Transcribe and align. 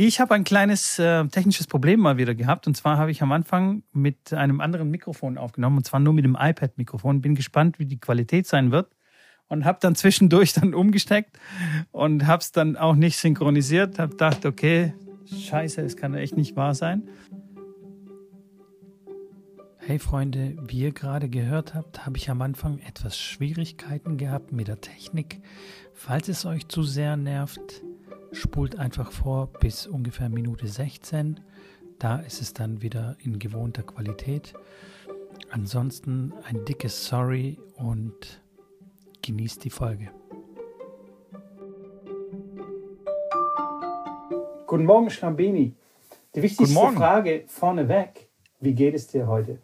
Ich 0.00 0.20
habe 0.20 0.32
ein 0.36 0.44
kleines 0.44 1.00
äh, 1.00 1.26
technisches 1.26 1.66
Problem 1.66 1.98
mal 1.98 2.18
wieder 2.18 2.36
gehabt. 2.36 2.68
Und 2.68 2.76
zwar 2.76 2.98
habe 2.98 3.10
ich 3.10 3.20
am 3.20 3.32
Anfang 3.32 3.82
mit 3.90 4.32
einem 4.32 4.60
anderen 4.60 4.92
Mikrofon 4.92 5.36
aufgenommen, 5.36 5.78
und 5.78 5.84
zwar 5.84 5.98
nur 5.98 6.12
mit 6.12 6.24
dem 6.24 6.36
iPad-Mikrofon. 6.38 7.20
Bin 7.20 7.34
gespannt, 7.34 7.80
wie 7.80 7.84
die 7.84 7.98
Qualität 7.98 8.46
sein 8.46 8.70
wird. 8.70 8.94
Und 9.48 9.64
habe 9.64 9.78
dann 9.80 9.96
zwischendurch 9.96 10.52
dann 10.54 10.72
umgesteckt 10.72 11.40
und 11.90 12.28
habe 12.28 12.40
es 12.42 12.52
dann 12.52 12.76
auch 12.76 12.94
nicht 12.94 13.18
synchronisiert. 13.18 13.98
Habe 13.98 14.12
gedacht, 14.12 14.46
okay, 14.46 14.94
scheiße, 15.26 15.82
das 15.82 15.96
kann 15.96 16.14
echt 16.14 16.36
nicht 16.36 16.54
wahr 16.54 16.76
sein. 16.76 17.02
Hey 19.78 19.98
Freunde, 19.98 20.56
wie 20.68 20.78
ihr 20.78 20.92
gerade 20.92 21.28
gehört 21.28 21.74
habt, 21.74 22.06
habe 22.06 22.18
ich 22.18 22.30
am 22.30 22.40
Anfang 22.42 22.78
etwas 22.86 23.18
Schwierigkeiten 23.18 24.16
gehabt 24.16 24.52
mit 24.52 24.68
der 24.68 24.80
Technik. 24.80 25.40
Falls 25.92 26.28
es 26.28 26.46
euch 26.46 26.68
zu 26.68 26.84
sehr 26.84 27.16
nervt, 27.16 27.82
spult 28.32 28.78
einfach 28.78 29.12
vor 29.12 29.46
bis 29.60 29.86
ungefähr 29.86 30.28
Minute 30.28 30.66
16. 30.66 31.40
Da 31.98 32.18
ist 32.18 32.40
es 32.40 32.52
dann 32.52 32.82
wieder 32.82 33.16
in 33.22 33.38
gewohnter 33.38 33.82
Qualität. 33.82 34.54
Ansonsten 35.50 36.32
ein 36.44 36.64
dickes 36.64 37.06
Sorry 37.06 37.58
und 37.76 38.42
genießt 39.22 39.64
die 39.64 39.70
Folge. 39.70 40.10
Guten 44.66 44.84
Morgen, 44.84 45.10
Schrambini. 45.10 45.74
Die 46.34 46.42
wichtigste 46.42 46.92
Frage 46.92 47.44
vorneweg: 47.46 48.28
Wie 48.60 48.74
geht 48.74 48.94
es 48.94 49.06
dir 49.06 49.26
heute? 49.26 49.58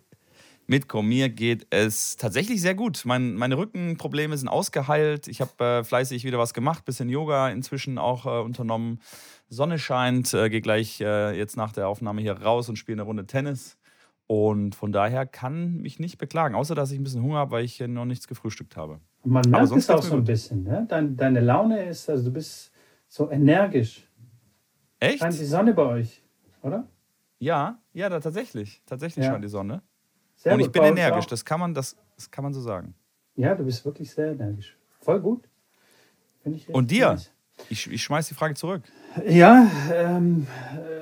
Mit 0.66 0.92
mir 0.94 1.28
geht 1.28 1.66
es 1.70 2.16
tatsächlich 2.16 2.62
sehr 2.62 2.74
gut. 2.74 3.02
Mein, 3.04 3.34
meine 3.34 3.58
Rückenprobleme 3.58 4.36
sind 4.36 4.48
ausgeheilt. 4.48 5.28
Ich 5.28 5.40
habe 5.40 5.64
äh, 5.64 5.84
fleißig 5.84 6.24
wieder 6.24 6.38
was 6.38 6.54
gemacht, 6.54 6.84
bisschen 6.84 7.08
Yoga 7.10 7.50
inzwischen 7.50 7.98
auch 7.98 8.24
äh, 8.24 8.42
unternommen. 8.42 9.00
Sonne 9.48 9.78
scheint, 9.78 10.32
äh, 10.32 10.48
gehe 10.48 10.62
gleich 10.62 11.00
äh, 11.00 11.36
jetzt 11.36 11.56
nach 11.56 11.72
der 11.72 11.88
Aufnahme 11.88 12.22
hier 12.22 12.40
raus 12.40 12.68
und 12.68 12.76
spiele 12.76 12.96
eine 12.96 13.02
Runde 13.02 13.26
Tennis. 13.26 13.76
Und 14.26 14.74
von 14.74 14.90
daher 14.90 15.26
kann 15.26 15.76
mich 15.82 15.98
nicht 15.98 16.16
beklagen, 16.16 16.54
außer 16.54 16.74
dass 16.74 16.90
ich 16.90 16.98
ein 16.98 17.04
bisschen 17.04 17.22
Hunger 17.22 17.38
habe, 17.38 17.50
weil 17.50 17.64
ich 17.64 17.80
noch 17.80 18.06
nichts 18.06 18.26
gefrühstückt 18.26 18.76
habe. 18.76 19.00
Man 19.22 19.48
merkt 19.48 19.72
es 19.72 19.90
auch 19.90 20.02
so 20.02 20.14
ein 20.14 20.24
bisschen. 20.24 20.62
Ne? 20.62 20.86
Deine, 20.88 21.10
deine 21.10 21.40
Laune 21.40 21.84
ist, 21.84 22.08
also 22.08 22.24
du 22.24 22.30
bist 22.32 22.72
so 23.06 23.30
energisch. 23.30 24.08
Echt? 24.98 25.18
Scheint 25.18 25.38
die 25.38 25.44
Sonne 25.44 25.74
bei 25.74 25.84
euch, 25.84 26.22
oder? 26.62 26.88
Ja, 27.38 27.78
ja, 27.92 28.08
da 28.08 28.20
tatsächlich. 28.20 28.82
Tatsächlich 28.86 29.26
ja. 29.26 29.32
scheint 29.32 29.44
die 29.44 29.48
Sonne. 29.48 29.82
Sehr 30.44 30.52
und 30.52 30.60
ich 30.60 30.70
bin 30.70 30.82
energisch, 30.82 31.26
das 31.26 31.42
kann, 31.42 31.58
man, 31.58 31.72
das, 31.72 31.96
das 32.16 32.30
kann 32.30 32.44
man 32.44 32.52
so 32.52 32.60
sagen. 32.60 32.94
Ja, 33.34 33.54
du 33.54 33.64
bist 33.64 33.82
wirklich 33.86 34.10
sehr 34.10 34.32
energisch. 34.32 34.76
Voll 35.00 35.18
gut. 35.20 35.48
und 36.68 36.90
dir? 36.90 37.16
Ich, 37.70 37.90
ich 37.90 38.02
schmeiß 38.02 38.28
die 38.28 38.34
Frage 38.34 38.52
zurück. 38.52 38.82
Ja, 39.26 39.70
ähm, 39.90 40.46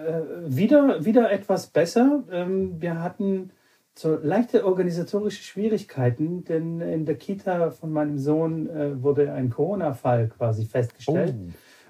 äh, 0.06 0.20
wieder, 0.46 1.04
wieder 1.04 1.32
etwas 1.32 1.66
besser. 1.66 2.22
Ähm, 2.30 2.80
wir 2.80 3.00
hatten 3.00 3.50
so 3.98 4.16
leichte 4.22 4.64
organisatorische 4.64 5.42
Schwierigkeiten, 5.42 6.44
denn 6.44 6.80
in 6.80 7.04
der 7.04 7.16
Kita 7.16 7.72
von 7.72 7.92
meinem 7.92 8.18
Sohn 8.18 8.70
äh, 8.70 9.02
wurde 9.02 9.32
ein 9.32 9.50
Corona-Fall 9.50 10.28
quasi 10.28 10.66
festgestellt. 10.66 11.34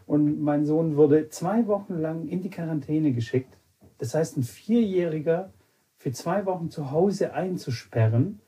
Oh. 0.06 0.14
Und 0.14 0.41
mein 0.41 0.64
Sohn 0.64 0.97
wurde 0.97 1.28
zwei 1.28 1.66
Wochen 1.66 2.00
lang 2.00 2.27
in 2.28 2.41
die 2.41 2.50
Quarantäne 2.50 3.12
geschickt. 3.12 3.59
Das 3.98 4.14
heißt, 4.14 4.39
ein 4.39 4.42
Vierjähriger 4.42 5.53
für 6.03 6.11
zwei 6.11 6.47
Wochen 6.47 6.69
zu 6.69 6.91
Hause 6.91 7.33
einzusperren, 7.33 8.41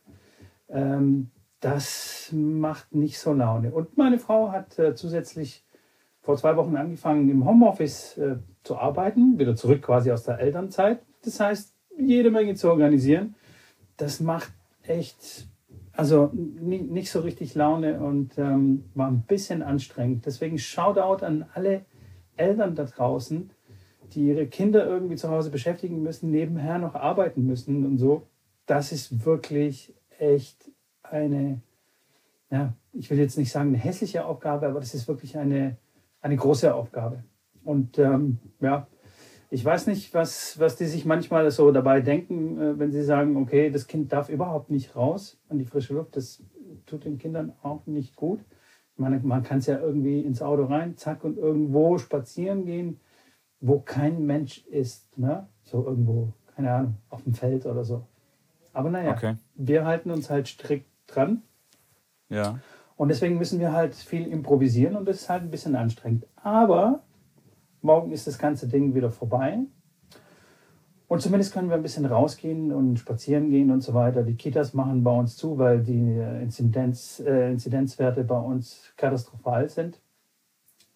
ähm, 0.68 1.30
das 1.60 2.30
macht 2.32 2.92
nicht 2.92 3.20
so 3.20 3.32
Laune. 3.32 3.70
Und 3.70 3.96
meine 3.96 4.18
Frau 4.18 4.50
hat 4.50 4.76
äh, 4.80 4.96
zusätzlich 4.96 5.64
vor 6.20 6.36
zwei 6.36 6.56
Wochen 6.56 6.74
angefangen, 6.74 7.30
im 7.30 7.46
Homeoffice 7.46 8.18
äh, 8.18 8.38
zu 8.64 8.76
arbeiten, 8.76 9.38
wieder 9.38 9.54
zurück 9.54 9.82
quasi 9.82 10.10
aus 10.10 10.24
der 10.24 10.40
Elternzeit. 10.40 10.98
Das 11.22 11.38
heißt, 11.38 11.72
jede 11.96 12.32
Menge 12.32 12.56
zu 12.56 12.68
organisieren. 12.68 13.36
Das 13.98 14.18
macht 14.18 14.52
echt, 14.82 15.46
also 15.92 16.32
nicht 16.34 17.08
so 17.08 17.20
richtig 17.20 17.54
Laune 17.54 18.00
und 18.00 18.36
ähm, 18.36 18.90
war 18.94 19.06
ein 19.06 19.22
bisschen 19.22 19.62
anstrengend. 19.62 20.26
Deswegen 20.26 20.58
Shoutout 20.58 21.24
an 21.24 21.46
alle 21.54 21.84
Eltern 22.36 22.74
da 22.74 22.82
draußen, 22.82 23.50
die 24.14 24.28
ihre 24.28 24.46
Kinder 24.46 24.86
irgendwie 24.86 25.16
zu 25.16 25.30
Hause 25.30 25.50
beschäftigen 25.50 26.02
müssen, 26.02 26.30
nebenher 26.30 26.78
noch 26.78 26.94
arbeiten 26.94 27.44
müssen 27.46 27.84
und 27.84 27.98
so. 27.98 28.26
Das 28.66 28.92
ist 28.92 29.24
wirklich 29.24 29.94
echt 30.18 30.70
eine, 31.02 31.60
ja, 32.50 32.74
ich 32.92 33.10
will 33.10 33.18
jetzt 33.18 33.36
nicht 33.36 33.50
sagen 33.50 33.68
eine 33.68 33.78
hässliche 33.78 34.24
Aufgabe, 34.24 34.66
aber 34.66 34.80
das 34.80 34.94
ist 34.94 35.08
wirklich 35.08 35.36
eine, 35.36 35.76
eine 36.20 36.36
große 36.36 36.74
Aufgabe. 36.74 37.24
Und 37.64 37.98
ähm, 37.98 38.38
ja, 38.60 38.86
ich 39.50 39.64
weiß 39.64 39.86
nicht, 39.86 40.14
was, 40.14 40.58
was 40.58 40.76
die 40.76 40.86
sich 40.86 41.04
manchmal 41.04 41.50
so 41.50 41.70
dabei 41.72 42.00
denken, 42.00 42.60
äh, 42.60 42.78
wenn 42.78 42.92
sie 42.92 43.02
sagen, 43.02 43.36
okay, 43.36 43.70
das 43.70 43.86
Kind 43.86 44.12
darf 44.12 44.28
überhaupt 44.28 44.70
nicht 44.70 44.96
raus 44.96 45.38
an 45.48 45.58
die 45.58 45.64
frische 45.64 45.94
Luft. 45.94 46.16
Das 46.16 46.42
tut 46.86 47.04
den 47.04 47.18
Kindern 47.18 47.52
auch 47.62 47.86
nicht 47.86 48.16
gut. 48.16 48.40
Man, 48.96 49.26
man 49.26 49.42
kann 49.42 49.58
es 49.58 49.66
ja 49.66 49.78
irgendwie 49.78 50.20
ins 50.20 50.40
Auto 50.40 50.64
rein, 50.64 50.96
zack, 50.96 51.24
und 51.24 51.36
irgendwo 51.36 51.98
spazieren 51.98 52.64
gehen 52.64 53.00
wo 53.66 53.80
kein 53.80 54.26
Mensch 54.26 54.66
ist, 54.66 55.18
ne? 55.18 55.46
So 55.62 55.86
irgendwo, 55.86 56.32
keine 56.54 56.70
Ahnung, 56.70 56.96
auf 57.08 57.22
dem 57.22 57.32
Feld 57.32 57.64
oder 57.64 57.82
so. 57.82 58.06
Aber 58.74 58.90
naja, 58.90 59.12
okay. 59.12 59.36
wir 59.54 59.86
halten 59.86 60.10
uns 60.10 60.28
halt 60.28 60.48
strikt 60.48 60.86
dran. 61.06 61.42
Ja. 62.28 62.58
Und 62.96 63.08
deswegen 63.08 63.38
müssen 63.38 63.60
wir 63.60 63.72
halt 63.72 63.94
viel 63.94 64.26
improvisieren 64.26 64.96
und 64.96 65.08
das 65.08 65.22
ist 65.22 65.30
halt 65.30 65.42
ein 65.42 65.50
bisschen 65.50 65.76
anstrengend. 65.76 66.26
Aber 66.36 67.00
morgen 67.80 68.12
ist 68.12 68.26
das 68.26 68.38
ganze 68.38 68.68
Ding 68.68 68.94
wieder 68.94 69.10
vorbei. 69.10 69.60
Und 71.08 71.22
zumindest 71.22 71.54
können 71.54 71.68
wir 71.68 71.76
ein 71.76 71.82
bisschen 71.82 72.06
rausgehen 72.06 72.70
und 72.70 72.98
spazieren 72.98 73.50
gehen 73.50 73.70
und 73.70 73.82
so 73.82 73.94
weiter. 73.94 74.24
Die 74.24 74.36
Kitas 74.36 74.74
machen 74.74 75.02
bei 75.04 75.10
uns 75.10 75.36
zu, 75.36 75.58
weil 75.58 75.82
die 75.82 76.18
Inzidenz, 76.42 77.20
äh, 77.20 77.52
Inzidenzwerte 77.52 78.24
bei 78.24 78.38
uns 78.38 78.92
katastrophal 78.96 79.68
sind. 79.68 80.00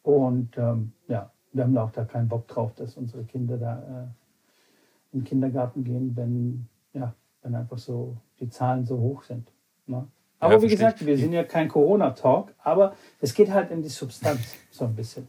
Und 0.02 0.56
ähm, 0.58 0.92
ja, 1.08 1.30
wir 1.52 1.64
haben 1.64 1.76
auch 1.78 1.90
da 1.90 2.04
keinen 2.04 2.28
Bock 2.28 2.46
drauf, 2.48 2.74
dass 2.74 2.96
unsere 2.96 3.24
Kinder 3.24 3.56
da 3.56 3.78
äh, 3.78 5.12
in 5.12 5.20
den 5.20 5.24
Kindergarten 5.24 5.84
gehen, 5.84 6.16
wenn, 6.16 6.68
ja, 6.92 7.14
wenn 7.42 7.54
einfach 7.54 7.78
so 7.78 8.16
die 8.40 8.48
Zahlen 8.48 8.84
so 8.84 8.98
hoch 8.98 9.22
sind. 9.22 9.50
Ne? 9.86 10.06
Aber 10.40 10.54
ja, 10.54 10.62
wie 10.62 10.68
gesagt, 10.68 11.04
wir 11.04 11.16
sind 11.18 11.32
ja 11.32 11.44
kein 11.44 11.68
Corona-Talk, 11.68 12.54
aber 12.62 12.94
es 13.20 13.34
geht 13.34 13.50
halt 13.50 13.70
in 13.70 13.82
die 13.82 13.88
Substanz 13.88 14.56
so 14.70 14.84
ein 14.84 14.94
bisschen. 14.94 15.26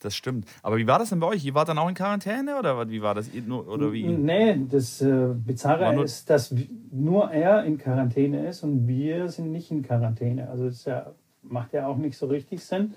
Das 0.00 0.16
stimmt. 0.16 0.46
Aber 0.62 0.78
wie 0.78 0.86
war 0.86 0.98
das 0.98 1.10
denn 1.10 1.20
bei 1.20 1.28
euch? 1.28 1.44
Ihr 1.44 1.54
wart 1.54 1.68
dann 1.68 1.78
auch 1.78 1.88
in 1.88 1.94
Quarantäne 1.94 2.58
oder 2.58 2.90
wie 2.90 3.02
war 3.02 3.14
das? 3.14 3.30
Oder 3.32 3.92
wie? 3.92 4.08
Nee, 4.08 4.58
das 4.68 5.00
äh, 5.00 5.28
Bizarre 5.32 6.02
ist, 6.02 6.28
dass 6.28 6.52
nur 6.90 7.30
er 7.30 7.64
in 7.64 7.78
Quarantäne 7.78 8.48
ist 8.48 8.64
und 8.64 8.88
wir 8.88 9.28
sind 9.28 9.52
nicht 9.52 9.70
in 9.70 9.82
Quarantäne. 9.82 10.50
Also 10.50 10.64
das 10.64 10.84
ja, 10.86 11.12
macht 11.42 11.72
ja 11.72 11.86
auch 11.86 11.98
nicht 11.98 12.18
so 12.18 12.26
richtig 12.26 12.64
Sinn. 12.64 12.94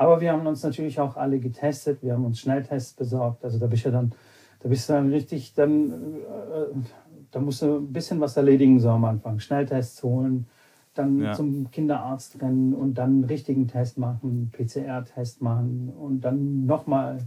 Aber 0.00 0.22
wir 0.22 0.32
haben 0.32 0.46
uns 0.46 0.62
natürlich 0.62 0.98
auch 0.98 1.18
alle 1.18 1.40
getestet. 1.40 2.02
Wir 2.02 2.14
haben 2.14 2.24
uns 2.24 2.40
Schnelltests 2.40 2.94
besorgt. 2.94 3.44
Also 3.44 3.58
da 3.58 3.66
bist 3.66 3.84
du 3.84 3.90
dann, 3.90 4.14
da 4.60 4.70
bist 4.70 4.88
du 4.88 4.94
dann 4.94 5.10
richtig, 5.10 5.52
dann, 5.52 5.90
äh, 5.92 6.74
da 7.30 7.38
musst 7.38 7.60
du 7.60 7.76
ein 7.76 7.92
bisschen 7.92 8.18
was 8.18 8.34
erledigen 8.34 8.80
so 8.80 8.88
am 8.88 9.04
Anfang. 9.04 9.40
Schnelltests 9.40 10.02
holen, 10.02 10.46
dann 10.94 11.20
ja. 11.20 11.32
zum 11.34 11.70
Kinderarzt 11.70 12.40
rennen 12.40 12.72
und 12.72 12.94
dann 12.94 13.10
einen 13.10 13.24
richtigen 13.24 13.68
Test 13.68 13.98
machen, 13.98 14.50
PCR-Test 14.56 15.42
machen 15.42 15.92
und 15.94 16.22
dann 16.22 16.64
nochmal 16.64 17.18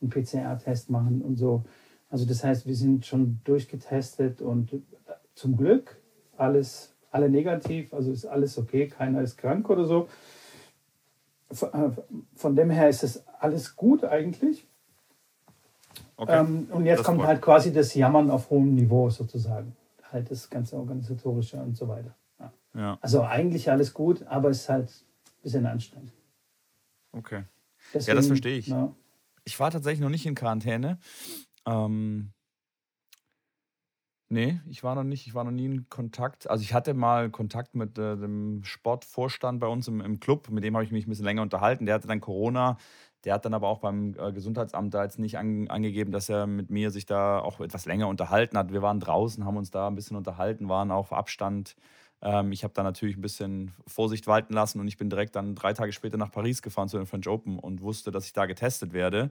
einen 0.00 0.10
PCR-Test 0.10 0.90
machen 0.90 1.22
und 1.22 1.36
so. 1.36 1.62
Also 2.10 2.26
das 2.26 2.42
heißt, 2.42 2.66
wir 2.66 2.74
sind 2.74 3.06
schon 3.06 3.38
durchgetestet 3.44 4.42
und 4.42 4.82
zum 5.36 5.56
Glück 5.56 5.96
alles, 6.36 6.92
alle 7.12 7.30
negativ, 7.30 7.94
also 7.94 8.10
ist 8.10 8.26
alles 8.26 8.58
okay, 8.58 8.88
keiner 8.88 9.20
ist 9.20 9.36
krank 9.36 9.70
oder 9.70 9.84
so. 9.84 10.08
Äh, 11.50 11.90
von 12.34 12.56
dem 12.56 12.70
her 12.70 12.88
ist 12.88 13.02
es 13.02 13.26
alles 13.38 13.76
gut 13.76 14.04
eigentlich. 14.04 14.66
Okay. 16.16 16.40
Ähm, 16.40 16.68
und 16.70 16.86
jetzt 16.86 17.00
das 17.00 17.06
kommt 17.06 17.22
halt 17.22 17.42
quasi 17.42 17.72
das 17.72 17.94
Jammern 17.94 18.30
auf 18.30 18.50
hohem 18.50 18.74
Niveau 18.74 19.10
sozusagen. 19.10 19.76
Halt 20.10 20.30
das 20.30 20.48
ganze 20.48 20.76
Organisatorische 20.76 21.58
und 21.58 21.76
so 21.76 21.88
weiter. 21.88 22.14
Ja. 22.38 22.52
Ja. 22.74 22.98
Also 23.00 23.22
eigentlich 23.22 23.70
alles 23.70 23.92
gut, 23.92 24.22
aber 24.26 24.50
es 24.50 24.62
ist 24.62 24.68
halt 24.68 24.88
ein 24.88 25.42
bisschen 25.42 25.66
anstrengend. 25.66 26.12
Okay. 27.12 27.44
Deswegen, 27.92 28.08
ja, 28.08 28.14
das 28.14 28.26
verstehe 28.26 28.58
ich. 28.58 28.68
Ja. 28.68 28.92
Ich 29.44 29.58
war 29.60 29.70
tatsächlich 29.70 30.00
noch 30.00 30.10
nicht 30.10 30.26
in 30.26 30.34
Quarantäne. 30.34 30.98
Ähm, 31.66 32.32
Nee, 34.28 34.60
ich 34.68 34.82
war 34.82 34.96
noch 34.96 35.04
nicht, 35.04 35.26
ich 35.28 35.34
war 35.34 35.44
noch 35.44 35.52
nie 35.52 35.66
in 35.66 35.88
Kontakt. 35.88 36.50
Also 36.50 36.62
ich 36.62 36.74
hatte 36.74 36.94
mal 36.94 37.30
Kontakt 37.30 37.76
mit 37.76 37.96
äh, 37.96 38.16
dem 38.16 38.64
Sportvorstand 38.64 39.60
bei 39.60 39.68
uns 39.68 39.86
im, 39.86 40.00
im 40.00 40.18
Club, 40.18 40.50
mit 40.50 40.64
dem 40.64 40.74
habe 40.74 40.84
ich 40.84 40.90
mich 40.90 41.06
ein 41.06 41.10
bisschen 41.10 41.24
länger 41.24 41.42
unterhalten. 41.42 41.86
Der 41.86 41.94
hatte 41.94 42.08
dann 42.08 42.20
Corona, 42.20 42.76
der 43.24 43.34
hat 43.34 43.44
dann 43.44 43.54
aber 43.54 43.68
auch 43.68 43.78
beim 43.78 44.16
äh, 44.18 44.32
Gesundheitsamt 44.32 44.92
da 44.94 45.04
jetzt 45.04 45.20
nicht 45.20 45.38
an, 45.38 45.68
angegeben, 45.68 46.10
dass 46.10 46.28
er 46.28 46.48
mit 46.48 46.70
mir 46.70 46.90
sich 46.90 47.06
da 47.06 47.38
auch 47.38 47.60
etwas 47.60 47.86
länger 47.86 48.08
unterhalten 48.08 48.58
hat. 48.58 48.72
Wir 48.72 48.82
waren 48.82 48.98
draußen, 48.98 49.44
haben 49.44 49.56
uns 49.58 49.70
da 49.70 49.86
ein 49.86 49.94
bisschen 49.94 50.16
unterhalten, 50.16 50.68
waren 50.68 50.90
auf 50.90 51.12
Abstand. 51.12 51.76
Äh, 51.78 51.82
Ähm, 52.22 52.50
ich 52.52 52.64
habe 52.64 52.72
da 52.74 52.82
natürlich 52.82 53.16
ein 53.16 53.20
bisschen 53.20 53.72
Vorsicht 53.86 54.26
walten 54.26 54.54
lassen 54.54 54.80
und 54.80 54.88
ich 54.88 54.96
bin 54.96 55.10
direkt 55.10 55.36
dann 55.36 55.54
drei 55.54 55.72
Tage 55.74 55.92
später 55.92 56.16
nach 56.16 56.30
Paris 56.32 56.62
gefahren 56.62 56.88
zu 56.88 56.96
den 56.96 57.06
French 57.06 57.28
Open 57.28 57.58
und 57.58 57.82
wusste, 57.82 58.10
dass 58.10 58.24
ich 58.26 58.32
da 58.32 58.46
getestet 58.46 58.92
werde 58.94 59.30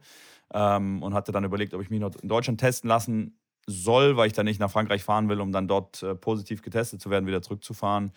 ähm, 0.54 1.02
und 1.04 1.14
hatte 1.14 1.32
dann 1.32 1.44
überlegt, 1.44 1.74
ob 1.74 1.82
ich 1.82 1.90
mich 1.90 2.00
noch 2.00 2.16
in 2.16 2.30
Deutschland 2.30 2.60
testen 2.60 2.88
lassen 2.88 3.38
soll, 3.68 4.18
weil 4.18 4.28
ich 4.28 4.34
dann 4.34 4.46
nicht 4.46 4.60
nach 4.60 4.72
Frankreich 4.72 5.04
fahren 5.04 5.30
will, 5.30 5.42
um 5.42 5.52
dann 5.52 5.68
dort 5.68 6.04
äh, 6.04 6.16
positiv 6.16 6.62
getestet 6.62 7.02
zu 7.02 7.10
werden, 7.10 7.28
wieder 7.28 7.42
zurückzufahren. 7.42 8.12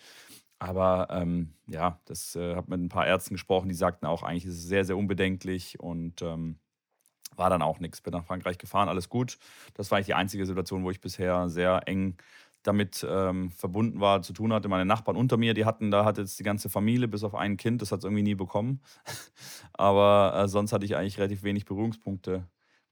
Aber 0.59 1.07
ähm, 1.11 1.53
ja, 1.67 1.99
das 2.05 2.35
äh, 2.35 2.55
habe 2.55 2.71
mit 2.71 2.81
ein 2.81 2.89
paar 2.89 3.07
Ärzten 3.07 3.35
gesprochen, 3.35 3.69
die 3.69 3.75
sagten 3.75 4.05
auch, 4.05 4.23
eigentlich 4.23 4.45
ist 4.45 4.55
es 4.57 4.63
sehr, 4.63 4.85
sehr 4.85 4.97
unbedenklich 4.97 5.79
und 5.79 6.21
ähm, 6.21 6.59
war 7.35 7.49
dann 7.49 7.61
auch 7.61 7.79
nichts. 7.79 8.01
Bin 8.01 8.13
nach 8.13 8.25
Frankreich 8.25 8.57
gefahren, 8.57 8.89
alles 8.89 9.09
gut. 9.09 9.37
Das 9.75 9.91
war 9.91 9.97
eigentlich 9.97 10.07
die 10.07 10.13
einzige 10.15 10.45
Situation, 10.45 10.83
wo 10.83 10.91
ich 10.91 11.01
bisher 11.01 11.49
sehr 11.49 11.87
eng 11.87 12.17
damit 12.63 13.05
ähm, 13.09 13.51
verbunden 13.51 14.01
war, 14.01 14.21
zu 14.21 14.33
tun 14.33 14.51
hatte. 14.51 14.67
Meine 14.67 14.85
Nachbarn 14.85 15.15
unter 15.15 15.37
mir, 15.37 15.53
die 15.53 15.63
hatten, 15.65 15.91
da 15.91 16.03
hat 16.03 16.17
jetzt 16.17 16.37
die 16.39 16.43
ganze 16.43 16.69
Familie 16.69 17.07
bis 17.07 17.23
auf 17.23 17.33
ein 17.35 17.55
Kind, 17.55 17.81
das 17.81 17.91
hat 17.93 17.99
es 17.99 18.03
irgendwie 18.03 18.23
nie 18.23 18.35
bekommen. 18.35 18.81
Aber 19.73 20.33
äh, 20.35 20.47
sonst 20.49 20.73
hatte 20.73 20.85
ich 20.85 20.97
eigentlich 20.97 21.17
relativ 21.17 21.43
wenig 21.43 21.65
Berührungspunkte 21.65 22.47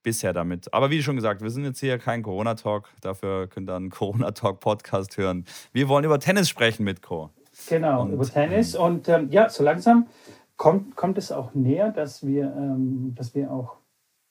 bisher 0.07 0.31
damit. 0.31 0.74
Aber 0.74 0.89
wie 0.89 1.04
schon 1.04 1.18
gesagt, 1.18 1.42
wir 1.42 1.50
sind 1.50 1.65
jetzt 1.65 1.81
hier 1.81 1.98
kein 1.98 2.24
Corona-Talk. 2.24 2.88
Dafür 3.01 3.48
könnt 3.48 3.69
ihr 3.69 3.75
einen 3.75 3.89
Corona-Talk-Podcast 4.00 5.18
hören. 5.18 5.44
Wir 5.74 5.89
wollen 5.89 6.06
über 6.06 6.18
Tennis 6.18 6.48
sprechen 6.48 6.86
mit 6.86 7.01
Co. 7.01 7.30
Genau, 7.68 8.04
und, 8.04 8.13
über 8.13 8.24
Tennis. 8.24 8.74
Ähm, 8.75 8.81
und 8.81 9.09
ähm, 9.09 9.27
ja, 9.31 9.50
so 9.50 9.65
langsam 9.65 10.07
kommt, 10.56 10.95
kommt 10.95 11.18
es 11.18 11.33
auch 11.33 11.54
näher, 11.56 11.92
dass 11.92 12.25
wir, 12.25 12.45
ähm, 12.56 13.15
dass 13.15 13.36
wir 13.36 13.51
auch 13.51 13.75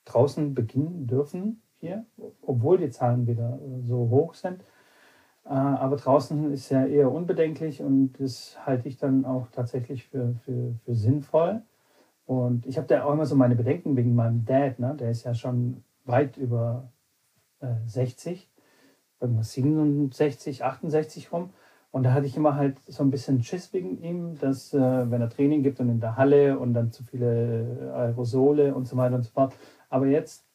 draußen 0.05 0.55
beginnen 0.55 1.05
dürfen 1.05 1.61
hier, 1.79 2.07
obwohl 2.41 2.79
die 2.79 2.89
Zahlen 2.89 3.27
wieder 3.27 3.59
äh, 3.61 3.85
so 3.85 4.09
hoch 4.09 4.33
sind. 4.33 4.63
Äh, 5.45 5.49
aber 5.49 5.97
draußen 5.97 6.51
ist 6.53 6.71
ja 6.71 6.87
eher 6.87 7.11
unbedenklich 7.11 7.83
und 7.83 8.13
das 8.13 8.57
halte 8.65 8.87
ich 8.89 8.97
dann 8.97 9.25
auch 9.25 9.51
tatsächlich 9.51 10.05
für, 10.05 10.33
für, 10.43 10.73
für 10.83 10.95
sinnvoll. 10.95 11.61
Und 12.27 12.65
ich 12.65 12.77
habe 12.77 12.87
da 12.87 13.05
auch 13.05 13.13
immer 13.13 13.25
so 13.25 13.35
meine 13.35 13.55
Bedenken 13.55 13.95
wegen 13.95 14.13
meinem 14.13 14.43
Dad, 14.43 14.79
ne? 14.79 14.95
der 14.99 15.09
ist 15.11 15.23
ja 15.23 15.33
schon 15.33 15.83
weit 16.03 16.35
über 16.35 16.91
äh, 17.61 17.67
60, 17.85 18.51
irgendwas 19.21 19.53
67, 19.53 20.63
68 20.63 21.31
rum. 21.31 21.51
Und 21.91 22.03
da 22.03 22.11
hatte 22.11 22.27
ich 22.27 22.35
immer 22.35 22.55
halt 22.55 22.77
so 22.85 23.01
ein 23.01 23.11
bisschen 23.11 23.41
Schiss 23.43 23.71
wegen 23.71 24.03
ihm, 24.03 24.37
dass 24.39 24.73
äh, 24.73 25.09
wenn 25.09 25.21
er 25.21 25.29
Training 25.29 25.63
gibt 25.63 25.79
und 25.79 25.87
in 25.87 26.01
der 26.01 26.17
Halle 26.17 26.59
und 26.59 26.73
dann 26.73 26.91
zu 26.91 27.01
viele 27.05 27.93
Aerosole 27.95 28.75
und 28.75 28.89
so 28.89 28.97
weiter 28.97 29.15
und 29.15 29.23
so 29.23 29.31
fort. 29.31 29.55
Aber 29.89 30.07
jetzt 30.07 30.45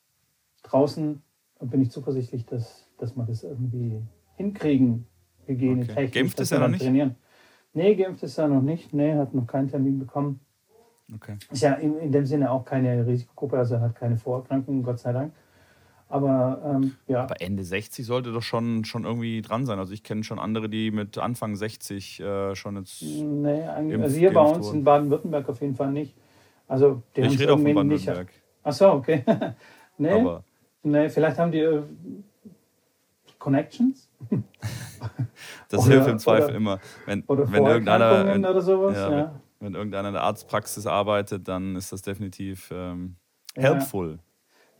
draußen 0.64 1.22
bin 1.58 1.80
ich 1.80 1.90
zuversichtlich, 1.90 2.44
dass, 2.44 2.86
dass 2.98 3.16
wir 3.16 3.24
das 3.24 3.44
irgendwie 3.44 4.02
hinkriegen, 4.36 5.06
hygienetechnisch. 5.46 6.10
Okay. 6.10 6.20
Geimpft 6.20 6.38
ist 6.38 6.52
er 6.52 6.58
noch 6.58 6.68
nicht? 6.68 6.82
Trainieren. 6.82 7.16
Nee, 7.72 7.94
geimpft 7.94 8.22
ist 8.22 8.36
er 8.36 8.48
noch 8.48 8.60
nicht. 8.60 8.92
Nee, 8.92 9.14
hat 9.14 9.32
noch 9.32 9.46
keinen 9.46 9.68
Termin 9.68 9.98
bekommen. 9.98 10.40
Okay. 11.14 11.36
Ist 11.50 11.62
ja 11.62 11.74
in, 11.74 11.98
in 11.98 12.12
dem 12.12 12.26
Sinne 12.26 12.50
auch 12.50 12.64
keine 12.64 13.06
Risikogruppe, 13.06 13.58
also 13.58 13.74
er 13.74 13.82
hat 13.82 13.96
keine 13.96 14.16
Vorerkrankungen, 14.16 14.82
Gott 14.82 14.98
sei 14.98 15.12
Dank. 15.12 15.32
Aber 16.08 16.60
ähm, 16.62 16.94
ja. 17.06 17.22
Aber 17.22 17.40
Ende 17.40 17.64
60 17.64 18.04
sollte 18.04 18.32
doch 18.32 18.42
schon, 18.42 18.84
schon 18.84 19.04
irgendwie 19.04 19.40
dran 19.40 19.64
sein. 19.64 19.78
Also 19.78 19.94
ich 19.94 20.02
kenne 20.02 20.24
schon 20.24 20.38
andere, 20.38 20.68
die 20.68 20.90
mit 20.90 21.16
Anfang 21.16 21.56
60 21.56 22.20
äh, 22.20 22.54
schon 22.54 22.76
jetzt. 22.76 23.00
Nee, 23.02 23.62
also 23.62 24.18
hier 24.18 24.30
bei 24.30 24.42
uns 24.42 24.66
wurden. 24.66 24.78
in 24.80 24.84
Baden-Württemberg 24.84 25.48
auf 25.48 25.62
jeden 25.62 25.74
Fall 25.74 25.90
nicht. 25.90 26.14
Also 26.68 27.02
die 27.16 27.22
ich 27.22 27.40
rede 27.40 27.54
auch 27.54 27.58
von 27.58 27.74
Baden-Württemberg. 27.74 28.28
Ach 28.62 28.72
so, 28.72 28.92
okay. 28.92 29.24
nee, 29.98 30.10
Aber 30.10 30.44
nee, 30.82 31.08
vielleicht 31.08 31.38
haben 31.38 31.50
die 31.50 31.60
äh, 31.60 31.82
Connections. 33.38 34.10
das 35.70 35.80
oder, 35.80 35.94
hilft 35.94 36.08
im 36.08 36.18
Zweifel 36.18 36.44
oder, 36.44 36.54
immer. 36.54 36.80
Wenn, 37.06 37.22
oder 37.22 37.50
wenn 37.50 37.64
irgendeiner, 37.64 38.26
wenn, 38.26 38.44
oder 38.44 38.60
sowas. 38.60 38.96
Ja, 38.96 39.10
ja. 39.10 39.40
Wenn, 39.62 39.74
irgendeiner 39.74 40.08
in 40.08 40.14
der 40.14 40.24
Arztpraxis 40.24 40.86
arbeitet, 40.86 41.46
dann 41.46 41.76
ist 41.76 41.92
das 41.92 42.02
definitiv 42.02 42.70
ähm, 42.74 43.14
helpful. 43.54 44.18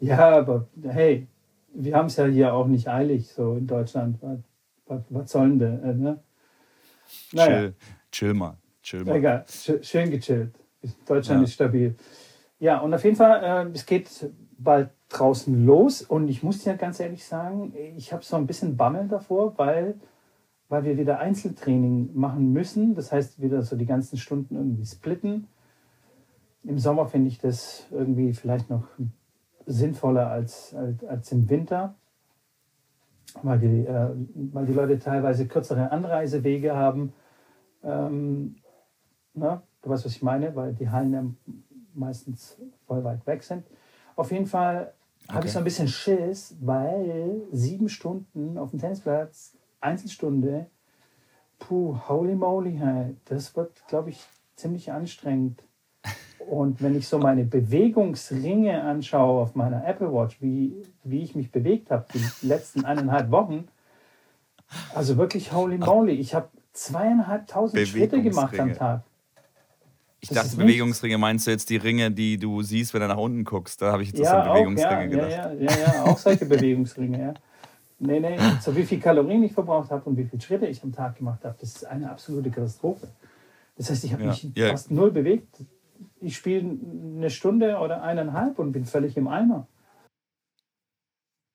Ja. 0.01 0.17
ja, 0.17 0.39
aber 0.39 0.67
hey, 0.83 1.29
wir 1.73 1.95
haben 1.95 2.07
es 2.07 2.17
ja 2.17 2.27
hier 2.27 2.53
auch 2.53 2.67
nicht 2.67 2.89
eilig, 2.89 3.33
so 3.33 3.55
in 3.55 3.69
Deutschland. 3.69 4.19
Was, 4.21 4.39
was, 4.87 5.03
was 5.11 5.31
sollen 5.31 5.61
wir? 5.61 5.81
Äh, 5.85 5.95
ne? 5.95 6.19
Naja. 7.33 7.47
Chill, 7.47 7.75
chill 8.11 8.35
mal. 8.35 8.57
Chill 8.83 9.05
mal. 9.05 9.17
Egal, 9.17 9.45
schön 9.83 10.11
gechillt. 10.11 10.55
Deutschland 11.07 11.41
ja. 11.41 11.45
ist 11.45 11.53
stabil. 11.53 11.95
Ja, 12.59 12.79
und 12.79 12.93
auf 12.93 13.05
jeden 13.05 13.17
Fall, 13.17 13.69
äh, 13.69 13.71
es 13.73 13.87
geht 13.87 14.09
bald 14.59 14.91
draußen 15.11 15.65
los 15.65 16.03
und 16.03 16.27
ich 16.29 16.43
muss 16.43 16.65
dir 16.65 16.75
ganz 16.75 16.99
ehrlich 16.99 17.25
sagen, 17.25 17.73
ich 17.97 18.13
habe 18.13 18.25
so 18.25 18.37
ein 18.37 18.47
bisschen 18.47 18.77
Bammel 18.77 19.07
davor, 19.07 19.57
weil, 19.59 19.95
weil 20.73 20.85
wir 20.85 20.97
wieder 20.97 21.19
Einzeltraining 21.19 22.15
machen 22.15 22.51
müssen. 22.55 22.95
Das 22.95 23.13
heißt, 23.13 23.43
wieder 23.43 23.61
so 23.61 23.77
die 23.77 23.85
ganzen 23.85 24.17
Stunden 24.17 24.57
irgendwie 24.57 24.87
splitten. 24.87 25.47
Im 26.65 26.79
Sommer 26.79 27.05
finde 27.05 27.29
ich 27.29 27.39
das 27.39 27.87
irgendwie 27.91 28.33
vielleicht 28.33 28.71
noch 28.71 28.85
sinnvoller 29.67 30.29
als, 30.29 30.75
als, 30.75 31.05
als 31.05 31.31
im 31.31 31.51
Winter, 31.51 31.95
weil 33.43 33.59
die, 33.59 33.85
äh, 33.85 34.13
weil 34.35 34.65
die 34.65 34.73
Leute 34.73 34.99
teilweise 34.99 35.47
kürzere 35.47 35.93
Anreisewege 35.93 36.75
haben. 36.75 37.13
Ähm, 37.85 38.57
na, 39.35 39.63
du 39.83 39.91
weißt, 39.91 40.07
was 40.07 40.13
ich 40.13 40.23
meine, 40.23 40.57
weil 40.57 40.73
die 40.73 40.89
Hallen 40.89 41.13
ja 41.13 41.23
meistens 41.93 42.57
voll 42.87 43.05
weit 43.05 43.27
weg 43.27 43.43
sind. 43.43 43.67
Auf 44.17 44.33
jeden 44.33 44.47
Fall 44.47 44.95
okay. 45.25 45.35
habe 45.35 45.47
ich 45.47 45.53
so 45.53 45.59
ein 45.59 45.65
bisschen 45.65 45.89
Schiss, 45.89 46.57
weil 46.63 47.43
sieben 47.53 47.91
Stunden 47.91 48.57
auf 48.57 48.71
dem 48.71 48.79
Tennisplatz, 48.79 49.55
Einzelstunde, 49.83 50.67
puh, 51.59 51.99
holy 52.09 52.35
moly, 52.35 52.81
das 53.25 53.57
wird, 53.57 53.87
glaube 53.89 54.11
ich, 54.11 54.25
ziemlich 54.57 54.93
anstrengend. 54.93 55.63
Und 56.39 56.83
wenn 56.83 56.97
ich 56.97 57.07
so 57.09 57.19
meine 57.19 57.45
Bewegungsringe 57.45 58.83
anschaue 58.83 59.43
auf 59.43 59.55
meiner 59.55 59.87
Apple 59.87 60.13
Watch, 60.13 60.41
wie, 60.41 60.83
wie 61.05 61.23
ich 61.23 61.35
mich 61.35 61.51
bewegt 61.51 61.91
habe 61.91 62.07
die 62.13 62.47
letzten 62.47 62.85
eineinhalb 62.85 63.31
Wochen, 63.31 63.69
also 64.95 65.17
wirklich 65.17 65.53
holy 65.53 65.79
moly, 65.79 66.15
ich 66.15 66.35
habe 66.35 66.49
zweieinhalbtausend 66.73 67.87
Schritte 67.87 68.23
gemacht 68.23 68.59
am 68.59 68.75
Tag. 68.75 69.03
Ich 70.21 70.29
das 70.29 70.51
dachte, 70.51 70.57
Bewegungsringe 70.57 71.19
meinst 71.19 71.47
du 71.47 71.51
jetzt 71.51 71.69
die 71.69 71.77
Ringe, 71.77 72.11
die 72.11 72.39
du 72.39 72.63
siehst, 72.63 72.95
wenn 72.95 73.01
du 73.01 73.09
nach 73.09 73.17
unten 73.17 73.45
guckst. 73.45 73.83
Da 73.83 73.91
habe 73.91 74.05
ich 74.05 74.11
jetzt 74.11 74.21
ja, 74.21 74.41
an 74.41 74.53
Bewegungsringe 74.53 75.03
ja, 75.03 75.07
gedacht. 75.07 75.31
Ja, 75.31 75.53
ja, 75.53 75.95
ja, 75.95 76.05
auch 76.05 76.19
solche 76.19 76.47
Bewegungsringe, 76.47 77.21
ja. 77.21 77.35
Nee, 78.05 78.19
nee, 78.19 78.37
so 78.61 78.75
wie 78.75 78.83
viel 78.83 78.99
Kalorien 78.99 79.45
ich 79.45 79.53
verbraucht 79.53 79.93
habe 79.93 80.11
und 80.11 80.17
wie 80.17 80.25
viele 80.25 80.43
Schritte 80.43 80.67
ich 80.67 80.83
am 80.83 80.93
Tag 80.93 81.17
gemacht 81.17 81.45
habe, 81.45 81.57
das 81.61 81.77
ist 81.77 81.85
eine 81.85 82.11
absolute 82.11 82.51
Katastrophe. 82.51 83.07
Das 83.77 83.91
heißt, 83.91 84.03
ich 84.03 84.13
habe 84.13 84.25
ja, 84.25 84.31
mich 84.31 84.51
ja. 84.57 84.71
fast 84.71 84.91
null 84.91 85.13
bewegt. 85.13 85.65
Ich 86.21 86.37
spiele 86.37 86.79
eine 87.17 87.31
Stunde 87.31 87.79
oder 87.79 88.03
eineinhalb 88.03 88.59
und 88.59 88.73
bin 88.73 88.87
völlig 88.87 89.17
im 89.17 89.29
Eimer. 89.29 89.69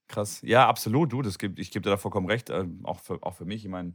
Krass. 0.08 0.42
Ja, 0.42 0.70
absolut. 0.70 1.12
Du, 1.12 1.22
das 1.22 1.38
gibt, 1.38 1.60
ich 1.60 1.70
gebe 1.70 1.84
dir 1.84 1.90
da 1.90 1.98
vollkommen 1.98 2.28
recht. 2.28 2.50
Äh, 2.50 2.66
auch, 2.84 3.02
für, 3.02 3.22
auch 3.24 3.34
für 3.34 3.44
mich. 3.44 3.66
Ich 3.66 3.70
meine, 3.70 3.94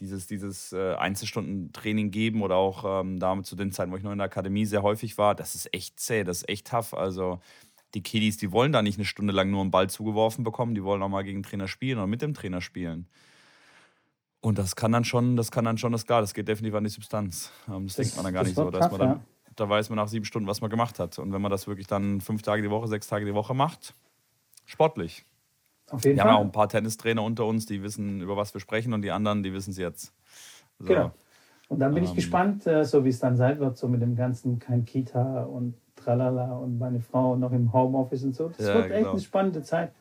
dieses, 0.00 0.26
dieses 0.26 0.72
äh, 0.72 0.94
Einzelstunden-Training 0.94 2.10
geben 2.10 2.42
oder 2.42 2.56
auch 2.56 3.00
ähm, 3.00 3.20
damit 3.20 3.46
zu 3.46 3.54
den 3.54 3.70
Zeiten, 3.70 3.92
wo 3.92 3.96
ich 3.96 4.02
noch 4.02 4.10
in 4.10 4.18
der 4.18 4.26
Akademie 4.26 4.64
sehr 4.64 4.82
häufig 4.82 5.18
war, 5.18 5.36
das 5.36 5.54
ist 5.54 5.72
echt 5.72 6.00
zäh, 6.00 6.24
das 6.24 6.38
ist 6.38 6.48
echt 6.48 6.66
tough. 6.66 6.94
Also 6.94 7.40
die 7.94 8.02
Kiddies, 8.02 8.36
die 8.36 8.52
wollen 8.52 8.72
da 8.72 8.82
nicht 8.82 8.98
eine 8.98 9.04
Stunde 9.04 9.32
lang 9.32 9.50
nur 9.50 9.60
einen 9.60 9.70
Ball 9.70 9.90
zugeworfen 9.90 10.44
bekommen, 10.44 10.74
die 10.74 10.82
wollen 10.82 11.02
auch 11.02 11.08
mal 11.08 11.22
gegen 11.22 11.38
den 11.38 11.42
Trainer 11.42 11.68
spielen 11.68 11.98
oder 11.98 12.06
mit 12.06 12.22
dem 12.22 12.34
Trainer 12.34 12.60
spielen. 12.60 13.06
Und 14.40 14.58
das 14.58 14.74
kann 14.74 14.90
dann 14.90 15.04
schon, 15.04 15.36
das 15.36 15.50
kann 15.50 15.64
dann 15.64 15.78
schon, 15.78 15.92
das 15.92 16.04
klar, 16.04 16.20
das 16.20 16.34
geht 16.34 16.48
definitiv 16.48 16.74
an 16.74 16.84
die 16.84 16.90
Substanz. 16.90 17.52
Ähm, 17.68 17.86
das, 17.86 17.96
das, 17.96 18.06
denkt 18.06 18.16
man 18.16 18.24
dann 18.24 18.34
gar 18.34 18.42
nicht 18.42 18.56
so. 18.56 18.70
Dass 18.70 18.90
man 18.90 19.00
dann, 19.00 19.08
ja. 19.08 19.20
Da 19.54 19.68
weiß 19.68 19.90
man 19.90 19.96
nach 19.96 20.08
sieben 20.08 20.24
Stunden, 20.24 20.48
was 20.48 20.60
man 20.60 20.70
gemacht 20.70 20.98
hat. 20.98 21.18
Und 21.18 21.32
wenn 21.32 21.42
man 21.42 21.50
das 21.50 21.66
wirklich 21.66 21.86
dann 21.86 22.20
fünf 22.20 22.42
Tage 22.42 22.62
die 22.62 22.70
Woche, 22.70 22.88
sechs 22.88 23.06
Tage 23.06 23.26
die 23.26 23.34
Woche 23.34 23.54
macht, 23.54 23.94
sportlich. 24.64 25.24
Auf 25.90 26.04
jeden 26.04 26.16
wir 26.16 26.22
Fall. 26.22 26.32
haben 26.32 26.38
auch 26.38 26.44
ein 26.44 26.52
paar 26.52 26.68
Tennistrainer 26.68 27.22
unter 27.22 27.44
uns, 27.44 27.66
die 27.66 27.82
wissen, 27.82 28.22
über 28.22 28.36
was 28.36 28.54
wir 28.54 28.60
sprechen 28.60 28.94
und 28.94 29.02
die 29.02 29.10
anderen, 29.10 29.42
die 29.42 29.52
wissen 29.52 29.72
es 29.72 29.76
jetzt. 29.76 30.12
So. 30.78 30.86
Genau. 30.86 31.12
Und 31.68 31.80
dann 31.80 31.94
bin 31.94 32.02
ähm, 32.02 32.08
ich 32.10 32.14
gespannt, 32.14 32.66
äh, 32.66 32.84
so 32.84 33.04
wie 33.04 33.10
es 33.10 33.18
dann 33.18 33.36
sein 33.36 33.58
wird, 33.60 33.76
so 33.76 33.88
mit 33.88 34.02
dem 34.02 34.16
ganzen 34.16 34.58
kein 34.58 34.84
Kita 34.84 35.44
und 35.44 35.74
tralala 36.02 36.52
und 36.52 36.78
meine 36.78 37.00
Frau 37.00 37.36
noch 37.36 37.52
im 37.52 37.72
Homeoffice 37.72 38.24
und 38.24 38.34
so. 38.34 38.48
Das 38.56 38.66
ja, 38.66 38.74
wird 38.74 38.90
echt 38.90 38.98
genau. 38.98 39.10
eine 39.12 39.20
spannende 39.20 39.62
Zeit. 39.62 39.92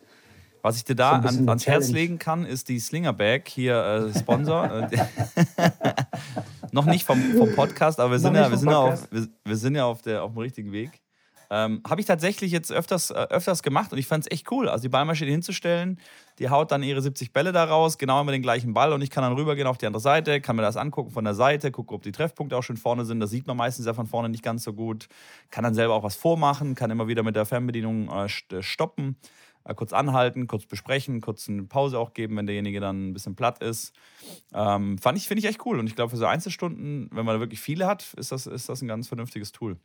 Was 0.62 0.78
ich 0.78 0.84
dir 0.84 0.96
da 0.96 1.22
so 1.22 1.40
an, 1.40 1.50
ans 1.50 1.66
Herz 1.66 1.90
legen 1.90 2.20
kann, 2.20 2.46
ist 2.46 2.70
die 2.70 2.80
Slinger 2.80 3.14
Bag, 3.14 3.48
hier 3.48 4.12
äh, 4.14 4.20
Sponsor. 4.20 4.88
noch 6.72 6.86
nicht 6.86 7.04
vom, 7.04 7.20
vom 7.20 7.56
Podcast, 7.56 8.00
aber 8.00 8.12
wir 8.12 8.20
sind, 8.20 8.36
ja, 8.36 8.50
wir, 8.50 8.58
sind 8.58 8.70
ja 8.70 8.78
auf, 8.78 9.12
wir, 9.12 9.28
wir, 9.44 9.56
sind 9.56 9.76
ja 9.76 9.86
auf, 9.86 10.02
der, 10.04 10.24
auf 10.24 10.34
dem 10.34 10.40
richtigen 10.40 10.72
Weg. 10.72 11.02
Ähm, 11.54 11.82
Habe 11.86 12.00
ich 12.00 12.08
tatsächlich 12.08 12.54
jetzt 12.54 12.72
öfters, 12.72 13.12
äh, 13.12 13.28
öfters 13.30 13.62
gemacht 13.62 13.92
und 13.92 13.98
ich 13.98 14.08
fand 14.08 14.24
es 14.24 14.32
echt 14.32 14.50
cool. 14.54 14.70
Also 14.70 14.84
die 14.84 14.90
Ballmaschine 14.90 15.32
hinzustellen, 15.32 16.00
die 16.40 16.50
haut 16.50 16.72
dann 16.72 16.82
ihre 16.82 17.02
70 17.02 17.34
Bälle 17.34 17.52
da 17.52 17.66
raus, 17.66 17.98
genau 17.98 18.22
immer 18.22 18.32
den 18.32 18.42
gleichen 18.42 18.74
Ball 18.74 18.94
und 18.94 19.02
ich 19.02 19.10
kann 19.10 19.22
dann 19.22 19.34
rübergehen 19.34 19.68
auf 19.68 19.78
die 19.78 19.86
andere 19.86 20.00
Seite, 20.00 20.40
kann 20.40 20.56
mir 20.56 20.62
das 20.62 20.78
angucken 20.78 21.12
von 21.12 21.26
der 21.26 21.34
Seite, 21.34 21.70
gucke, 21.72 21.94
ob 21.94 22.04
die 22.04 22.14
Treffpunkte 22.14 22.56
auch 22.56 22.64
schon 22.64 22.78
vorne 22.78 23.04
sind. 23.04 23.20
Das 23.20 23.32
sieht 23.32 23.48
man 23.48 23.58
meistens 23.58 23.86
ja 23.86 23.94
von 23.94 24.08
vorne 24.08 24.30
nicht 24.30 24.44
ganz 24.44 24.64
so 24.64 24.72
gut. 24.72 25.10
Kann 25.50 25.66
dann 25.66 25.74
selber 25.74 25.94
auch 25.94 26.04
was 26.04 26.16
vormachen, 26.16 26.74
kann 26.74 26.90
immer 26.90 27.10
wieder 27.10 27.22
mit 27.22 27.36
der 27.36 27.46
Fernbedienung 27.46 28.10
äh, 28.10 28.28
äh 28.56 28.64
stoppen, 28.64 29.18
äh, 29.66 29.76
kurz 29.76 29.92
anhalten, 29.92 30.48
kurz 30.48 30.66
besprechen, 30.66 31.20
kurz 31.20 31.50
eine 31.50 31.64
Pause 31.64 32.00
auch 32.00 32.14
geben, 32.14 32.38
wenn 32.38 32.46
derjenige 32.46 32.80
dann 32.80 33.10
ein 33.10 33.14
bisschen 33.14 33.36
platt 33.36 33.62
ist. 33.62 33.92
Ähm, 34.54 34.98
fand 35.00 35.18
ich, 35.18 35.28
finde 35.28 35.40
ich 35.40 35.48
echt 35.48 35.66
cool 35.66 35.80
und 35.80 35.88
ich 35.88 35.98
glaube, 35.98 36.12
für 36.12 36.18
so 36.18 36.28
Einzelstunden, 36.28 37.10
wenn 37.12 37.26
man 37.26 37.36
da 37.36 37.40
wirklich 37.42 37.60
viele 37.60 37.88
hat, 37.88 38.14
ist 38.14 38.32
das, 38.32 38.48
ist 38.48 38.70
das 38.70 38.82
ein 38.82 38.88
ganz 38.88 39.10
vernünftiges 39.10 39.52
Tool. 39.52 39.76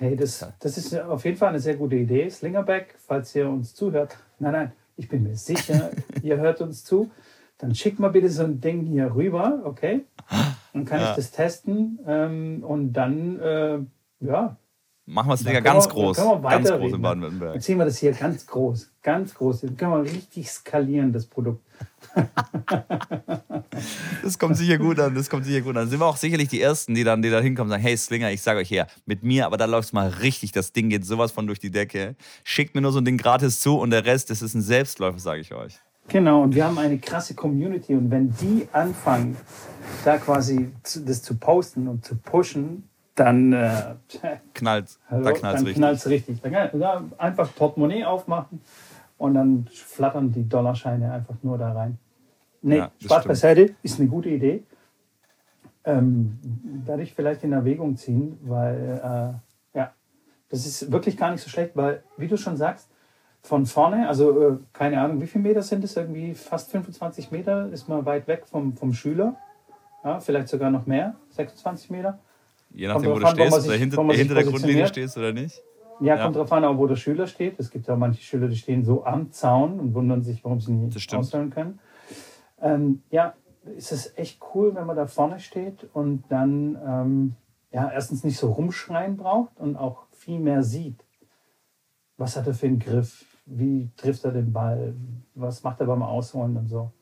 Hey, 0.00 0.16
das, 0.16 0.50
das 0.60 0.78
ist 0.78 0.98
auf 0.98 1.26
jeden 1.26 1.36
Fall 1.36 1.50
eine 1.50 1.60
sehr 1.60 1.76
gute 1.76 1.94
Idee. 1.94 2.30
Slingerback, 2.30 2.94
falls 3.06 3.34
ihr 3.34 3.46
uns 3.50 3.74
zuhört. 3.74 4.16
Nein, 4.38 4.52
nein, 4.52 4.72
ich 4.96 5.10
bin 5.10 5.24
mir 5.24 5.36
sicher, 5.36 5.90
ihr 6.22 6.38
hört 6.38 6.62
uns 6.62 6.84
zu. 6.84 7.10
Dann 7.58 7.74
schickt 7.74 7.98
mal 7.98 8.08
bitte 8.08 8.30
so 8.30 8.44
ein 8.44 8.62
Ding 8.62 8.86
hier 8.86 9.14
rüber, 9.14 9.60
okay? 9.64 10.06
Dann 10.72 10.86
kann 10.86 11.00
ja. 11.00 11.10
ich 11.10 11.16
das 11.16 11.32
testen 11.32 11.98
ähm, 12.06 12.64
und 12.66 12.94
dann, 12.94 13.40
äh, 13.40 13.80
ja. 14.20 14.56
Machen 15.10 15.28
wir 15.28 15.34
es 15.34 15.40
Slinger 15.40 15.60
ganz 15.60 15.86
wir, 15.86 15.90
groß. 15.90 16.16
Ganz 16.16 16.70
groß 16.70 16.92
in 16.92 17.02
Baden-Württemberg. 17.02 17.54
Dann 17.54 17.62
ziehen 17.62 17.78
wir 17.78 17.84
das 17.84 17.98
hier 17.98 18.12
ganz 18.12 18.46
groß. 18.46 18.92
Ganz 19.02 19.34
groß. 19.34 19.62
Dann 19.62 19.76
können 19.76 19.92
wir 19.92 20.04
richtig 20.04 20.48
skalieren, 20.48 21.12
das 21.12 21.26
Produkt. 21.26 21.64
das 24.22 24.38
kommt 24.38 24.56
sicher 24.56 24.78
gut 24.78 25.00
an, 25.00 25.16
das 25.16 25.28
kommt 25.28 25.46
sicher 25.46 25.62
gut 25.62 25.70
an. 25.70 25.82
Dann 25.82 25.88
sind 25.88 25.98
wir 25.98 26.06
auch 26.06 26.16
sicherlich 26.16 26.48
die 26.48 26.60
Ersten, 26.60 26.94
die 26.94 27.02
dann, 27.02 27.22
die 27.22 27.30
da 27.30 27.40
hinkommen 27.40 27.72
und 27.72 27.72
sagen, 27.72 27.82
hey 27.82 27.96
Slinger, 27.96 28.30
ich 28.30 28.40
sage 28.40 28.60
euch 28.60 28.70
her, 28.70 28.86
mit 29.04 29.24
mir, 29.24 29.46
aber 29.46 29.56
da 29.56 29.64
läuft 29.64 29.92
mal 29.92 30.08
richtig, 30.08 30.52
das 30.52 30.72
Ding 30.72 30.90
geht 30.90 31.04
sowas 31.04 31.32
von 31.32 31.48
durch 31.48 31.58
die 31.58 31.72
Decke. 31.72 32.14
Schickt 32.44 32.76
mir 32.76 32.80
nur 32.80 32.92
so 32.92 33.00
ein 33.00 33.04
Ding 33.04 33.16
gratis 33.16 33.58
zu 33.58 33.78
und 33.78 33.90
der 33.90 34.04
Rest, 34.04 34.30
das 34.30 34.42
ist 34.42 34.54
ein 34.54 34.62
Selbstläufer, 34.62 35.18
sage 35.18 35.40
ich 35.40 35.52
euch. 35.52 35.80
Genau, 36.06 36.42
und 36.42 36.54
wir 36.54 36.64
haben 36.64 36.78
eine 36.78 36.98
krasse 36.98 37.34
Community 37.34 37.94
und 37.94 38.12
wenn 38.12 38.32
die 38.40 38.68
anfangen, 38.72 39.36
da 40.04 40.18
quasi 40.18 40.70
das 41.04 41.22
zu 41.22 41.36
posten 41.36 41.88
und 41.88 42.04
zu 42.04 42.14
pushen, 42.16 42.84
dann 43.20 43.52
äh, 43.52 43.94
knallt 44.54 44.98
da 45.10 45.32
knallt's 45.32 45.60
richtig. 45.60 45.76
Knallt's 45.76 46.06
richtig. 46.08 46.40
Dann 46.40 47.12
einfach 47.18 47.54
Portemonnaie 47.54 48.04
aufmachen 48.04 48.60
und 49.18 49.34
dann 49.34 49.66
flattern 49.70 50.32
die 50.32 50.48
Dollarscheine 50.48 51.12
einfach 51.12 51.36
nur 51.42 51.58
da 51.58 51.72
rein. 51.72 51.98
Nee, 52.62 52.78
ja, 52.78 52.90
Spaß 52.98 53.26
beiseite, 53.26 53.74
ist 53.82 54.00
eine 54.00 54.08
gute 54.08 54.30
Idee. 54.30 54.64
Ähm, 55.84 56.38
werde 56.86 57.02
ich 57.02 57.14
vielleicht 57.14 57.44
in 57.44 57.52
Erwägung 57.52 57.96
ziehen, 57.96 58.38
weil 58.42 59.00
äh, 59.74 59.78
ja, 59.78 59.92
das 60.48 60.66
ist 60.66 60.90
wirklich 60.90 61.16
gar 61.16 61.30
nicht 61.30 61.42
so 61.42 61.50
schlecht, 61.50 61.76
weil, 61.76 62.02
wie 62.16 62.28
du 62.28 62.36
schon 62.36 62.56
sagst, 62.56 62.88
von 63.42 63.64
vorne, 63.64 64.08
also 64.08 64.48
äh, 64.48 64.56
keine 64.72 65.00
Ahnung, 65.00 65.20
wie 65.20 65.26
viele 65.26 65.42
Meter 65.42 65.62
sind 65.62 65.84
es? 65.84 65.96
Irgendwie 65.96 66.34
fast 66.34 66.70
25 66.70 67.30
Meter 67.30 67.70
ist 67.70 67.88
man 67.88 68.04
weit 68.04 68.28
weg 68.28 68.46
vom, 68.46 68.74
vom 68.76 68.92
Schüler. 68.92 69.36
Ja, 70.04 70.20
vielleicht 70.20 70.48
sogar 70.48 70.70
noch 70.70 70.86
mehr, 70.86 71.14
26 71.30 71.90
Meter. 71.90 72.18
Je 72.72 72.88
nachdem, 72.88 73.10
wo 73.10 73.18
du 73.18 73.26
stehst, 73.26 73.52
wo 73.52 73.58
sich, 73.58 73.72
hinter, 73.78 74.02
hinter 74.12 74.34
der 74.34 74.44
Grundlinie 74.44 74.86
stehst 74.86 75.16
oder 75.16 75.32
nicht. 75.32 75.62
Ja, 76.00 76.16
ja, 76.16 76.22
kommt 76.22 76.36
drauf 76.36 76.50
an, 76.52 76.78
wo 76.78 76.86
der 76.86 76.96
Schüler 76.96 77.26
steht. 77.26 77.58
Es 77.58 77.70
gibt 77.70 77.86
ja 77.86 77.96
manche 77.96 78.22
Schüler, 78.22 78.48
die 78.48 78.56
stehen 78.56 78.84
so 78.84 79.04
am 79.04 79.32
Zaun 79.32 79.78
und 79.78 79.94
wundern 79.94 80.22
sich, 80.22 80.42
warum 80.44 80.60
sie 80.60 80.72
nicht 80.72 81.14
ausholen 81.14 81.50
können. 81.50 81.78
Ähm, 82.60 83.02
ja, 83.10 83.34
ist 83.76 83.92
es 83.92 84.16
echt 84.16 84.40
cool, 84.54 84.74
wenn 84.74 84.86
man 84.86 84.96
da 84.96 85.06
vorne 85.06 85.38
steht 85.38 85.88
und 85.92 86.24
dann 86.28 86.78
ähm, 86.86 87.36
ja, 87.72 87.90
erstens 87.90 88.24
nicht 88.24 88.38
so 88.38 88.50
rumschreien 88.50 89.16
braucht 89.16 89.58
und 89.58 89.76
auch 89.76 90.06
viel 90.12 90.40
mehr 90.40 90.62
sieht. 90.62 91.04
Was 92.16 92.36
hat 92.36 92.46
er 92.46 92.54
für 92.54 92.66
einen 92.66 92.78
Griff? 92.78 93.24
Wie 93.46 93.90
trifft 93.96 94.24
er 94.24 94.32
den 94.32 94.52
Ball? 94.52 94.94
Was 95.34 95.62
macht 95.62 95.80
er 95.80 95.86
beim 95.86 96.02
Ausholen 96.02 96.56
und 96.56 96.68
so? 96.68 96.92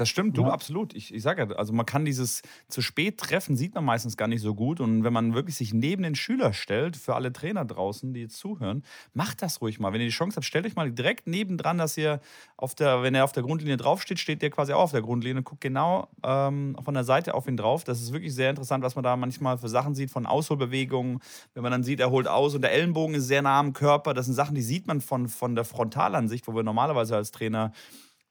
Das 0.00 0.08
stimmt, 0.08 0.38
du, 0.38 0.44
ja. 0.44 0.48
absolut. 0.48 0.94
Ich, 0.94 1.12
ich 1.12 1.20
sage 1.20 1.42
ja, 1.42 1.56
also 1.56 1.74
man 1.74 1.84
kann 1.84 2.06
dieses 2.06 2.40
zu 2.68 2.80
spät 2.80 3.18
treffen, 3.18 3.54
sieht 3.54 3.74
man 3.74 3.84
meistens 3.84 4.16
gar 4.16 4.28
nicht 4.28 4.40
so 4.40 4.54
gut. 4.54 4.80
Und 4.80 5.04
wenn 5.04 5.12
man 5.12 5.34
wirklich 5.34 5.56
sich 5.56 5.74
neben 5.74 6.02
den 6.04 6.14
Schüler 6.14 6.54
stellt, 6.54 6.96
für 6.96 7.16
alle 7.16 7.34
Trainer 7.34 7.66
draußen, 7.66 8.14
die 8.14 8.20
jetzt 8.20 8.38
zuhören, 8.38 8.82
macht 9.12 9.42
das 9.42 9.60
ruhig 9.60 9.78
mal. 9.78 9.92
Wenn 9.92 10.00
ihr 10.00 10.06
die 10.06 10.14
Chance 10.14 10.36
habt, 10.36 10.46
stellt 10.46 10.64
euch 10.64 10.74
mal 10.74 10.90
direkt 10.90 11.26
nebendran, 11.26 11.76
dass 11.76 11.98
ihr 11.98 12.20
auf 12.56 12.74
der, 12.74 13.02
wenn 13.02 13.14
er 13.14 13.24
auf 13.24 13.32
der 13.32 13.42
Grundlinie 13.42 13.76
draufsteht, 13.76 14.18
steht 14.18 14.40
der 14.40 14.48
quasi 14.48 14.72
auch 14.72 14.84
auf 14.84 14.92
der 14.92 15.02
Grundlinie 15.02 15.40
und 15.40 15.44
guckt 15.44 15.60
genau 15.60 16.08
ähm, 16.22 16.78
von 16.82 16.94
der 16.94 17.04
Seite 17.04 17.34
auf 17.34 17.46
ihn 17.46 17.58
drauf. 17.58 17.84
Das 17.84 18.00
ist 18.00 18.14
wirklich 18.14 18.34
sehr 18.34 18.48
interessant, 18.48 18.82
was 18.82 18.94
man 18.94 19.04
da 19.04 19.14
manchmal 19.16 19.58
für 19.58 19.68
Sachen 19.68 19.94
sieht, 19.94 20.10
von 20.10 20.24
Ausholbewegungen. 20.24 21.20
Wenn 21.52 21.62
man 21.62 21.72
dann 21.72 21.82
sieht, 21.82 22.00
er 22.00 22.10
holt 22.10 22.26
aus 22.26 22.54
und 22.54 22.62
der 22.62 22.72
Ellenbogen 22.72 23.16
ist 23.16 23.26
sehr 23.26 23.42
nah 23.42 23.60
am 23.60 23.74
Körper. 23.74 24.14
Das 24.14 24.24
sind 24.24 24.34
Sachen, 24.34 24.54
die 24.54 24.62
sieht 24.62 24.86
man 24.86 25.02
von, 25.02 25.28
von 25.28 25.54
der 25.54 25.66
Frontalansicht, 25.66 26.48
wo 26.48 26.54
wir 26.54 26.62
normalerweise 26.62 27.16
als 27.16 27.32
Trainer 27.32 27.72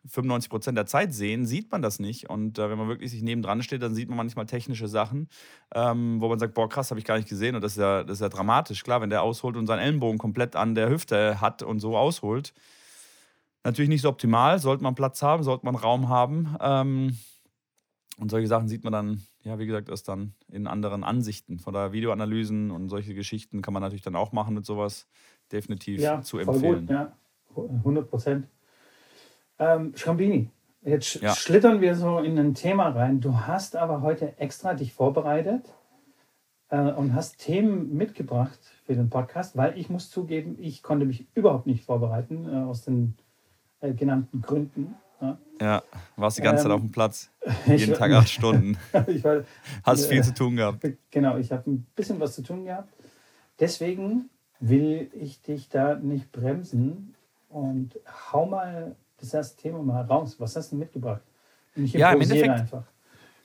95 0.06 0.50
Prozent 0.50 0.78
der 0.78 0.86
Zeit 0.86 1.14
sehen, 1.14 1.46
sieht 1.46 1.72
man 1.72 1.82
das 1.82 2.00
nicht. 2.00 2.30
Und 2.30 2.58
äh, 2.58 2.70
wenn 2.70 2.78
man 2.78 2.88
wirklich 2.88 3.12
sich 3.12 3.22
nebendran 3.22 3.62
steht, 3.62 3.82
dann 3.82 3.94
sieht 3.94 4.08
man 4.08 4.18
manchmal 4.18 4.46
technische 4.46 4.88
Sachen, 4.88 5.28
ähm, 5.74 6.22
wo 6.22 6.30
man 6.30 6.40
sagt, 6.40 6.54
boah, 6.54 6.70
krass, 6.70 6.90
habe 6.90 7.00
ich 7.00 7.06
gar 7.06 7.18
nicht 7.18 7.30
gesehen. 7.30 7.56
Und 7.56 7.62
das 7.62 7.74
ist, 7.74 7.80
ja, 7.80 8.04
das 8.04 8.18
ist 8.18 8.22
ja 8.22 8.30
dramatisch. 8.30 8.84
Klar, 8.84 9.02
wenn 9.02 9.10
der 9.10 9.24
ausholt 9.24 9.58
und 9.58 9.68
seinen 9.68 9.80
Ellenbogen 9.80 10.18
komplett 10.18 10.56
an 10.56 10.76
der 10.76 10.90
Hüfte 10.90 11.42
hat 11.42 11.64
und 11.64 11.80
so 11.80 11.98
ausholt. 11.98 12.54
Natürlich 13.64 13.90
nicht 13.90 14.02
so 14.02 14.10
optimal, 14.10 14.60
sollte 14.60 14.84
man 14.84 14.96
Platz 14.96 15.22
haben, 15.22 15.44
sollte 15.44 15.66
man 15.66 15.76
Raum 15.76 16.08
haben. 16.08 16.56
Ähm, 16.62 17.18
und 18.20 18.32
solche 18.32 18.48
Sachen 18.48 18.68
sieht 18.68 18.84
man 18.84 18.94
dann, 18.94 19.22
ja, 19.44 19.60
wie 19.60 19.66
gesagt, 19.66 19.90
erst 19.90 20.08
dann 20.08 20.34
in 20.50 20.68
anderen 20.68 21.04
Ansichten. 21.04 21.60
Von 21.60 21.74
der 21.74 21.92
Videoanalysen 21.92 22.72
und 22.72 22.90
solche 22.90 23.14
Geschichten 23.14 23.62
kann 23.62 23.74
man 23.74 23.82
natürlich 23.82 24.02
dann 24.02 24.16
auch 24.16 24.32
machen 24.32 24.56
mit 24.56 24.66
sowas. 24.66 25.08
Definitiv 25.52 26.00
ja, 26.00 26.22
zu 26.22 26.38
empfehlen. 26.38 26.86
Gut, 26.86 26.90
ja, 26.90 27.12
100 27.56 28.10
Prozent. 28.10 28.48
Ähm, 29.60 29.94
Schrambini, 29.96 30.50
jetzt 30.84 31.16
ja. 31.16 31.36
schlittern 31.36 31.82
wir 31.82 31.96
so 31.96 32.20
in 32.20 32.40
ein 32.40 32.54
Thema 32.54 32.90
rein. 32.90 33.20
Du 33.20 33.42
hast 33.42 33.76
aber 33.76 34.02
heute 34.02 34.38
extra 34.40 34.74
dich 34.74 34.94
vorbereitet 34.94 35.74
äh, 36.70 36.80
und 36.80 37.14
hast 37.14 37.40
Themen 37.40 37.94
mitgebracht 37.96 38.60
für 38.86 38.96
den 38.96 39.10
Podcast, 39.10 39.58
weil 39.58 39.78
ich 39.78 39.90
muss 39.90 40.10
zugeben, 40.10 40.56
ich 40.60 40.82
konnte 40.82 41.06
mich 41.06 41.28
überhaupt 41.36 41.68
nicht 41.68 41.84
vorbereiten 41.84 42.48
äh, 42.48 42.64
aus 42.64 42.84
den 42.84 43.16
äh, 43.82 43.94
genannten 43.94 44.42
Gründen. 44.42 44.96
Ja, 45.20 45.38
ja 45.60 45.84
warst 46.16 46.38
die 46.38 46.42
ganze 46.42 46.64
ähm, 46.64 46.70
Zeit 46.70 46.72
auf 46.72 46.82
dem 46.82 46.92
Platz. 46.92 47.30
Jeden 47.66 47.94
Tag 47.96 48.12
acht 48.14 48.30
Stunden. 48.30 48.78
ich 49.08 49.24
war, 49.26 49.44
Hast 49.84 50.06
viel 50.06 50.24
zu 50.24 50.34
tun 50.34 50.56
gehabt. 50.56 50.88
Genau, 51.12 51.38
ich 51.38 51.52
habe 51.52 51.70
ein 51.70 51.86
bisschen 51.96 52.20
was 52.22 52.36
zu 52.36 52.44
tun 52.44 52.64
gehabt. 52.64 52.94
Deswegen 53.60 54.30
will 54.62 55.10
ich 55.14 55.42
dich 55.42 55.68
da 55.68 55.96
nicht 55.96 56.32
bremsen 56.32 57.14
und 57.50 58.00
hau 58.32 58.46
mal 58.46 58.96
das 59.20 59.34
erste 59.34 59.62
Thema 59.62 59.82
mal 59.82 60.02
raus. 60.04 60.36
Was 60.40 60.56
hast 60.56 60.72
du 60.72 60.76
mitgebracht? 60.76 61.22
Und 61.76 61.86
ich 61.86 61.94
ja, 61.94 62.12
im 62.12 62.22
Endeffekt, 62.22 62.50
einfach. 62.50 62.84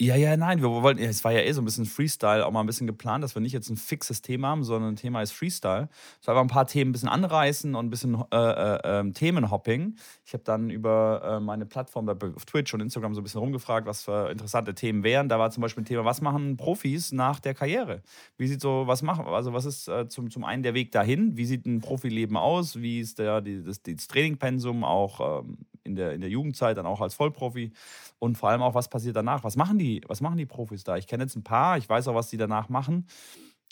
Ja, 0.00 0.16
ja, 0.16 0.36
nein, 0.36 0.60
wir 0.60 0.70
wollten, 0.70 1.00
es 1.02 1.22
war 1.22 1.30
ja 1.30 1.40
eh 1.40 1.52
so 1.52 1.62
ein 1.62 1.64
bisschen 1.64 1.86
Freestyle, 1.86 2.44
auch 2.44 2.50
mal 2.50 2.60
ein 2.60 2.66
bisschen 2.66 2.88
geplant, 2.88 3.22
dass 3.22 3.36
wir 3.36 3.40
nicht 3.40 3.52
jetzt 3.52 3.70
ein 3.70 3.76
fixes 3.76 4.22
Thema 4.22 4.48
haben, 4.48 4.64
sondern 4.64 4.94
ein 4.94 4.96
Thema 4.96 5.22
ist 5.22 5.30
Freestyle. 5.30 5.88
Es 6.20 6.26
war 6.26 6.34
einfach 6.34 6.44
ein 6.44 6.48
paar 6.52 6.66
Themen 6.66 6.90
ein 6.90 6.92
bisschen 6.92 7.08
anreißen 7.08 7.76
und 7.76 7.86
ein 7.86 7.90
bisschen 7.90 8.20
äh, 8.32 8.36
äh, 8.36 8.80
ähm, 8.82 9.14
Themenhopping. 9.14 9.94
Ich 10.26 10.32
habe 10.32 10.42
dann 10.42 10.68
über 10.68 11.36
äh, 11.36 11.40
meine 11.40 11.64
Plattform 11.64 12.08
auf 12.08 12.44
Twitch 12.44 12.74
und 12.74 12.80
Instagram 12.80 13.14
so 13.14 13.20
ein 13.20 13.24
bisschen 13.24 13.38
rumgefragt, 13.38 13.86
was 13.86 14.02
für 14.02 14.30
interessante 14.30 14.74
Themen 14.74 15.04
wären. 15.04 15.28
Da 15.28 15.38
war 15.38 15.52
zum 15.52 15.60
Beispiel 15.60 15.82
ein 15.82 15.86
Thema, 15.86 16.04
was 16.04 16.20
machen 16.20 16.56
Profis 16.56 17.12
nach 17.12 17.38
der 17.38 17.54
Karriere? 17.54 18.02
Wie 18.36 18.48
sieht 18.48 18.60
so, 18.60 18.88
was 18.88 19.02
machen, 19.02 19.26
also 19.26 19.52
was 19.52 19.64
ist 19.64 19.86
äh, 19.86 20.08
zum, 20.08 20.28
zum 20.28 20.42
einen 20.42 20.64
der 20.64 20.74
Weg 20.74 20.90
dahin? 20.90 21.36
Wie 21.36 21.44
sieht 21.46 21.66
ein 21.66 21.80
Profileben 21.80 22.36
aus? 22.36 22.80
Wie 22.80 22.98
ist 22.98 23.20
der, 23.20 23.40
die, 23.40 23.62
das, 23.62 23.80
das 23.80 24.08
Trainingpensum 24.08 24.82
auch 24.82 25.42
ähm, 25.44 25.58
in, 25.84 25.94
der, 25.94 26.12
in 26.12 26.20
der 26.20 26.30
Jugendzeit, 26.30 26.76
dann 26.76 26.86
auch 26.86 27.00
als 27.00 27.14
Vollprofi? 27.14 27.72
Und 28.18 28.36
vor 28.36 28.48
allem 28.48 28.62
auch, 28.62 28.74
was 28.74 28.88
passiert 28.88 29.16
danach? 29.16 29.44
Was 29.44 29.56
machen 29.56 29.78
die, 29.78 30.02
was 30.08 30.20
machen 30.20 30.36
die 30.36 30.46
Profis 30.46 30.84
da? 30.84 30.96
Ich 30.96 31.06
kenne 31.06 31.24
jetzt 31.24 31.36
ein 31.36 31.44
paar, 31.44 31.78
ich 31.78 31.88
weiß 31.88 32.08
auch, 32.08 32.14
was 32.14 32.30
die 32.30 32.36
danach 32.36 32.68
machen. 32.68 33.06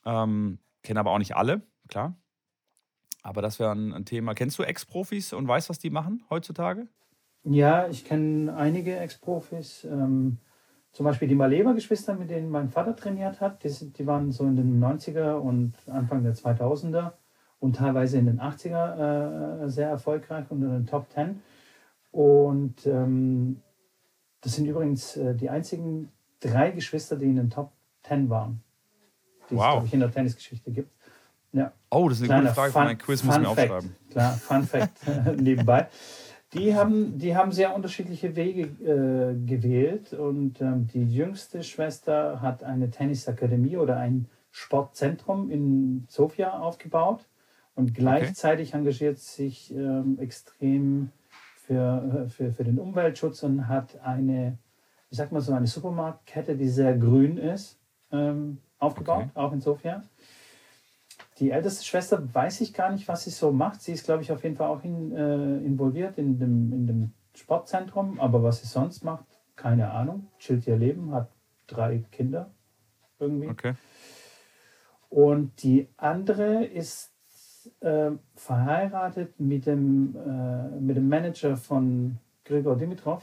Ähm, 0.05 0.59
kenne 0.83 1.01
aber 1.01 1.11
auch 1.11 1.19
nicht 1.19 1.37
alle, 1.37 1.63
klar. 1.89 2.17
Aber 3.23 3.41
das 3.41 3.59
wäre 3.59 3.73
ein, 3.73 3.93
ein, 3.93 4.05
Thema. 4.05 4.35
Kennst 4.35 4.59
du 4.59 4.65
Ex-Profis 4.65 5.33
und 5.33 5.47
weißt, 5.47 5.71
was 5.71 5.79
die 5.79 5.91
machen 5.91 6.25
heutzutage? 6.29 6.89
Ja, 7.45 7.89
ich 7.89 8.05
kenne 8.05 8.55
einige 8.55 8.97
Ex-Profis. 8.97 9.85
Ähm, 9.85 10.39
zum 10.93 11.05
Beispiel 11.05 11.29
die 11.29 11.35
Maleber-Geschwister, 11.35 12.15
mit 12.15 12.31
denen 12.31 12.51
mein 12.51 12.69
Vater 12.69 12.95
trainiert 12.95 13.41
hat. 13.41 13.65
Die, 13.65 13.93
die, 13.93 14.07
waren 14.07 14.31
so 14.31 14.45
in 14.45 14.57
den 14.57 14.83
90er 14.83 15.35
und 15.35 15.75
Anfang 15.89 16.23
der 16.23 16.35
2000er 16.35 17.13
und 17.61 17.77
teilweise 17.77 18.19
in 18.19 18.27
den 18.27 18.41
80er 18.41 19.65
äh, 19.65 19.69
sehr 19.69 19.89
erfolgreich 19.89 20.45
unter 20.51 20.69
den 20.69 20.87
Top 20.87 21.11
10. 21.11 21.41
Und 22.13 22.87
ähm, 22.87 23.63
das 24.43 24.55
sind 24.55 24.67
übrigens 24.67 25.17
äh, 25.17 25.35
die 25.35 25.51
einzigen 25.51 26.11
drei 26.41 26.71
Geschwister, 26.71 27.17
die 27.17 27.27
in 27.27 27.37
den 27.37 27.51
Top 27.51 27.73
Ten 28.03 28.29
waren, 28.29 28.63
die 29.51 29.57
wow. 29.57 29.63
es, 29.63 29.71
glaube 29.73 29.87
ich, 29.87 29.95
in 29.95 30.01
der 30.01 30.11
Tennisgeschichte 30.11 30.71
gibt. 30.71 30.91
Ja. 31.53 31.73
Oh, 31.91 32.09
das 32.09 32.21
ist 32.21 32.31
eine 32.31 32.43
gute 32.43 32.55
Frage 32.55 32.73
Fun, 32.73 32.83
für 32.83 32.89
mein 32.89 32.99
Quiz, 32.99 33.25
muss 33.25 33.37
ich 33.37 33.43
mir 33.43 33.49
aufschreiben. 33.49 33.97
Klar, 34.11 34.33
Fun 34.35 34.63
Fact 34.63 34.99
nebenbei. 35.41 35.89
Die 36.55 36.75
haben, 36.75 37.19
die 37.19 37.35
haben 37.35 37.51
sehr 37.53 37.75
unterschiedliche 37.75 38.37
Wege 38.37 38.63
äh, 38.63 39.47
gewählt 39.47 40.13
und 40.13 40.61
ähm, 40.61 40.87
die 40.87 41.05
jüngste 41.05 41.63
Schwester 41.63 42.43
hat 42.43 42.63
eine 42.63 42.91
Tennisakademie 42.91 43.79
oder 43.79 43.97
ein 43.97 44.29
Sportzentrum 44.51 45.51
in 45.51 46.05
Sofia 46.09 46.59
aufgebaut. 46.59 47.27
Und 47.75 47.95
gleichzeitig 47.95 48.69
okay. 48.71 48.79
engagiert 48.79 49.19
sich 49.19 49.75
ähm, 49.75 50.19
extrem 50.19 51.11
für, 51.67 52.29
für, 52.29 52.53
für 52.53 52.65
den 52.65 52.79
Umweltschutz 52.79 53.43
und 53.43 53.69
hat 53.69 54.01
eine, 54.01 54.59
ich 55.11 55.19
sag 55.19 55.33
mal 55.33 55.41
so, 55.41 55.53
eine 55.53 55.67
Supermarktkette, 55.67 56.57
die 56.57 56.69
sehr 56.69 56.97
grün 56.97 57.39
ist, 57.39 57.79
ähm, 58.11 58.59
aufgebaut, 58.79 59.27
okay. 59.31 59.31
auch 59.35 59.53
in 59.53 59.61
Sofia. 59.61 60.03
Die 61.39 61.51
älteste 61.51 61.85
Schwester 61.85 62.35
weiß 62.35 62.61
ich 62.61 62.75
gar 62.75 62.91
nicht, 62.91 63.09
was 63.09 63.25
sie 63.25 63.31
so 63.31 63.53
macht. 63.53 63.81
Sie 63.81 63.93
ist, 63.93 64.05
glaube 64.05 64.23
ich, 64.23 64.33
auf 64.33 64.43
jeden 64.43 64.57
Fall 64.57 64.69
auch 64.69 64.83
in, 64.83 65.13
äh, 65.13 65.59
involviert 65.59 66.19
in 66.19 66.39
dem, 66.39 66.73
in 66.73 66.87
dem 66.87 67.13
Sportzentrum, 67.35 68.21
aber 68.21 68.43
was 68.43 68.61
sie 68.61 68.67
sonst 68.67 69.05
macht, 69.05 69.27
keine 69.57 69.91
Ahnung. 69.91 70.29
Chillt 70.39 70.67
ihr 70.67 70.77
Leben, 70.77 71.13
hat 71.15 71.31
drei 71.67 72.05
Kinder 72.11 72.51
irgendwie. 73.19 73.49
Okay. 73.49 73.75
Und 75.09 75.63
die 75.63 75.89
andere 75.97 76.65
ist 76.65 77.12
äh, 77.81 78.11
verheiratet 78.35 79.39
mit 79.39 79.67
dem, 79.67 80.15
äh, 80.17 80.81
mit 80.81 80.97
dem 80.97 81.09
Manager 81.09 81.57
von 81.57 82.19
Grigor 82.45 82.77
Dimitrov. 82.77 83.23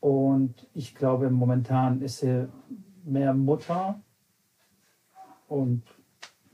Und 0.00 0.66
ich 0.74 0.94
glaube, 0.94 1.30
momentan 1.30 2.00
ist 2.00 2.18
sie 2.18 2.48
mehr 3.04 3.34
Mutter. 3.34 4.00
Und 5.48 5.82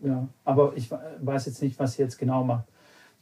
ja, 0.03 0.29
aber 0.45 0.73
ich 0.77 0.91
weiß 0.91 1.47
jetzt 1.47 1.63
nicht, 1.63 1.79
was 1.79 1.95
sie 1.95 2.03
jetzt 2.03 2.19
genau 2.19 2.45
macht. 2.45 2.67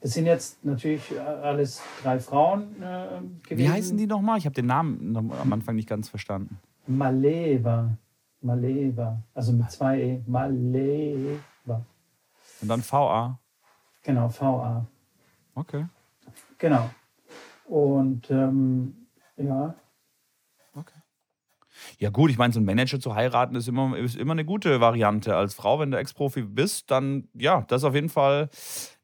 Das 0.01 0.13
sind 0.13 0.27
jetzt 0.27 0.63
natürlich 0.65 1.19
alles 1.21 1.83
drei 2.03 2.19
Frauen 2.19 2.77
äh, 2.83 3.21
gewesen. 3.49 3.59
Wie 3.59 3.69
heißen 3.71 3.97
die 3.97 4.07
nochmal? 4.07 4.39
Ich 4.39 4.45
habe 4.45 4.55
den 4.55 4.67
Namen 4.67 5.17
am 5.17 5.53
Anfang 5.53 5.77
nicht 5.77 5.89
ganz 5.89 6.09
verstanden. 6.09 6.59
Maleva. 6.87 7.97
Maleva. 8.43 9.23
Also 9.33 9.53
mit 9.53 9.71
zwei 9.71 10.01
E. 10.01 10.23
Maleva. 10.27 11.39
Und 12.61 12.69
dann 12.69 12.83
VA. 12.83 13.39
Genau, 14.03 14.29
VA. 14.29 14.87
Okay. 15.55 15.87
Genau. 16.59 16.91
Und 17.67 18.31
ähm, 18.31 19.07
ja. 19.37 19.75
Okay. 20.75 21.01
Ja, 21.99 22.11
gut, 22.11 22.31
ich 22.31 22.39
meine, 22.39 22.53
so 22.53 22.61
ein 22.61 22.65
Manager 22.65 23.01
zu 23.01 23.15
heiraten 23.15 23.57
ist 23.57 23.69
immer, 23.69 23.97
ist 23.97 24.17
immer 24.17 24.33
eine 24.33 24.45
gute 24.45 24.81
Variante. 24.81 25.37
Als 25.37 25.55
Frau, 25.55 25.81
wenn 25.81 25.91
du 25.91 25.99
Ex-Profi 25.99 26.43
bist, 26.43 26.91
dann 26.91 27.29
ja, 27.35 27.65
das 27.69 27.83
ist 27.83 27.85
auf 27.85 27.95
jeden 27.95 28.09
Fall 28.09 28.49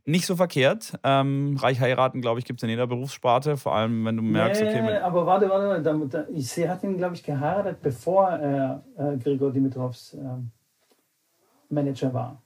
nicht 0.05 0.27
so 0.27 0.37
verkehrt. 0.37 0.99
Ähm, 1.03 1.57
reich 1.59 1.81
heiraten, 1.81 2.21
glaube 2.21 2.39
ich, 2.39 2.45
gibt 2.45 2.61
es 2.61 2.63
in 2.65 2.71
jeder 2.71 2.87
Berufssparte, 2.87 3.57
vor 3.57 3.75
allem 3.75 4.05
wenn 4.05 4.17
du 4.17 4.23
merkst, 4.23 4.63
nee, 4.63 4.69
okay. 4.69 4.97
aber 4.99 5.27
warte, 5.27 5.49
warte, 5.49 5.85
warte. 5.85 6.29
sie 6.35 6.69
hat 6.69 6.83
ihn, 6.83 6.97
glaube 6.97 7.15
ich, 7.15 7.23
geheiratet, 7.23 7.83
bevor 7.83 8.29
er 8.29 8.85
äh, 8.97 9.17
Grigor 9.19 9.53
Dimitrovs 9.53 10.15
äh, 10.15 10.19
Manager 11.69 12.13
war 12.13 12.43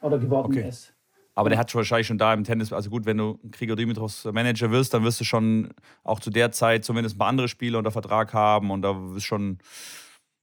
oder 0.00 0.18
geworden 0.18 0.52
okay. 0.52 0.68
ist. 0.68 0.94
Aber 1.34 1.50
der 1.50 1.58
hat 1.58 1.74
wahrscheinlich 1.74 2.06
schon 2.06 2.16
da 2.16 2.32
im 2.32 2.44
Tennis, 2.44 2.72
also 2.72 2.88
gut, 2.88 3.04
wenn 3.04 3.18
du 3.18 3.38
Grigor 3.50 3.76
Dimitrovs 3.76 4.24
Manager 4.24 4.70
wirst, 4.70 4.94
dann 4.94 5.04
wirst 5.04 5.20
du 5.20 5.24
schon 5.24 5.68
auch 6.02 6.18
zu 6.18 6.30
der 6.30 6.50
Zeit 6.50 6.84
zumindest 6.84 7.16
ein 7.16 7.18
paar 7.18 7.28
andere 7.28 7.48
Spieler 7.48 7.76
unter 7.78 7.90
Vertrag 7.90 8.32
haben 8.32 8.70
und 8.70 8.80
da 8.80 8.98
ist 9.14 9.24
schon, 9.24 9.58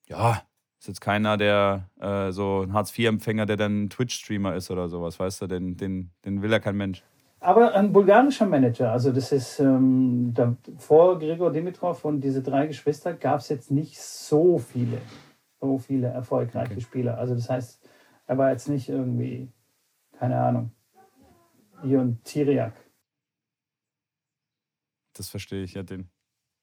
ja, 0.08 0.44
ist 0.80 0.88
jetzt 0.88 1.02
keiner, 1.02 1.36
der 1.36 1.90
äh, 2.00 2.32
so 2.32 2.62
ein 2.62 2.74
Hartz-IV-Empfänger, 2.74 3.48
der 3.48 3.58
dann 3.58 3.90
Twitch-Streamer 3.90 4.54
ist 4.54 4.70
oder 4.70 4.88
sowas, 4.88 5.20
weißt 5.20 5.42
du, 5.42 5.48
den, 5.48 5.78
den, 5.78 6.12
den 6.26 6.44
will 6.44 6.52
ja 6.52 6.60
kein 6.60 6.78
Mensch. 6.78 7.04
Aber 7.40 7.74
ein 7.74 7.92
bulgarischer 7.92 8.46
Manager, 8.46 8.92
also 8.92 9.12
das 9.12 9.32
ist 9.32 9.60
ähm, 9.60 10.32
da, 10.34 10.56
vor 10.78 11.18
Grigor 11.18 11.52
Dimitrov 11.52 12.06
und 12.06 12.22
diese 12.22 12.44
drei 12.44 12.68
Geschwister 12.68 13.14
gab 13.14 13.40
es 13.40 13.50
jetzt 13.50 13.72
nicht 13.72 14.00
so 14.00 14.60
viele, 14.60 15.00
so 15.60 15.80
viele 15.80 16.08
erfolgreiche 16.08 16.74
okay. 16.74 16.82
Spieler. 16.82 17.18
Also 17.18 17.34
das 17.34 17.50
heißt, 17.50 17.90
er 18.34 18.38
war 18.40 18.50
jetzt 18.50 18.68
nicht 18.68 18.90
irgendwie, 18.90 19.48
keine 20.18 20.42
Ahnung, 20.42 20.72
Ion 21.84 22.20
Tiriak. 22.24 22.74
Das 25.14 25.30
verstehe 25.30 25.62
ich 25.62 25.76
ja, 25.76 25.84
den. 25.84 26.10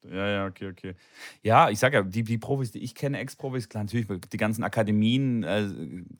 Ja, 0.02 0.26
ja, 0.26 0.46
okay, 0.46 0.68
okay. 0.68 0.94
Ja, 1.42 1.70
ich 1.70 1.78
sage 1.78 1.98
ja, 1.98 2.02
die, 2.02 2.24
die 2.24 2.38
Profis, 2.38 2.72
die 2.72 2.80
ich 2.80 2.96
kenne, 2.96 3.18
Ex-Profis, 3.18 3.68
klar, 3.68 3.84
natürlich 3.84 4.08
die 4.08 4.36
ganzen 4.36 4.64
Akademien, 4.64 5.44
äh, 5.44 5.68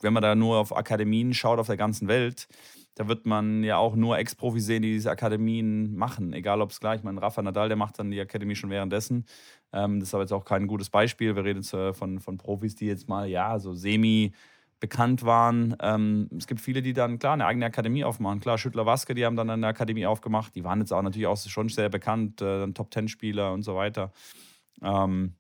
wenn 0.01 0.13
man 0.13 0.23
da 0.23 0.37
nur 0.37 0.59
auf 0.59 0.77
Akademien 0.77 1.35
schaut 1.35 1.59
auf 1.59 1.67
der 1.67 1.79
ganzen 1.79 2.07
Welt, 2.07 2.47
da 2.95 3.09
wird 3.09 3.27
man 3.27 3.65
ja 3.65 3.79
auch 3.79 3.97
nur 3.97 4.19
Ex-Profis 4.19 4.67
sehen, 4.67 4.83
die 4.83 4.93
diese 4.93 5.11
Akademien 5.11 5.97
machen. 5.97 6.33
Egal 6.33 6.61
ob 6.61 6.71
es 6.71 6.79
gleich, 6.79 7.03
mein 7.03 7.19
Rafa 7.19 7.43
Nadal, 7.43 7.67
der 7.69 7.77
macht 7.77 7.99
dann 7.99 8.13
die 8.13 8.21
Akademie 8.21 8.55
schon 8.55 8.71
währenddessen. 8.71 9.25
Ähm, 9.73 9.99
das 9.99 10.11
ist 10.11 10.15
aber 10.15 10.23
jetzt 10.23 10.33
auch 10.33 10.45
kein 10.45 10.69
gutes 10.69 10.91
Beispiel. 10.91 11.35
Wir 11.35 11.43
reden 11.43 11.63
jetzt 11.63 11.75
äh, 11.75 11.93
von, 11.93 12.21
von 12.21 12.37
Profis, 12.37 12.77
die 12.77 12.87
jetzt 12.87 13.09
mal, 13.09 13.27
ja, 13.29 13.59
so 13.59 13.73
semi- 13.73 14.33
bekannt 14.81 15.25
waren. 15.25 15.77
Ähm, 15.81 16.29
es 16.37 16.47
gibt 16.47 16.61
viele, 16.61 16.83
die 16.83 16.93
dann 16.93 17.19
klar 17.19 17.35
eine 17.35 17.47
eigene 17.47 17.67
Akademie 17.67 18.05
aufmachen. 18.05 18.41
Klar, 18.41 18.59
Schüttler 18.59 18.87
Waske, 18.87 19.15
die 19.15 19.25
haben 19.25 19.37
dann 19.37 19.51
eine 19.51 19.67
Akademie 19.67 20.07
aufgemacht. 20.07 20.55
Die 20.55 20.65
waren 20.65 20.81
jetzt 20.81 20.93
auch 20.93 21.03
natürlich 21.03 21.27
auch 21.27 21.37
schon 21.37 21.69
sehr 21.69 21.91
bekannt, 21.91 22.41
äh, 22.41 22.67
Top-Ten-Spieler 22.73 23.53
und 23.53 23.63
so 23.63 23.77
weiter. 23.77 24.13
Ähm, 24.83 25.35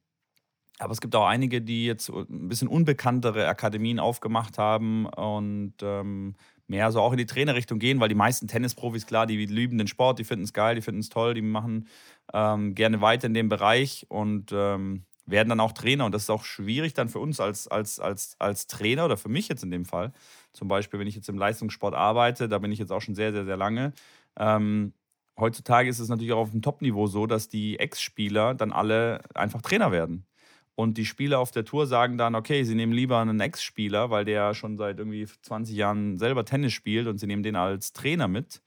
aber 0.78 0.92
es 0.92 1.00
gibt 1.00 1.14
auch 1.14 1.26
einige, 1.26 1.60
die 1.60 1.84
jetzt 1.84 2.08
ein 2.08 2.48
bisschen 2.48 2.68
unbekanntere 2.68 3.48
Akademien 3.48 3.98
aufgemacht 3.98 4.56
haben 4.56 5.06
und 5.06 5.74
ähm, 5.82 6.36
mehr 6.68 6.90
so 6.90 7.00
auch 7.00 7.12
in 7.12 7.18
die 7.18 7.26
Trainerrichtung 7.26 7.78
gehen, 7.78 8.00
weil 8.00 8.08
die 8.08 8.14
meisten 8.14 8.48
Tennisprofis, 8.48 9.06
klar, 9.06 9.26
die 9.26 9.44
lieben 9.44 9.76
den 9.76 9.88
Sport, 9.88 10.18
die 10.18 10.24
finden 10.24 10.44
es 10.44 10.54
geil, 10.54 10.76
die 10.76 10.80
finden 10.80 11.00
es 11.00 11.10
toll, 11.10 11.34
die 11.34 11.42
machen 11.42 11.88
ähm, 12.32 12.74
gerne 12.74 13.02
weiter 13.02 13.26
in 13.26 13.34
dem 13.34 13.48
Bereich 13.50 14.06
und 14.08 14.52
ähm, 14.52 15.04
werden 15.30 15.48
dann 15.48 15.60
auch 15.60 15.72
Trainer. 15.72 16.04
Und 16.04 16.12
das 16.12 16.22
ist 16.22 16.30
auch 16.30 16.44
schwierig 16.44 16.94
dann 16.94 17.08
für 17.08 17.18
uns 17.18 17.40
als, 17.40 17.68
als, 17.68 18.00
als, 18.00 18.36
als 18.38 18.66
Trainer 18.66 19.04
oder 19.04 19.16
für 19.16 19.28
mich 19.28 19.48
jetzt 19.48 19.62
in 19.62 19.70
dem 19.70 19.84
Fall. 19.84 20.12
Zum 20.52 20.68
Beispiel, 20.68 21.00
wenn 21.00 21.06
ich 21.06 21.14
jetzt 21.14 21.28
im 21.28 21.38
Leistungssport 21.38 21.94
arbeite, 21.94 22.48
da 22.48 22.58
bin 22.58 22.72
ich 22.72 22.78
jetzt 22.78 22.92
auch 22.92 23.00
schon 23.00 23.14
sehr, 23.14 23.32
sehr, 23.32 23.44
sehr 23.44 23.56
lange. 23.56 23.92
Ähm, 24.38 24.92
heutzutage 25.38 25.88
ist 25.88 25.98
es 25.98 26.08
natürlich 26.08 26.32
auch 26.32 26.40
auf 26.40 26.50
dem 26.50 26.62
Top-Niveau 26.62 27.06
so, 27.06 27.26
dass 27.26 27.48
die 27.48 27.78
Ex-Spieler 27.78 28.54
dann 28.54 28.72
alle 28.72 29.20
einfach 29.34 29.62
Trainer 29.62 29.92
werden. 29.92 30.26
Und 30.74 30.96
die 30.96 31.04
Spieler 31.04 31.40
auf 31.40 31.50
der 31.50 31.64
Tour 31.64 31.86
sagen 31.86 32.16
dann, 32.16 32.34
okay, 32.34 32.64
sie 32.64 32.74
nehmen 32.74 32.92
lieber 32.92 33.18
einen 33.18 33.38
Ex-Spieler, 33.38 34.10
weil 34.10 34.24
der 34.24 34.54
schon 34.54 34.78
seit 34.78 34.98
irgendwie 34.98 35.26
20 35.26 35.76
Jahren 35.76 36.18
selber 36.18 36.44
Tennis 36.44 36.72
spielt 36.72 37.06
und 37.06 37.18
sie 37.18 37.26
nehmen 37.26 37.42
den 37.42 37.56
als 37.56 37.92
Trainer 37.92 38.28
mit. 38.28 38.62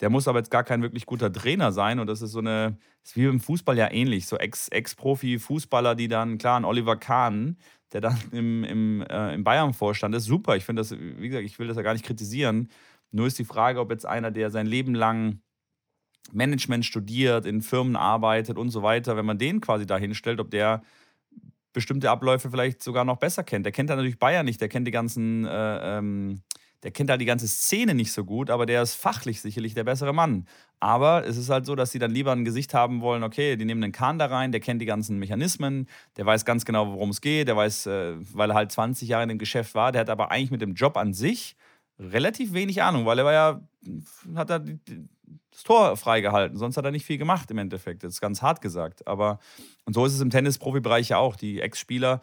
Der 0.00 0.10
muss 0.10 0.28
aber 0.28 0.38
jetzt 0.38 0.50
gar 0.50 0.64
kein 0.64 0.82
wirklich 0.82 1.06
guter 1.06 1.32
Trainer 1.32 1.72
sein. 1.72 2.00
Und 2.00 2.08
das 2.08 2.20
ist 2.20 2.32
so 2.32 2.40
eine, 2.40 2.78
ist 3.02 3.16
wie 3.16 3.24
im 3.24 3.40
Fußball 3.40 3.76
ja 3.78 3.90
ähnlich. 3.90 4.26
So 4.26 4.36
Ex-Profi-Fußballer, 4.36 5.94
die 5.94 6.08
dann, 6.08 6.38
klar, 6.38 6.58
ein 6.58 6.64
Oliver 6.64 6.96
Kahn, 6.96 7.56
der 7.92 8.00
dann 8.00 8.18
im, 8.32 8.64
im, 8.64 9.02
äh, 9.02 9.34
im 9.34 9.44
Bayern-Vorstand 9.44 10.14
ist, 10.14 10.24
super. 10.24 10.56
Ich 10.56 10.64
finde 10.64 10.80
das, 10.80 10.92
wie 10.98 11.28
gesagt, 11.28 11.46
ich 11.46 11.58
will 11.58 11.68
das 11.68 11.76
ja 11.76 11.82
gar 11.82 11.92
nicht 11.92 12.04
kritisieren. 12.04 12.68
Nur 13.12 13.26
ist 13.28 13.38
die 13.38 13.44
Frage, 13.44 13.80
ob 13.80 13.90
jetzt 13.90 14.06
einer, 14.06 14.30
der 14.30 14.50
sein 14.50 14.66
Leben 14.66 14.94
lang 14.94 15.40
Management 16.32 16.84
studiert, 16.84 17.46
in 17.46 17.62
Firmen 17.62 17.96
arbeitet 17.96 18.58
und 18.58 18.70
so 18.70 18.82
weiter, 18.82 19.16
wenn 19.16 19.26
man 19.26 19.38
den 19.38 19.60
quasi 19.60 19.86
da 19.86 19.96
hinstellt, 19.96 20.40
ob 20.40 20.50
der 20.50 20.82
bestimmte 21.72 22.10
Abläufe 22.10 22.50
vielleicht 22.50 22.82
sogar 22.82 23.04
noch 23.04 23.18
besser 23.18 23.44
kennt. 23.44 23.66
Der 23.66 23.72
kennt 23.72 23.90
dann 23.90 23.98
natürlich 23.98 24.18
Bayern 24.18 24.46
nicht, 24.46 24.60
der 24.60 24.68
kennt 24.68 24.86
die 24.86 24.92
ganzen 24.92 25.44
äh, 25.44 25.98
ähm, 25.98 26.42
der 26.84 26.90
kennt 26.90 27.10
halt 27.10 27.20
die 27.20 27.24
ganze 27.24 27.48
Szene 27.48 27.94
nicht 27.94 28.12
so 28.12 28.24
gut, 28.24 28.50
aber 28.50 28.66
der 28.66 28.82
ist 28.82 28.94
fachlich 28.94 29.40
sicherlich 29.40 29.72
der 29.72 29.84
bessere 29.84 30.12
Mann. 30.12 30.46
Aber 30.80 31.26
es 31.26 31.38
ist 31.38 31.48
halt 31.48 31.64
so, 31.64 31.74
dass 31.74 31.90
sie 31.90 31.98
dann 31.98 32.10
lieber 32.10 32.30
ein 32.30 32.44
Gesicht 32.44 32.74
haben 32.74 33.00
wollen, 33.00 33.22
okay, 33.22 33.56
die 33.56 33.64
nehmen 33.64 33.82
einen 33.82 33.92
Kahn 33.92 34.18
da 34.18 34.26
rein, 34.26 34.52
der 34.52 34.60
kennt 34.60 34.82
die 34.82 34.86
ganzen 34.86 35.18
Mechanismen, 35.18 35.88
der 36.18 36.26
weiß 36.26 36.44
ganz 36.44 36.66
genau, 36.66 36.92
worum 36.92 37.08
es 37.08 37.22
geht, 37.22 37.48
der 37.48 37.56
weiß, 37.56 37.86
äh, 37.86 38.16
weil 38.34 38.50
er 38.50 38.54
halt 38.54 38.70
20 38.70 39.08
Jahre 39.08 39.22
in 39.22 39.30
dem 39.30 39.38
Geschäft 39.38 39.74
war, 39.74 39.92
der 39.92 40.02
hat 40.02 40.10
aber 40.10 40.30
eigentlich 40.30 40.50
mit 40.50 40.60
dem 40.60 40.74
Job 40.74 40.98
an 40.98 41.14
sich 41.14 41.56
relativ 41.98 42.52
wenig 42.52 42.82
Ahnung, 42.82 43.06
weil 43.06 43.18
er 43.18 43.24
war 43.24 43.32
ja, 43.32 43.60
hat 44.34 44.50
er 44.50 44.60
das 45.54 45.62
Tor 45.62 45.96
freigehalten, 45.96 46.58
sonst 46.58 46.76
hat 46.76 46.84
er 46.84 46.90
nicht 46.90 47.06
viel 47.06 47.16
gemacht 47.16 47.50
im 47.50 47.58
Endeffekt. 47.58 48.02
Das 48.02 48.14
ist 48.14 48.20
ganz 48.20 48.42
hart 48.42 48.60
gesagt. 48.60 49.06
Aber 49.06 49.38
und 49.84 49.94
so 49.94 50.04
ist 50.04 50.12
es 50.12 50.20
im 50.20 50.30
Tennis-Profibereich 50.30 51.10
ja 51.10 51.18
auch. 51.18 51.36
Die 51.36 51.60
Ex-Spieler 51.60 52.20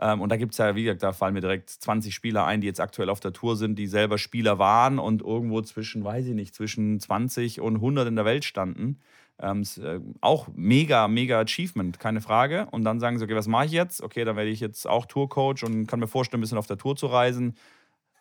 ähm, 0.00 0.20
und 0.20 0.30
da 0.30 0.36
gibt 0.36 0.52
es 0.52 0.58
ja, 0.58 0.74
wie 0.74 0.84
gesagt, 0.84 1.02
da 1.02 1.12
fallen 1.12 1.34
mir 1.34 1.40
direkt 1.40 1.70
20 1.70 2.14
Spieler 2.14 2.44
ein, 2.46 2.60
die 2.60 2.66
jetzt 2.66 2.80
aktuell 2.80 3.08
auf 3.08 3.20
der 3.20 3.32
Tour 3.32 3.56
sind, 3.56 3.78
die 3.78 3.86
selber 3.86 4.18
Spieler 4.18 4.58
waren 4.58 4.98
und 4.98 5.22
irgendwo 5.22 5.60
zwischen, 5.62 6.04
weiß 6.04 6.26
ich 6.26 6.34
nicht, 6.34 6.54
zwischen 6.54 6.98
20 6.98 7.60
und 7.60 7.76
100 7.76 8.08
in 8.08 8.16
der 8.16 8.24
Welt 8.24 8.44
standen. 8.44 9.00
Ähm, 9.38 9.62
äh, 9.82 10.00
auch 10.20 10.48
mega, 10.54 11.08
mega 11.08 11.40
Achievement, 11.40 11.98
keine 11.98 12.20
Frage. 12.20 12.68
Und 12.70 12.84
dann 12.84 13.00
sagen 13.00 13.18
sie, 13.18 13.24
okay, 13.24 13.34
was 13.34 13.48
mache 13.48 13.66
ich 13.66 13.72
jetzt? 13.72 14.02
Okay, 14.02 14.24
dann 14.24 14.36
werde 14.36 14.50
ich 14.50 14.60
jetzt 14.60 14.86
auch 14.86 15.06
Tourcoach 15.06 15.64
und 15.64 15.86
kann 15.86 16.00
mir 16.00 16.08
vorstellen, 16.08 16.40
ein 16.40 16.42
bisschen 16.42 16.58
auf 16.58 16.66
der 16.66 16.78
Tour 16.78 16.96
zu 16.96 17.06
reisen. 17.06 17.56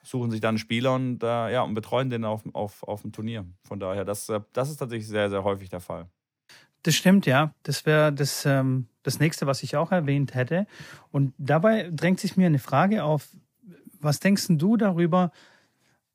Suchen 0.04 0.32
sich 0.32 0.42
dann 0.42 0.50
einen 0.50 0.58
Spieler 0.60 0.96
und, 0.96 1.24
äh, 1.24 1.54
ja, 1.54 1.62
und 1.64 1.76
betreuen 1.76 2.10
den 2.10 2.26
auf, 2.26 2.42
auf, 2.54 2.84
auf 2.84 3.02
dem 3.04 3.12
Turnier. 3.12 3.46
Von 3.64 3.80
daher, 3.80 4.06
das, 4.06 4.30
äh, 4.30 4.42
das 4.54 4.70
ist 4.70 4.78
tatsächlich 4.78 5.08
sehr, 5.08 5.30
sehr 5.30 5.44
häufig 5.44 5.70
der 5.70 5.80
Fall. 5.80 6.08
Das 6.84 6.96
stimmt, 6.96 7.26
ja. 7.26 7.54
Das 7.64 7.86
wäre 7.86 8.12
das, 8.14 8.46
ähm, 8.46 8.88
das 9.04 9.20
nächste, 9.20 9.48
was 9.48 9.64
ich 9.64 9.76
auch 9.78 9.92
erwähnt 9.92 10.36
hätte. 10.36 10.68
Und 11.12 11.34
dabei 11.38 11.90
drängt 11.92 12.20
sich 12.20 12.38
mir 12.38 12.48
eine 12.48 12.60
Frage 12.60 13.04
auf. 13.04 13.30
Was 14.00 14.20
denkst 14.20 14.48
du 14.50 14.76
darüber, 14.76 15.32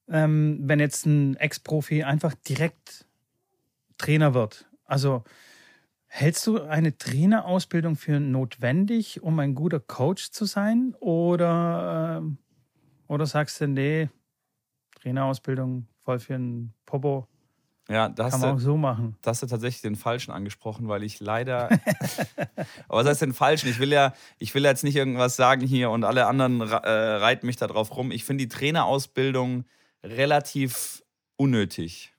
ähm, 0.08 0.60
wenn 0.62 0.78
jetzt 0.78 1.06
ein 1.06 1.36
Ex-Profi 1.36 2.04
einfach 2.04 2.34
direkt 2.34 3.06
Trainer 3.96 4.34
wird? 4.34 4.66
Also 4.84 5.24
hältst 6.06 6.46
du 6.46 6.60
eine 6.60 6.96
Trainerausbildung 6.96 7.96
für 7.96 8.20
notwendig, 8.20 9.22
um 9.22 9.38
ein 9.38 9.54
guter 9.54 9.80
Coach 9.80 10.32
zu 10.32 10.44
sein? 10.44 10.94
Oder, 11.00 12.22
äh, 12.22 13.12
oder 13.12 13.24
sagst 13.24 13.60
du, 13.62 13.68
nee, 13.68 14.10
Trainerausbildung 15.00 15.86
voll 16.00 16.18
für 16.18 16.34
ein 16.34 16.74
Popo. 16.84 17.26
Ja, 17.90 18.10
da 18.10 18.24
Kann 18.24 18.32
hast, 18.32 18.40
man 18.40 18.50
auch 18.50 18.56
du, 18.56 18.62
so 18.62 18.76
machen. 18.76 19.16
da 19.22 19.30
hast 19.30 19.42
du 19.42 19.46
tatsächlich 19.46 19.80
den 19.80 19.96
Falschen 19.96 20.30
angesprochen, 20.30 20.88
weil 20.88 21.02
ich 21.02 21.20
leider. 21.20 21.70
Aber 22.88 23.00
was 23.00 23.06
heißt 23.06 23.22
den 23.22 23.32
Falschen? 23.32 23.68
Ich 23.70 23.78
will 23.78 23.90
ja, 23.90 24.12
ich 24.38 24.54
will 24.54 24.62
jetzt 24.64 24.84
nicht 24.84 24.96
irgendwas 24.96 25.36
sagen 25.36 25.66
hier 25.66 25.90
und 25.90 26.04
alle 26.04 26.26
anderen 26.26 26.60
äh, 26.60 26.64
reiten 26.66 27.46
mich 27.46 27.56
da 27.56 27.66
drauf 27.66 27.96
rum. 27.96 28.10
Ich 28.10 28.24
finde 28.24 28.44
die 28.44 28.48
Trainerausbildung 28.48 29.64
relativ 30.04 31.02
unnötig. 31.36 32.12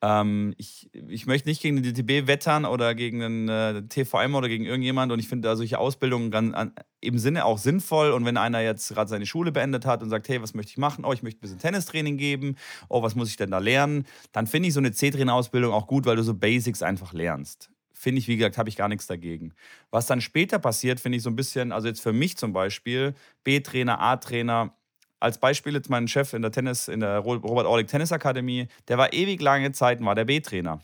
Ähm, 0.00 0.54
ich, 0.58 0.90
ich 0.92 1.26
möchte 1.26 1.48
nicht 1.48 1.60
gegen 1.60 1.82
den 1.82 1.92
DTB 1.92 2.28
wettern 2.28 2.64
oder 2.64 2.94
gegen 2.94 3.18
den 3.18 3.48
äh, 3.48 3.82
TVM 3.82 4.34
oder 4.36 4.48
gegen 4.48 4.64
irgendjemand 4.64 5.10
und 5.10 5.18
ich 5.18 5.28
finde 5.28 5.48
da 5.48 5.56
solche 5.56 5.78
Ausbildungen 5.78 6.30
ganz, 6.30 6.54
an, 6.54 6.72
im 7.00 7.18
Sinne 7.18 7.44
auch 7.44 7.58
sinnvoll 7.58 8.12
und 8.12 8.24
wenn 8.24 8.36
einer 8.36 8.60
jetzt 8.60 8.88
gerade 8.90 9.10
seine 9.10 9.26
Schule 9.26 9.50
beendet 9.50 9.86
hat 9.86 10.02
und 10.02 10.10
sagt, 10.10 10.28
hey, 10.28 10.40
was 10.40 10.54
möchte 10.54 10.70
ich 10.70 10.78
machen? 10.78 11.04
Oh, 11.04 11.12
ich 11.12 11.22
möchte 11.24 11.38
ein 11.38 11.42
bisschen 11.42 11.58
Tennistraining 11.58 12.16
geben. 12.16 12.56
Oh, 12.88 13.02
was 13.02 13.16
muss 13.16 13.28
ich 13.28 13.36
denn 13.36 13.50
da 13.50 13.58
lernen? 13.58 14.04
Dann 14.32 14.46
finde 14.46 14.68
ich 14.68 14.74
so 14.74 14.80
eine 14.80 14.92
C-Trainer-Ausbildung 14.92 15.72
auch 15.72 15.88
gut, 15.88 16.06
weil 16.06 16.16
du 16.16 16.22
so 16.22 16.34
Basics 16.34 16.82
einfach 16.82 17.12
lernst. 17.12 17.70
Finde 17.92 18.20
ich, 18.20 18.28
wie 18.28 18.36
gesagt, 18.36 18.58
habe 18.58 18.68
ich 18.68 18.76
gar 18.76 18.88
nichts 18.88 19.08
dagegen. 19.08 19.54
Was 19.90 20.06
dann 20.06 20.20
später 20.20 20.60
passiert, 20.60 21.00
finde 21.00 21.16
ich 21.16 21.24
so 21.24 21.30
ein 21.30 21.36
bisschen, 21.36 21.72
also 21.72 21.88
jetzt 21.88 22.00
für 22.00 22.12
mich 22.12 22.36
zum 22.36 22.52
Beispiel, 22.52 23.14
B-Trainer, 23.42 24.00
A-Trainer, 24.00 24.77
als 25.20 25.38
Beispiel 25.38 25.74
jetzt 25.74 25.90
mein 25.90 26.08
Chef 26.08 26.32
in 26.32 26.42
der 26.42 26.52
Tennis, 26.52 26.88
in 26.88 27.00
der 27.00 27.18
Robert 27.18 27.66
Orlik 27.66 27.88
Tennisakademie, 27.88 28.68
der 28.88 28.98
war 28.98 29.12
ewig 29.12 29.40
lange 29.40 29.72
Zeit, 29.72 30.04
war 30.04 30.14
der 30.14 30.24
B-Trainer. 30.24 30.80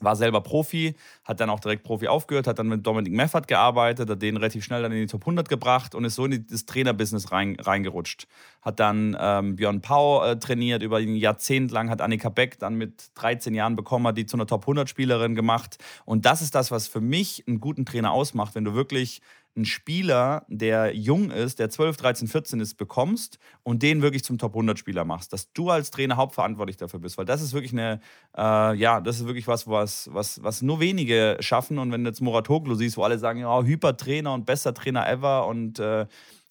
War 0.00 0.16
selber 0.16 0.40
Profi, 0.40 0.96
hat 1.22 1.38
dann 1.38 1.48
auch 1.48 1.60
direkt 1.60 1.84
Profi 1.84 2.08
aufgehört, 2.08 2.48
hat 2.48 2.58
dann 2.58 2.66
mit 2.66 2.84
Dominik 2.84 3.12
Meffert 3.12 3.46
gearbeitet, 3.46 4.10
hat 4.10 4.20
den 4.20 4.36
relativ 4.36 4.64
schnell 4.64 4.82
dann 4.82 4.90
in 4.90 4.98
die 4.98 5.06
Top 5.06 5.22
100 5.22 5.48
gebracht 5.48 5.94
und 5.94 6.04
ist 6.04 6.16
so 6.16 6.24
in 6.24 6.44
das 6.50 6.66
Trainerbusiness 6.66 7.30
rein, 7.30 7.56
reingerutscht. 7.60 8.26
Hat 8.62 8.80
dann 8.80 9.16
ähm, 9.20 9.54
Björn 9.54 9.80
Pau 9.80 10.24
äh, 10.24 10.36
trainiert, 10.38 10.82
über 10.82 10.96
ein 10.96 11.14
Jahrzehnt 11.14 11.70
lang, 11.70 11.88
hat 11.88 12.00
Annika 12.00 12.30
Beck 12.30 12.58
dann 12.58 12.74
mit 12.74 13.10
13 13.14 13.54
Jahren 13.54 13.76
bekommen, 13.76 14.08
hat 14.08 14.18
die 14.18 14.26
zu 14.26 14.36
einer 14.36 14.46
Top 14.46 14.62
100 14.62 14.88
Spielerin 14.88 15.36
gemacht. 15.36 15.78
Und 16.04 16.26
das 16.26 16.42
ist 16.42 16.56
das, 16.56 16.72
was 16.72 16.88
für 16.88 17.00
mich 17.00 17.44
einen 17.46 17.60
guten 17.60 17.86
Trainer 17.86 18.10
ausmacht, 18.10 18.56
wenn 18.56 18.64
du 18.64 18.74
wirklich 18.74 19.22
einen 19.54 19.64
Spieler, 19.64 20.44
der 20.48 20.94
jung 20.94 21.30
ist, 21.30 21.58
der 21.58 21.68
12, 21.68 21.96
13, 21.98 22.28
14 22.28 22.60
ist, 22.60 22.74
bekommst 22.76 23.38
und 23.62 23.82
den 23.82 24.00
wirklich 24.00 24.24
zum 24.24 24.38
Top 24.38 24.52
100 24.52 24.78
Spieler 24.78 25.04
machst. 25.04 25.32
Dass 25.32 25.52
du 25.52 25.70
als 25.70 25.90
Trainer 25.90 26.16
hauptverantwortlich 26.16 26.76
dafür 26.76 27.00
bist. 27.00 27.18
Weil 27.18 27.26
das 27.26 27.42
ist 27.42 27.52
wirklich 27.52 27.72
eine, 27.72 28.00
äh, 28.36 28.74
ja, 28.76 29.00
das 29.00 29.20
ist 29.20 29.26
wirklich 29.26 29.48
was, 29.48 29.66
was, 29.66 30.08
was, 30.12 30.42
was 30.42 30.62
nur 30.62 30.80
wenige 30.80 31.36
schaffen. 31.40 31.78
Und 31.78 31.92
wenn 31.92 32.04
du 32.04 32.10
jetzt 32.10 32.20
Moratoglu 32.20 32.74
siehst, 32.74 32.96
wo 32.96 33.02
alle 33.02 33.18
sagen, 33.18 33.40
ja, 33.40 33.62
Hypertrainer 33.62 34.32
und 34.32 34.46
bester 34.46 34.72
Trainer 34.72 35.08
ever 35.08 35.46
und 35.46 35.78
äh, 35.78 36.06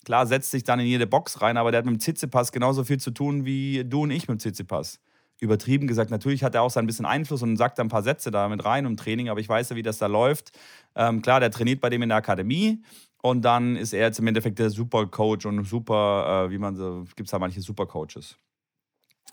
klar, 0.06 0.28
setzt 0.28 0.52
sich 0.52 0.64
dann 0.64 0.80
in 0.80 0.88
jede 0.88 1.08
Box 1.08 1.42
rein, 1.42 1.58
aber 1.58 1.72
der 1.72 1.80
hat 1.80 1.86
mit 1.86 1.96
dem 1.96 2.00
Tsitsipas 2.00 2.52
genauso 2.52 2.84
viel 2.84 3.00
zu 3.00 3.12
tun 3.12 3.46
wie 3.46 3.84
du 3.84 4.04
und 4.04 4.12
ich 4.12 4.28
mit 4.28 4.38
dem 4.38 4.40
Tsitsipas 4.40 5.00
übertrieben 5.42 5.88
gesagt, 5.88 6.12
natürlich 6.12 6.44
hat 6.44 6.56
er 6.56 6.62
auch 6.62 6.70
sein 6.70 6.86
bisschen 6.86 7.06
Einfluss 7.06 7.42
und 7.42 7.58
sagt 7.58 7.80
da 7.80 7.84
ein 7.84 7.90
paar 7.90 8.04
Sätze 8.04 8.32
da 8.32 8.48
mit 8.48 8.64
rein 8.64 8.86
im 8.86 8.96
Training, 8.96 9.28
aber 9.28 9.40
ich 9.40 9.50
weiß 9.50 9.72
ja, 9.72 9.76
wie 9.76 9.82
das 9.82 9.98
da 9.98 10.06
läuft. 10.06 10.52
Ähm, 10.96 11.22
klar, 11.22 11.40
der 11.40 11.52
trainiert 11.52 11.82
bei 11.82 11.90
dem 11.90 12.04
in 12.04 12.10
der 12.10 12.20
Akademie 12.20 12.82
und 13.22 13.44
dann 13.44 13.76
ist 13.76 13.92
er 13.94 14.02
jetzt 14.02 14.20
im 14.20 14.28
Endeffekt 14.28 14.60
der 14.60 14.70
Supercoach 14.70 15.46
und 15.46 15.66
super, 15.66 16.46
äh, 16.46 16.52
wie 16.52 16.60
man 16.60 16.76
so, 16.76 17.06
gibt 17.16 17.28
es 17.28 17.32
da 17.32 17.40
manche 17.40 17.60
Supercoaches. 17.62 18.38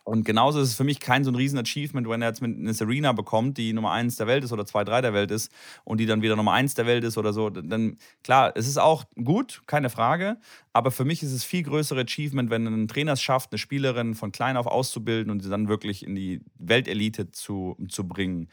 Und 0.09 0.25
genauso 0.25 0.59
ist 0.61 0.69
es 0.71 0.75
für 0.75 0.85
mich 0.85 1.01
kein 1.01 1.23
so 1.23 1.31
ein 1.31 1.35
riesen 1.35 1.59
Achievement, 1.59 2.09
wenn 2.09 2.23
er 2.23 2.29
jetzt 2.29 2.41
mit 2.41 2.57
eine 2.57 2.73
Serena 2.73 3.13
bekommt, 3.13 3.59
die 3.59 3.75
Nummer 3.75 3.93
1 3.93 4.17
der 4.17 4.27
Welt 4.27 4.43
ist 4.43 4.53
oder 4.53 4.65
2, 4.65 4.85
3 4.85 5.03
der 5.03 5.13
Welt 5.13 5.31
ist 5.31 5.53
und 5.85 6.01
die 6.01 6.07
dann 6.07 6.23
wieder 6.23 6.35
Nummer 6.35 6.53
1 6.53 6.75
der 6.75 6.87
Welt 6.87 7.05
ist 7.05 7.19
oder 7.19 7.35
so. 7.35 7.51
Dann, 7.51 7.99
klar, 8.25 8.53
es 8.57 8.67
ist 8.67 8.79
auch 8.79 9.05
gut, 9.23 9.63
keine 9.67 9.91
Frage. 9.91 10.39
Aber 10.73 10.91
für 10.93 11.05
mich 11.05 11.23
ist 11.23 11.33
es 11.33 11.45
viel 11.45 11.63
größere 11.63 12.01
Achievement, 12.01 12.49
wenn 12.49 12.67
ein 12.67 12.89
Trainer 12.89 13.13
es 13.13 13.21
schafft, 13.23 13.53
eine 13.53 13.59
Spielerin 13.59 14.15
von 14.15 14.33
klein 14.33 14.57
auf 14.57 14.67
auszubilden 14.67 15.31
und 15.31 15.41
sie 15.41 15.51
dann 15.51 15.69
wirklich 15.69 16.03
in 16.07 16.15
die 16.15 16.41
Weltelite 16.59 17.31
zu, 17.31 17.77
zu 17.91 18.09
bringen. 18.09 18.49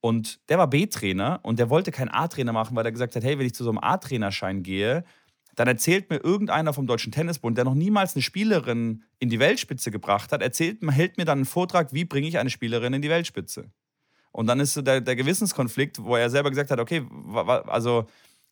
Und 0.00 0.38
der 0.48 0.58
war 0.58 0.68
B-Trainer 0.70 1.40
und 1.42 1.58
der 1.58 1.70
wollte 1.70 1.90
keinen 1.90 2.08
A-Trainer 2.08 2.52
machen, 2.52 2.76
weil 2.76 2.86
er 2.86 2.92
gesagt 2.92 3.16
hat, 3.16 3.24
hey, 3.24 3.36
wenn 3.38 3.46
ich 3.46 3.54
zu 3.54 3.64
so 3.64 3.70
einem 3.70 3.80
A-Trainerschein 3.80 4.62
gehe, 4.62 5.04
dann 5.56 5.68
erzählt 5.68 6.10
mir 6.10 6.18
irgendeiner 6.18 6.72
vom 6.72 6.86
Deutschen 6.86 7.12
Tennisbund, 7.12 7.56
der 7.56 7.64
noch 7.64 7.74
niemals 7.74 8.14
eine 8.14 8.22
Spielerin 8.22 9.04
in 9.18 9.28
die 9.28 9.38
Weltspitze 9.38 9.90
gebracht 9.90 10.32
hat, 10.32 10.42
erzählt, 10.42 10.78
hält 10.90 11.18
mir 11.18 11.24
dann 11.24 11.38
einen 11.38 11.46
Vortrag, 11.46 11.92
wie 11.92 12.04
bringe 12.04 12.28
ich 12.28 12.38
eine 12.38 12.50
Spielerin 12.50 12.92
in 12.94 13.02
die 13.02 13.10
Weltspitze. 13.10 13.70
Und 14.32 14.46
dann 14.46 14.60
ist 14.60 14.74
so 14.74 14.82
der, 14.82 15.00
der 15.00 15.16
Gewissenskonflikt, 15.16 16.02
wo 16.02 16.16
er 16.16 16.30
selber 16.30 16.50
gesagt 16.50 16.70
hat, 16.70 16.78
okay, 16.78 17.02
also 17.66 18.06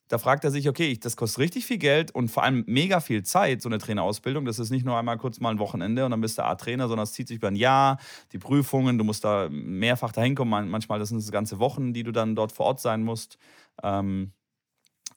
da 0.09 0.17
fragt 0.17 0.43
er 0.43 0.51
sich, 0.51 0.67
okay, 0.67 0.97
das 0.97 1.15
kostet 1.15 1.39
richtig 1.39 1.65
viel 1.65 1.77
Geld 1.77 2.11
und 2.11 2.29
vor 2.29 2.43
allem 2.43 2.63
mega 2.67 2.99
viel 2.99 3.23
Zeit, 3.23 3.61
so 3.61 3.69
eine 3.69 3.77
Trainerausbildung. 3.77 4.43
Das 4.43 4.57
ist 4.57 4.71
nicht 4.71 4.83
nur 4.83 4.97
einmal 4.97 5.17
kurz 5.17 5.39
mal 5.39 5.51
ein 5.51 5.59
Wochenende 5.59 6.03
und 6.03 6.11
dann 6.11 6.19
bist 6.19 6.37
du 6.37 6.43
A-Trainer, 6.43 6.87
sondern 6.87 7.03
es 7.03 7.13
zieht 7.13 7.27
sich 7.27 7.37
über 7.37 7.47
ein 7.47 7.55
Jahr, 7.55 7.99
die 8.31 8.39
Prüfungen, 8.39 8.97
du 8.97 9.03
musst 9.03 9.23
da 9.23 9.47
mehrfach 9.51 10.11
dahin 10.11 10.33
kommen. 10.33 10.69
Manchmal 10.69 10.97
das 10.97 11.09
sind 11.09 11.19
es 11.19 11.31
ganze 11.31 11.59
Wochen, 11.59 11.93
die 11.93 12.03
du 12.03 12.11
dann 12.11 12.35
dort 12.35 12.51
vor 12.51 12.65
Ort 12.65 12.81
sein 12.81 13.03
musst. 13.03 13.37
Ähm, 13.83 14.33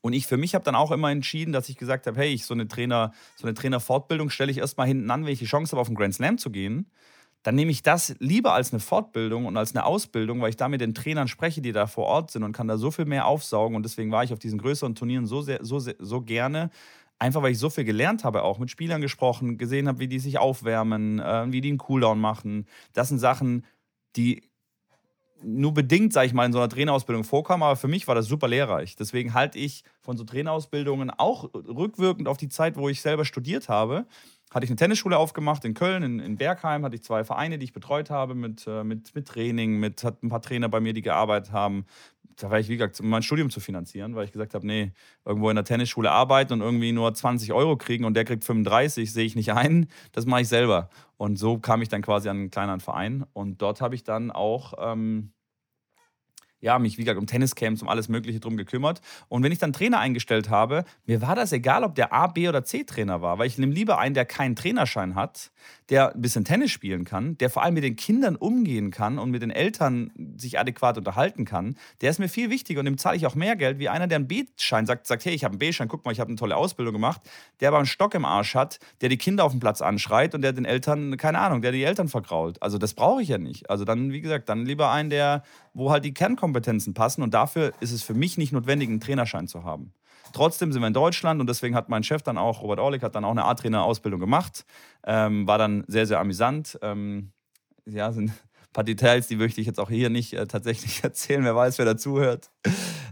und 0.03 0.12
ich 0.12 0.27
für 0.27 0.37
mich 0.37 0.55
habe 0.55 0.65
dann 0.65 0.75
auch 0.75 0.91
immer 0.91 1.11
entschieden, 1.11 1.53
dass 1.53 1.69
ich 1.69 1.77
gesagt 1.77 2.07
habe, 2.07 2.19
hey, 2.19 2.29
ich 2.35 2.45
so 2.45 2.55
eine 2.55 2.69
Trainer, 2.69 3.12
so 3.37 3.47
eine 3.47 3.55
Trainerfortbildung 3.55 4.31
stelle 4.31 4.51
ich 4.51 4.59
erstmal 4.59 4.88
hinten 4.88 5.11
an, 5.11 5.25
wenn 5.25 5.33
ich 5.33 5.38
die 5.38 5.47
Chance 5.47 5.73
habe, 5.73 5.81
auf 5.81 5.87
einen 5.87 5.97
Grand 5.97 6.15
Slam 6.15 6.38
zu 6.38 6.51
gehen. 6.51 6.91
Dann 7.45 7.55
nehme 7.55 7.71
ich 7.71 7.83
das 7.83 8.15
lieber 8.19 8.53
als 8.53 8.73
eine 8.73 8.81
Fortbildung 8.81 9.47
und 9.47 9.57
als 9.57 9.75
eine 9.75 9.85
Ausbildung, 9.85 10.41
weil 10.41 10.51
ich 10.51 10.57
da 10.57 10.69
mit 10.69 10.81
den 10.81 10.95
Trainern 10.95 11.29
spreche, 11.29 11.61
die 11.61 11.73
da 11.73 11.87
vor 11.87 12.05
Ort 12.07 12.31
sind 12.31 12.43
und 12.45 12.53
kann 12.53 12.69
da 12.69 12.77
so 12.79 12.91
viel 12.91 13.05
mehr 13.05 13.27
aufsaugen. 13.27 13.75
Und 13.77 13.85
deswegen 13.85 14.12
war 14.12 14.23
ich 14.23 14.33
auf 14.33 14.38
diesen 14.38 14.59
größeren 14.59 14.95
Turnieren 14.95 15.27
so, 15.27 15.41
sehr, 15.41 15.65
so, 15.65 15.79
sehr, 15.81 15.97
so 15.99 16.21
gerne, 16.21 16.71
einfach 17.19 17.43
weil 17.43 17.53
ich 17.53 17.59
so 17.59 17.71
viel 17.71 17.85
gelernt 17.85 18.25
habe, 18.25 18.43
auch 18.43 18.59
mit 18.59 18.71
Spielern 18.71 19.01
gesprochen, 19.01 19.59
gesehen 19.59 19.88
habe, 19.88 19.99
wie 20.01 20.09
die 20.09 20.21
sich 20.21 20.38
aufwärmen, 20.38 21.19
äh, 21.21 21.47
wie 21.51 21.61
die 21.61 21.71
einen 21.71 21.79
Cooldown 21.79 22.21
machen. 22.21 22.67
Das 22.93 23.09
sind 23.09 23.19
Sachen, 23.19 23.65
die 24.17 24.52
nur 25.45 25.75
bedingt, 25.75 26.13
sage 26.13 26.27
ich 26.27 26.33
mal, 26.33 26.47
in 26.47 26.53
so 26.53 26.59
einer 26.59 26.69
Trainerausbildung 26.69 27.25
vorkam, 27.25 27.63
aber 27.63 27.77
für 27.77 27.89
mich 27.89 28.09
war 28.09 28.15
das 28.15 28.27
super 28.27 28.49
lehrreich. 28.49 28.97
Deswegen 28.97 29.35
halte 29.35 29.59
ich 29.59 29.85
von 30.01 30.17
so 30.17 30.25
Trainerausbildungen 30.25 31.11
auch 31.11 31.53
rückwirkend 31.55 32.29
auf 32.29 32.37
die 32.37 32.49
Zeit, 32.49 32.77
wo 32.77 32.89
ich 32.89 33.01
selber 33.01 33.25
studiert 33.25 33.69
habe, 33.69 34.07
hatte 34.53 34.65
ich 34.65 34.71
eine 34.71 34.77
Tennisschule 34.77 35.17
aufgemacht 35.17 35.65
in 35.65 35.75
Köln, 35.75 36.03
in, 36.03 36.21
in 36.21 36.37
Bergheim, 36.37 36.85
hatte 36.85 36.95
ich 36.95 37.03
zwei 37.03 37.25
Vereine, 37.25 37.59
die 37.59 37.65
ich 37.65 37.73
betreut 37.73 38.11
habe 38.11 38.35
mit, 38.35 38.67
äh, 38.67 38.85
mit, 38.85 39.15
mit 39.15 39.27
Training, 39.27 39.81
mit 39.81 40.05
hat 40.05 40.23
ein 40.23 40.29
paar 40.29 40.43
Trainer 40.43 40.69
bei 40.69 40.81
mir, 40.81 40.93
die 40.93 41.03
gearbeitet 41.03 41.53
haben. 41.53 41.87
Da 42.37 42.51
war 42.51 42.59
ich, 42.59 42.69
wie 42.69 42.77
gesagt, 42.77 43.01
um 43.01 43.09
mein 43.09 43.23
Studium 43.23 43.51
zu 43.51 43.61
finanzieren, 43.61 44.15
weil 44.15 44.25
ich 44.25 44.33
gesagt 44.33 44.55
habe, 44.55 44.67
nee, 44.67 44.93
irgendwo 45.25 45.51
in 45.51 45.57
der 45.57 45.65
Tennisschule 45.65 46.11
arbeiten 46.11 46.55
und 46.55 46.61
irgendwie 46.61 46.93
nur 46.93 47.12
20 47.12 47.53
Euro 47.53 47.77
kriegen 47.77 48.05
und 48.05 48.15
der 48.15 48.25
kriegt 48.25 48.45
35, 48.45 49.12
sehe 49.12 49.25
ich 49.25 49.37
nicht 49.37 49.53
ein, 49.53 49.88
das 50.12 50.27
mache 50.27 50.43
ich 50.43 50.49
selber. 50.49 50.88
Und 51.17 51.37
so 51.37 51.59
kam 51.59 51.83
ich 51.83 51.88
dann 51.88 52.03
quasi 52.03 52.29
an 52.29 52.38
einen 52.38 52.51
kleineren 52.51 52.81
Verein 52.81 53.25
und 53.33 53.62
dort 53.62 53.81
habe 53.81 53.95
ich 53.95 54.05
dann 54.05 54.31
auch 54.31 54.75
ähm, 54.79 55.33
ja, 56.62 56.79
mich, 56.79 56.96
wie 56.96 57.03
gesagt, 57.03 57.18
um 57.18 57.27
Tenniscamps, 57.27 57.83
um 57.83 57.88
alles 57.88 58.09
Mögliche 58.09 58.40
drum 58.40 58.57
gekümmert. 58.57 59.01
Und 59.29 59.42
wenn 59.42 59.53
ich 59.53 59.59
dann 59.59 59.72
Trainer 59.72 59.98
eingestellt 59.98 60.48
habe, 60.48 60.85
mir 61.07 61.20
war 61.20 61.35
das 61.35 61.53
egal, 61.53 61.85
ob 61.85 61.96
der 61.96 62.12
A, 62.12 62.29
B 62.29 62.48
oder 62.48 62.64
C-Trainer 62.64 63.20
war, 63.20 63.38
weil 63.38 63.48
ich 63.48 63.59
nehme 63.59 63.75
lieber 63.75 63.98
einen, 63.98 64.14
der 64.14 64.25
keinen 64.25 64.55
Trainerschein 64.55 65.16
hat, 65.16 65.51
der 65.90 66.14
ein 66.14 66.22
bisschen 66.22 66.44
Tennis 66.44 66.70
spielen 66.70 67.05
kann, 67.05 67.37
der 67.38 67.51
vor 67.51 67.62
allem 67.62 67.75
mit 67.75 67.85
den 67.85 67.96
Kindern 67.96 68.37
umgehen 68.37 68.92
kann 68.92 69.18
und 69.18 69.31
mit 69.31 69.42
den 69.42 69.51
Eltern 69.51 70.12
sich 70.37 70.59
adäquat 70.59 70.96
unterhalten 70.96 71.44
kann. 71.44 71.77
Der 72.01 72.11
ist 72.11 72.20
mir 72.20 72.29
viel 72.29 72.48
wichtiger 72.48 72.79
und 72.79 72.87
dem 72.87 72.96
zahle 72.96 73.16
ich 73.16 73.27
auch 73.27 73.35
mehr 73.35 73.57
Geld, 73.57 73.79
wie 73.81 73.88
einer, 73.88 74.07
der 74.07 74.16
einen 74.16 74.29
B-Schein 74.29 74.87
sagt, 74.87 75.09
sagt, 75.09 75.25
hey, 75.25 75.35
ich 75.35 75.42
habe 75.44 75.53
einen 75.53 75.59
B-Schein, 75.59 75.88
guck 75.88 76.05
mal, 76.05 76.12
ich 76.12 76.20
habe 76.20 76.29
eine 76.29 76.37
tolle 76.37 76.57
Ausbildung 76.57 76.94
gemacht, 76.94 77.20
der 77.61 77.68
aber 77.68 77.79
einen 77.79 77.87
Stock 77.87 78.14
im 78.14 78.25
Arsch 78.25 78.55
hat, 78.55 78.79
der 79.01 79.09
die 79.09 79.18
Kinder 79.18 79.44
auf 79.44 79.53
dem 79.53 79.61
Platz 79.61 79.83
anschreit 79.83 80.35
und 80.35 80.42
der 80.42 80.53
den 80.53 80.64
Eltern, 80.64 81.16
keine 81.16 81.40
Ahnung, 81.40 81.61
der 81.61 81.72
die 81.72 81.83
Eltern 81.83 82.07
vergrault. 82.07 82.62
Also 82.62 82.79
das 82.79 82.94
brauche 82.94 83.20
ich 83.20 83.29
ja 83.29 83.38
nicht. 83.38 83.68
Also 83.68 83.85
dann, 83.85 84.12
wie 84.12 84.20
gesagt, 84.20 84.48
dann 84.48 84.64
lieber 84.64 84.92
einen, 84.92 85.11
der, 85.11 85.42
wo 85.75 85.90
halt 85.90 86.05
die 86.05 86.14
Kernkompetenz 86.14 86.52
Kernkompetenzen 86.53 86.95
passen 86.95 87.23
und 87.23 87.35
dafür 87.35 87.73
ist 87.81 87.93
es 87.93 88.03
für 88.03 88.15
mich 88.15 88.38
nicht 88.38 88.53
notwendig, 88.53 88.88
einen 88.88 89.01
Trainerschein 89.01 89.49
zu 89.49 89.65
haben. 89.65 89.93
Trotzdem 90.33 90.73
sind 90.73 90.81
wir 90.81 90.87
in 90.87 90.95
Deutschland 90.95 91.41
und 91.41 91.49
deswegen 91.49 91.75
hat 91.75 91.88
mein 91.88 92.03
Chef 92.03 92.23
dann 92.23 92.38
auch, 92.38 92.62
Robert 92.62 92.79
Orlik, 92.79 93.03
hat 93.03 93.15
dann 93.15 93.25
auch 93.25 93.33
eine 93.33 93.45
A-Trainer-Ausbildung 93.45 94.21
gemacht. 94.21 94.65
Ähm, 95.05 95.47
war 95.47 95.59
dann 95.59 95.85
sehr, 95.88 96.07
sehr 96.07 96.21
amüsant. 96.21 96.79
Ähm, 96.81 97.33
ja, 97.85 98.12
sind 98.12 98.31
ein 98.31 98.73
paar 98.73 98.85
Details, 98.85 99.27
die 99.27 99.37
möchte 99.37 99.61
ich 99.61 99.67
jetzt 99.67 99.81
auch 99.81 99.91
hier 99.91 100.09
nicht 100.09 100.33
äh, 100.33 100.47
tatsächlich 100.47 101.01
erzählen. 101.03 101.45
Wer 101.45 101.57
weiß, 101.57 101.79
wer 101.79 101.85
dazuhört. 101.85 102.51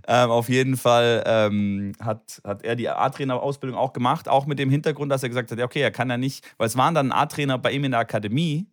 Ähm, 0.07 0.31
auf 0.31 0.48
jeden 0.48 0.76
Fall 0.76 1.22
ähm, 1.26 1.92
hat, 2.00 2.40
hat 2.44 2.62
er 2.62 2.76
die 2.76 2.88
A-Trainer-Ausbildung 2.88 3.79
auch 3.79 3.92
gemacht, 3.92 4.29
auch 4.29 4.46
mit 4.46 4.59
dem 4.59 4.70
Hintergrund, 4.70 5.12
dass 5.12 5.22
er 5.22 5.29
gesagt 5.29 5.50
hat, 5.50 5.59
ja, 5.59 5.64
okay, 5.64 5.83
er 5.83 5.90
kann 5.90 6.09
ja 6.09 6.16
nicht, 6.16 6.46
weil 6.57 6.68
es 6.68 6.76
waren 6.76 6.94
dann 6.94 7.12
A-Trainer 7.12 7.59
bei 7.59 7.72
ihm 7.72 7.85
in 7.85 7.90
der 7.90 8.00
Akademie, 8.00 8.69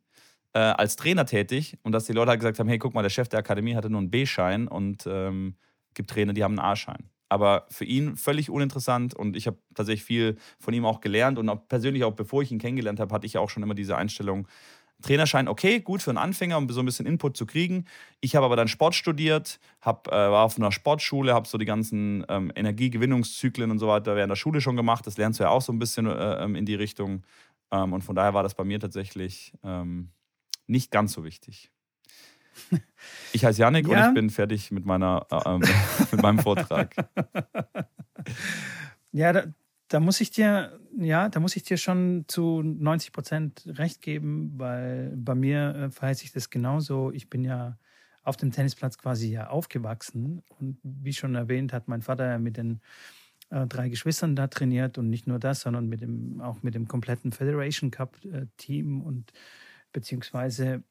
äh, 0.57 0.73
als 0.75 0.95
Trainer 0.95 1.27
tätig 1.27 1.77
und 1.83 1.91
dass 1.91 2.05
die 2.05 2.13
Leute 2.13 2.31
halt 2.31 2.39
gesagt 2.39 2.57
haben, 2.57 2.67
hey, 2.67 2.79
guck 2.79 2.95
mal, 2.95 3.03
der 3.03 3.11
Chef 3.11 3.29
der 3.29 3.39
Akademie 3.39 3.75
hatte 3.75 3.91
nur 3.91 3.99
einen 4.01 4.09
B-Schein 4.09 4.67
und 4.67 5.05
ähm, 5.05 5.55
gibt 5.93 6.09
Trainer, 6.09 6.33
die 6.33 6.43
haben 6.43 6.57
einen 6.57 6.67
A-Schein. 6.71 7.11
Aber 7.29 7.67
für 7.69 7.85
ihn 7.85 8.17
völlig 8.17 8.49
uninteressant 8.49 9.13
und 9.13 9.35
ich 9.35 9.45
habe 9.45 9.57
tatsächlich 9.75 10.03
viel 10.03 10.37
von 10.59 10.73
ihm 10.73 10.85
auch 10.85 10.99
gelernt 10.99 11.37
und 11.37 11.47
auch 11.49 11.67
persönlich 11.67 12.03
auch 12.05 12.13
bevor 12.13 12.41
ich 12.41 12.51
ihn 12.51 12.57
kennengelernt 12.57 12.99
habe, 12.99 13.13
hatte 13.13 13.27
ich 13.27 13.37
auch 13.37 13.51
schon 13.51 13.61
immer 13.61 13.75
diese 13.75 13.97
Einstellung, 13.97 14.47
Trainerschein 15.03 15.47
okay, 15.47 15.79
gut 15.79 16.01
für 16.01 16.09
einen 16.09 16.17
Anfänger, 16.17 16.57
um 16.57 16.67
so 16.69 16.79
ein 16.79 16.85
bisschen 16.87 17.05
Input 17.05 17.37
zu 17.37 17.45
kriegen. 17.45 17.85
Ich 18.19 18.35
habe 18.35 18.47
aber 18.47 18.55
dann 18.55 18.67
Sport 18.67 18.95
studiert, 18.95 19.59
hab, 19.79 20.07
äh, 20.07 20.11
war 20.11 20.43
auf 20.43 20.57
einer 20.57 20.71
Sportschule, 20.71 21.35
habe 21.35 21.47
so 21.47 21.59
die 21.59 21.65
ganzen 21.65 22.25
ähm, 22.29 22.51
Energiegewinnungszyklen 22.55 23.69
und 23.69 23.77
so 23.77 23.87
weiter 23.87 24.15
während 24.15 24.31
der 24.31 24.35
Schule 24.37 24.59
schon 24.59 24.75
gemacht. 24.75 25.05
Das 25.05 25.17
lernst 25.17 25.39
du 25.39 25.43
ja 25.43 25.51
auch 25.51 25.61
so 25.61 25.71
ein 25.71 25.77
bisschen 25.77 26.07
äh, 26.07 26.43
ähm, 26.43 26.55
in 26.55 26.65
die 26.65 26.75
Richtung 26.75 27.23
Ähm, 27.71 27.93
und 27.93 28.03
von 28.03 28.15
daher 28.15 28.33
war 28.33 28.43
das 28.43 28.55
bei 28.55 28.63
mir 28.63 28.79
tatsächlich 28.79 29.53
ähm, 29.63 30.09
nicht 30.67 30.91
ganz 30.91 31.13
so 31.13 31.23
wichtig. 31.23 31.71
Ich 33.33 33.45
heiße 33.45 33.61
Janik 33.61 33.87
ja. 33.87 33.93
und 33.93 34.09
ich 34.09 34.13
bin 34.15 34.29
fertig 34.29 34.71
mit, 34.71 34.85
meiner, 34.85 35.27
äh, 35.29 35.41
ähm, 35.45 35.61
mit 36.11 36.21
meinem 36.21 36.39
Vortrag. 36.39 36.95
Ja, 39.13 39.31
da, 39.31 39.45
da, 39.87 39.99
muss 39.99 40.19
ich 40.19 40.31
dir, 40.31 40.79
ja, 40.97 41.29
da 41.29 41.39
muss 41.39 41.55
ich 41.55 41.63
dir 41.63 41.77
schon 41.77 42.25
zu 42.27 42.61
90 42.61 43.13
Prozent 43.13 43.63
recht 43.65 44.01
geben, 44.01 44.53
weil 44.57 45.13
bei 45.15 45.33
mir 45.33 45.75
äh, 45.75 45.89
verhält 45.89 46.17
sich 46.17 46.33
das 46.33 46.49
genauso. 46.49 47.11
Ich 47.11 47.29
bin 47.29 47.43
ja 47.43 47.77
auf 48.21 48.35
dem 48.35 48.51
Tennisplatz 48.51 48.97
quasi 48.97 49.31
ja 49.31 49.49
aufgewachsen 49.49 50.43
und 50.59 50.77
wie 50.83 51.13
schon 51.13 51.35
erwähnt, 51.35 51.71
hat 51.71 51.87
mein 51.87 52.01
Vater 52.01 52.27
ja 52.27 52.37
mit 52.37 52.57
den 52.57 52.81
äh, 53.49 53.65
drei 53.65 53.87
Geschwistern 53.87 54.35
da 54.35 54.47
trainiert 54.47 54.97
und 54.97 55.09
nicht 55.09 55.25
nur 55.25 55.39
das, 55.39 55.61
sondern 55.61 55.87
mit 55.87 56.01
dem, 56.01 56.41
auch 56.41 56.61
mit 56.63 56.75
dem 56.75 56.87
kompletten 56.87 57.31
Federation 57.31 57.89
Cup 57.89 58.17
äh, 58.25 58.47
Team 58.57 59.01
und 59.01 59.31
beziehungsweise 59.91 60.83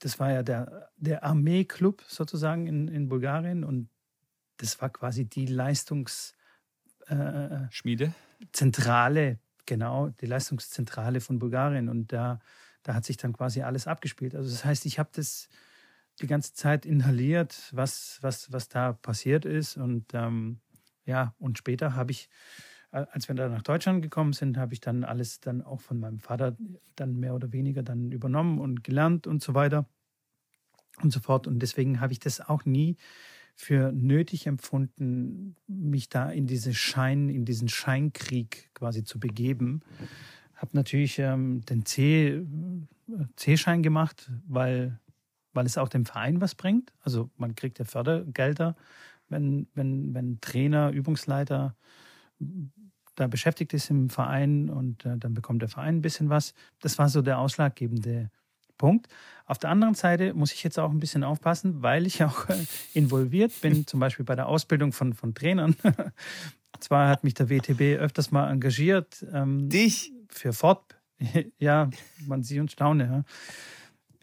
das 0.00 0.18
war 0.18 0.32
ja 0.32 0.42
der, 0.42 0.90
der 0.96 1.24
Armeeclub 1.24 2.02
sozusagen 2.08 2.66
in, 2.66 2.88
in 2.88 3.08
Bulgarien 3.08 3.64
und 3.64 3.88
das 4.56 4.80
war 4.80 4.90
quasi 4.90 5.26
die 5.26 5.46
Leistungs 5.46 6.34
äh, 7.06 7.68
Zentrale, 8.52 9.38
genau, 9.66 10.08
die 10.08 10.26
Leistungszentrale 10.26 11.20
von 11.20 11.38
Bulgarien 11.38 11.88
und 11.88 12.12
da, 12.12 12.40
da 12.82 12.94
hat 12.94 13.04
sich 13.04 13.16
dann 13.16 13.32
quasi 13.32 13.62
alles 13.62 13.86
abgespielt. 13.86 14.34
Also 14.34 14.50
das 14.50 14.64
heißt, 14.64 14.86
ich 14.86 14.98
habe 14.98 15.10
das 15.12 15.48
die 16.20 16.26
ganze 16.26 16.54
Zeit 16.54 16.86
inhaliert, 16.86 17.70
was, 17.72 18.18
was, 18.22 18.52
was 18.52 18.68
da 18.68 18.92
passiert 18.94 19.44
ist 19.44 19.76
und 19.76 20.12
ähm, 20.14 20.60
ja, 21.04 21.34
und 21.38 21.58
später 21.58 21.94
habe 21.94 22.12
ich 22.12 22.28
als 22.90 23.28
wir 23.28 23.34
da 23.34 23.48
nach 23.48 23.62
Deutschland 23.62 24.02
gekommen 24.02 24.32
sind, 24.32 24.56
habe 24.56 24.72
ich 24.72 24.80
dann 24.80 25.04
alles 25.04 25.40
dann 25.40 25.62
auch 25.62 25.80
von 25.80 26.00
meinem 26.00 26.18
Vater 26.18 26.56
dann 26.96 27.18
mehr 27.18 27.34
oder 27.34 27.52
weniger 27.52 27.82
dann 27.82 28.10
übernommen 28.10 28.58
und 28.58 28.82
gelernt 28.82 29.26
und 29.26 29.42
so 29.42 29.54
weiter 29.54 29.86
und 31.02 31.12
so 31.12 31.20
fort. 31.20 31.46
Und 31.46 31.60
deswegen 31.60 32.00
habe 32.00 32.12
ich 32.12 32.18
das 32.18 32.40
auch 32.40 32.64
nie 32.64 32.96
für 33.54 33.92
nötig 33.92 34.46
empfunden, 34.46 35.56
mich 35.66 36.08
da 36.08 36.30
in 36.30 36.46
diese 36.46 36.74
Schein, 36.74 37.28
in 37.28 37.44
diesen 37.44 37.68
Scheinkrieg 37.68 38.70
quasi 38.74 39.04
zu 39.04 39.20
begeben. 39.20 39.82
Habe 40.56 40.70
natürlich 40.72 41.18
ähm, 41.18 41.62
den 41.66 41.84
C, 41.84 42.44
C-Schein 43.36 43.82
gemacht, 43.82 44.30
weil, 44.48 44.98
weil 45.52 45.66
es 45.66 45.78
auch 45.78 45.88
dem 45.88 46.06
Verein 46.06 46.40
was 46.40 46.54
bringt. 46.54 46.92
Also 47.00 47.30
man 47.36 47.54
kriegt 47.54 47.78
ja 47.78 47.84
Fördergelder, 47.84 48.76
wenn, 49.28 49.68
wenn, 49.74 50.14
wenn 50.14 50.40
Trainer, 50.40 50.90
Übungsleiter 50.90 51.76
da 53.20 53.26
beschäftigt 53.26 53.74
ist 53.74 53.90
im 53.90 54.08
Verein 54.08 54.70
und 54.70 55.04
äh, 55.04 55.16
dann 55.16 55.34
bekommt 55.34 55.62
der 55.62 55.68
Verein 55.68 55.96
ein 55.96 56.02
bisschen 56.02 56.30
was. 56.30 56.54
Das 56.80 56.98
war 56.98 57.08
so 57.08 57.22
der 57.22 57.38
ausschlaggebende 57.38 58.30
Punkt. 58.78 59.08
Auf 59.44 59.58
der 59.58 59.70
anderen 59.70 59.94
Seite 59.94 60.32
muss 60.32 60.52
ich 60.52 60.62
jetzt 60.64 60.78
auch 60.78 60.90
ein 60.90 61.00
bisschen 61.00 61.22
aufpassen, 61.22 61.82
weil 61.82 62.06
ich 62.06 62.24
auch 62.24 62.48
äh, 62.48 62.56
involviert 62.94 63.52
bin, 63.60 63.84
zum 63.86 64.00
Beispiel 64.00 64.24
bei 64.24 64.34
der 64.34 64.46
Ausbildung 64.46 64.92
von, 64.92 65.12
von 65.12 65.34
Trainern. 65.34 65.76
Zwar 66.80 67.10
hat 67.10 67.24
mich 67.24 67.34
der 67.34 67.50
WTB 67.50 68.00
öfters 68.00 68.30
mal 68.30 68.50
engagiert. 68.50 69.24
Ähm, 69.32 69.68
Dich? 69.68 70.12
Für 70.28 70.52
Fort. 70.54 70.96
ja, 71.58 71.90
man 72.26 72.42
sieht 72.42 72.60
und 72.60 72.72
staune. 72.72 73.24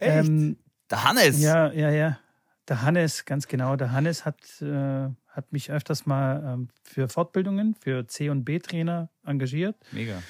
Ja. 0.00 0.06
Echt? 0.06 0.28
Ähm, 0.28 0.56
der 0.90 1.04
Hannes? 1.04 1.40
Ja, 1.40 1.72
ja, 1.72 1.90
ja. 1.90 2.18
Der 2.66 2.82
Hannes, 2.82 3.24
ganz 3.24 3.46
genau. 3.46 3.76
Der 3.76 3.92
Hannes 3.92 4.24
hat, 4.24 4.40
äh, 4.60 5.08
hat 5.38 5.52
mich 5.52 5.70
öfters 5.70 6.04
mal 6.04 6.42
ähm, 6.44 6.68
für 6.82 7.08
Fortbildungen, 7.08 7.76
für 7.76 8.08
C- 8.08 8.28
und 8.28 8.44
B-Trainer 8.44 9.08
engagiert. 9.24 9.76
Mega. 9.92 10.20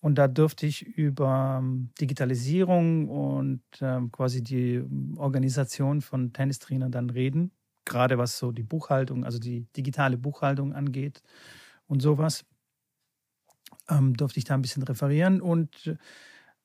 Und 0.00 0.16
da 0.16 0.28
durfte 0.28 0.66
ich 0.66 0.82
über 0.82 1.58
ähm, 1.58 1.90
Digitalisierung 1.98 3.08
und 3.08 3.62
ähm, 3.80 4.12
quasi 4.12 4.42
die 4.42 4.82
Organisation 5.16 6.02
von 6.02 6.34
Tennistrainern 6.34 6.92
dann 6.92 7.08
reden, 7.08 7.52
gerade 7.86 8.18
was 8.18 8.38
so 8.38 8.52
die 8.52 8.62
Buchhaltung, 8.62 9.24
also 9.24 9.38
die 9.38 9.66
digitale 9.76 10.18
Buchhaltung 10.18 10.74
angeht 10.74 11.22
und 11.86 12.00
sowas. 12.00 12.44
Ähm, 13.88 14.14
durfte 14.14 14.38
ich 14.38 14.44
da 14.44 14.54
ein 14.54 14.62
bisschen 14.62 14.82
referieren 14.82 15.40
und 15.40 15.96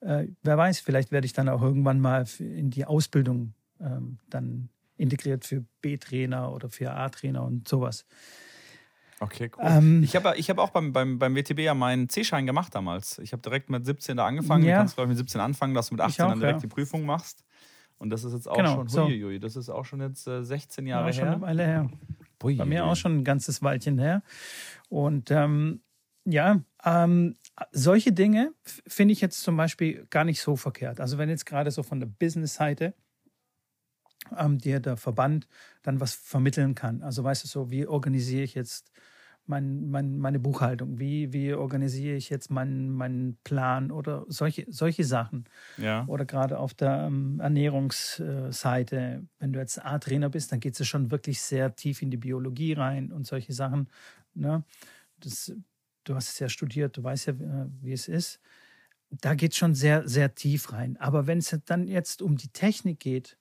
äh, 0.01 0.27
wer 0.43 0.57
weiß, 0.57 0.79
vielleicht 0.81 1.11
werde 1.11 1.25
ich 1.25 1.33
dann 1.33 1.47
auch 1.47 1.61
irgendwann 1.61 1.99
mal 2.01 2.25
in 2.39 2.71
die 2.71 2.85
Ausbildung 2.85 3.53
ähm, 3.79 4.19
dann 4.29 4.69
integriert 4.97 5.45
für 5.45 5.65
B-Trainer 5.81 6.51
oder 6.51 6.69
für 6.69 6.91
A-Trainer 6.91 7.43
und 7.43 7.67
sowas. 7.67 8.05
Okay, 9.19 9.49
cool. 9.57 9.63
Ähm, 9.65 10.03
ich 10.03 10.15
habe 10.15 10.33
ich 10.35 10.49
hab 10.49 10.57
auch 10.57 10.71
beim, 10.71 10.91
beim, 10.91 11.19
beim 11.19 11.35
WTB 11.35 11.59
ja 11.59 11.73
meinen 11.73 12.09
C-Schein 12.09 12.45
gemacht 12.45 12.75
damals. 12.75 13.17
Ich 13.19 13.31
habe 13.31 13.41
direkt 13.41 13.69
mit 13.69 13.85
17 13.85 14.17
da 14.17 14.25
angefangen. 14.25 14.63
Ja. 14.65 14.73
Du 14.73 14.77
kannst, 14.79 14.95
glaube 14.95 15.07
ich, 15.07 15.17
mit 15.17 15.17
17 15.17 15.39
anfangen, 15.39 15.73
dass 15.73 15.87
du 15.89 15.95
mit 15.95 16.01
18 16.01 16.25
auch, 16.25 16.29
dann 16.29 16.39
direkt 16.39 16.57
ja. 16.57 16.61
die 16.61 16.67
Prüfung 16.67 17.05
machst. 17.05 17.45
Und 17.97 18.09
das 18.09 18.25
ist 18.25 18.33
jetzt 18.33 18.47
auch 18.47 18.57
genau, 18.57 18.75
schon, 18.75 18.87
so. 18.89 19.05
huiuiui, 19.05 19.39
das 19.39 19.55
ist 19.55 19.69
auch 19.69 19.85
schon 19.85 20.01
jetzt 20.01 20.27
äh, 20.27 20.43
16 20.43 20.85
Jahre 20.85 21.07
ja, 21.07 21.13
schon 21.13 21.23
her. 21.23 21.33
Eine 21.33 21.41
Weile 21.41 21.65
her. 21.65 21.89
Bui, 22.39 22.55
Bei 22.55 22.65
mir 22.65 22.85
auch 22.85 22.95
schon 22.95 23.19
ein 23.19 23.23
ganzes 23.23 23.63
Weilchen 23.63 23.97
her. 23.97 24.21
Und 24.89 25.31
ähm, 25.31 25.81
ja, 26.25 26.61
ähm, 26.83 27.35
solche 27.71 28.11
Dinge 28.11 28.53
finde 28.63 29.13
ich 29.13 29.21
jetzt 29.21 29.41
zum 29.41 29.55
Beispiel 29.55 30.05
gar 30.09 30.25
nicht 30.25 30.41
so 30.41 30.57
verkehrt. 30.57 30.99
Also 30.99 31.17
wenn 31.17 31.29
jetzt 31.29 31.45
gerade 31.45 31.71
so 31.71 31.83
von 31.83 32.01
der 32.01 32.07
Business-Seite 32.07 32.93
ähm, 34.37 34.57
dir 34.57 34.79
der 34.79 34.97
Verband 34.97 35.47
dann 35.83 35.99
was 35.99 36.13
vermitteln 36.13 36.75
kann. 36.75 37.01
Also 37.03 37.23
weißt 37.23 37.43
du 37.43 37.47
so, 37.47 37.71
wie 37.71 37.87
organisiere 37.87 38.43
ich 38.43 38.55
jetzt 38.55 38.91
mein, 39.47 39.89
mein, 39.89 40.17
meine 40.17 40.39
Buchhaltung? 40.39 40.99
Wie, 40.99 41.31
wie 41.33 41.53
organisiere 41.53 42.15
ich 42.15 42.29
jetzt 42.29 42.49
meinen, 42.49 42.89
meinen 42.89 43.37
Plan 43.43 43.91
oder 43.91 44.25
solche, 44.27 44.65
solche 44.69 45.03
Sachen? 45.03 45.45
Ja. 45.77 46.05
Oder 46.07 46.25
gerade 46.25 46.59
auf 46.59 46.73
der 46.73 47.05
ähm, 47.07 47.39
Ernährungsseite, 47.39 49.23
wenn 49.39 49.53
du 49.53 49.59
jetzt 49.59 49.83
A-Trainer 49.83 50.29
bist, 50.29 50.51
dann 50.51 50.59
geht 50.59 50.79
es 50.79 50.87
schon 50.87 51.11
wirklich 51.11 51.41
sehr 51.41 51.75
tief 51.75 52.01
in 52.01 52.11
die 52.11 52.17
Biologie 52.17 52.73
rein 52.73 53.11
und 53.11 53.27
solche 53.27 53.53
Sachen. 53.53 53.89
Ne? 54.33 54.63
Das, 55.19 55.53
du 56.03 56.15
hast 56.15 56.29
es 56.29 56.39
ja 56.39 56.49
studiert, 56.49 56.97
du 56.97 57.03
weißt 57.03 57.27
ja, 57.27 57.33
äh, 57.33 57.67
wie 57.81 57.93
es 57.93 58.07
ist. 58.07 58.39
Da 59.11 59.35
geht 59.35 59.51
es 59.51 59.57
schon 59.57 59.75
sehr, 59.75 60.07
sehr 60.07 60.33
tief 60.33 60.73
rein. 60.73 60.97
Aber 60.97 61.27
wenn 61.27 61.37
es 61.37 61.57
dann 61.65 61.87
jetzt 61.87 62.21
um 62.21 62.37
die 62.37 62.49
Technik 62.49 62.99
geht, 62.99 63.37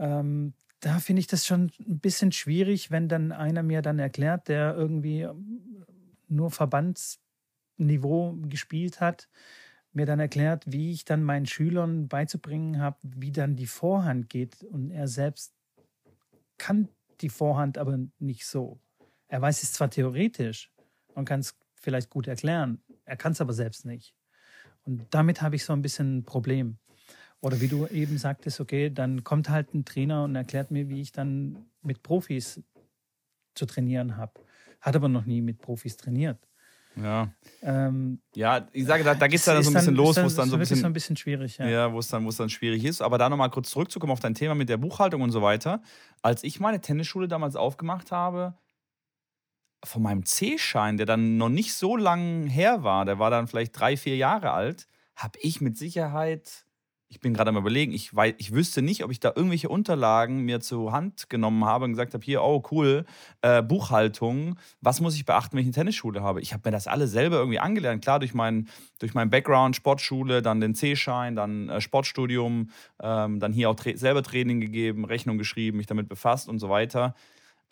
ähm, 0.00 0.54
da 0.80 0.98
finde 0.98 1.20
ich 1.20 1.26
das 1.26 1.46
schon 1.46 1.70
ein 1.78 2.00
bisschen 2.00 2.32
schwierig, 2.32 2.90
wenn 2.90 3.08
dann 3.08 3.32
einer 3.32 3.62
mir 3.62 3.82
dann 3.82 3.98
erklärt, 3.98 4.48
der 4.48 4.74
irgendwie 4.74 5.22
ähm, 5.22 5.84
nur 6.28 6.50
Verbandsniveau 6.50 8.36
gespielt 8.48 9.00
hat, 9.00 9.28
mir 9.92 10.06
dann 10.06 10.20
erklärt, 10.20 10.64
wie 10.66 10.92
ich 10.92 11.04
dann 11.04 11.22
meinen 11.22 11.46
Schülern 11.46 12.08
beizubringen 12.08 12.80
habe, 12.80 12.96
wie 13.02 13.32
dann 13.32 13.56
die 13.56 13.66
Vorhand 13.66 14.30
geht. 14.30 14.62
Und 14.64 14.90
er 14.90 15.06
selbst 15.06 15.52
kann 16.56 16.88
die 17.20 17.28
Vorhand 17.28 17.76
aber 17.76 17.98
nicht 18.18 18.46
so. 18.46 18.80
Er 19.28 19.42
weiß 19.42 19.62
es 19.62 19.72
zwar 19.72 19.90
theoretisch 19.90 20.72
und 21.14 21.26
kann 21.26 21.40
es 21.40 21.58
vielleicht 21.74 22.10
gut 22.10 22.26
erklären, 22.26 22.82
er 23.04 23.16
kann 23.16 23.32
es 23.32 23.40
aber 23.40 23.52
selbst 23.52 23.84
nicht. 23.84 24.14
Und 24.84 25.06
damit 25.10 25.42
habe 25.42 25.56
ich 25.56 25.64
so 25.64 25.72
ein 25.72 25.82
bisschen 25.82 26.18
ein 26.18 26.24
Problem. 26.24 26.78
Oder 27.40 27.60
wie 27.60 27.68
du 27.68 27.86
eben 27.86 28.18
sagtest, 28.18 28.60
okay, 28.60 28.90
dann 28.90 29.24
kommt 29.24 29.48
halt 29.48 29.74
ein 29.74 29.84
Trainer 29.84 30.24
und 30.24 30.36
erklärt 30.36 30.70
mir, 30.70 30.88
wie 30.88 31.00
ich 31.00 31.12
dann 31.12 31.64
mit 31.82 32.02
Profis 32.02 32.62
zu 33.54 33.66
trainieren 33.66 34.16
habe. 34.16 34.32
Hat 34.80 34.96
aber 34.96 35.08
noch 35.08 35.24
nie 35.24 35.40
mit 35.40 35.58
Profis 35.58 35.96
trainiert. 35.96 36.38
Ja. 36.96 37.32
Ähm, 37.62 38.20
ja, 38.34 38.66
ich 38.72 38.84
sage, 38.84 39.04
da, 39.04 39.14
da 39.14 39.26
geht 39.26 39.38
es 39.38 39.44
dann 39.44 39.62
so 39.62 39.70
ein 39.70 39.74
bisschen 39.74 39.94
dann, 39.94 40.04
los, 40.04 40.16
wo 40.16 40.26
es 40.26 40.34
dann 40.34 40.48
so 40.48 40.56
ein 40.56 40.58
bisschen, 40.58 40.76
so 40.78 40.86
ein 40.86 40.92
bisschen 40.92 41.16
schwierig, 41.16 41.58
ja. 41.58 41.68
Ja, 41.68 41.92
wo 41.92 41.98
es 41.98 42.08
dann, 42.08 42.28
dann 42.28 42.50
schwierig 42.50 42.84
ist. 42.84 43.00
Aber 43.00 43.16
da 43.16 43.28
nochmal 43.28 43.50
kurz 43.50 43.70
zurückzukommen 43.70 44.12
auf 44.12 44.20
dein 44.20 44.34
Thema 44.34 44.54
mit 44.54 44.68
der 44.68 44.76
Buchhaltung 44.76 45.22
und 45.22 45.30
so 45.30 45.40
weiter. 45.40 45.82
Als 46.20 46.42
ich 46.44 46.60
meine 46.60 46.80
Tennisschule 46.80 47.28
damals 47.28 47.56
aufgemacht 47.56 48.12
habe, 48.12 48.54
von 49.82 50.02
meinem 50.02 50.26
C-Schein, 50.26 50.98
der 50.98 51.06
dann 51.06 51.36
noch 51.36 51.48
nicht 51.48 51.72
so 51.72 51.96
lang 51.96 52.46
her 52.46 52.82
war, 52.82 53.04
der 53.04 53.18
war 53.18 53.30
dann 53.30 53.46
vielleicht 53.46 53.78
drei, 53.78 53.96
vier 53.96 54.16
Jahre 54.16 54.50
alt, 54.50 54.88
habe 55.16 55.38
ich 55.40 55.60
mit 55.60 55.78
Sicherheit 55.78 56.66
ich 57.10 57.18
bin 57.18 57.34
gerade 57.34 57.50
am 57.50 57.56
überlegen, 57.56 57.90
ich, 57.92 58.14
weiß, 58.14 58.34
ich 58.38 58.54
wüsste 58.54 58.82
nicht, 58.82 59.02
ob 59.02 59.10
ich 59.10 59.18
da 59.18 59.32
irgendwelche 59.34 59.68
Unterlagen 59.68 60.44
mir 60.44 60.60
zur 60.60 60.92
Hand 60.92 61.28
genommen 61.28 61.64
habe 61.64 61.84
und 61.84 61.90
gesagt 61.90 62.14
habe, 62.14 62.24
hier, 62.24 62.40
oh 62.40 62.62
cool, 62.70 63.04
äh, 63.42 63.62
Buchhaltung, 63.62 64.56
was 64.80 65.00
muss 65.00 65.16
ich 65.16 65.24
beachten, 65.26 65.56
wenn 65.56 65.62
ich 65.62 65.66
eine 65.66 65.74
Tennisschule 65.74 66.22
habe? 66.22 66.40
Ich 66.40 66.52
habe 66.52 66.62
mir 66.68 66.70
das 66.70 66.86
alle 66.86 67.08
selber 67.08 67.38
irgendwie 67.38 67.58
angelernt, 67.58 68.02
klar, 68.02 68.20
durch, 68.20 68.32
mein, 68.32 68.68
durch 69.00 69.12
meinen 69.12 69.28
Background, 69.28 69.74
Sportschule, 69.74 70.40
dann 70.40 70.60
den 70.60 70.76
C-Schein, 70.76 71.34
dann 71.34 71.68
äh, 71.68 71.80
Sportstudium, 71.80 72.70
ähm, 73.02 73.40
dann 73.40 73.52
hier 73.52 73.70
auch 73.70 73.74
tra 73.74 73.90
selber 73.96 74.22
Training 74.22 74.60
gegeben, 74.60 75.04
Rechnung 75.04 75.36
geschrieben, 75.36 75.78
mich 75.78 75.88
damit 75.88 76.08
befasst 76.08 76.48
und 76.48 76.60
so 76.60 76.68
weiter. 76.68 77.16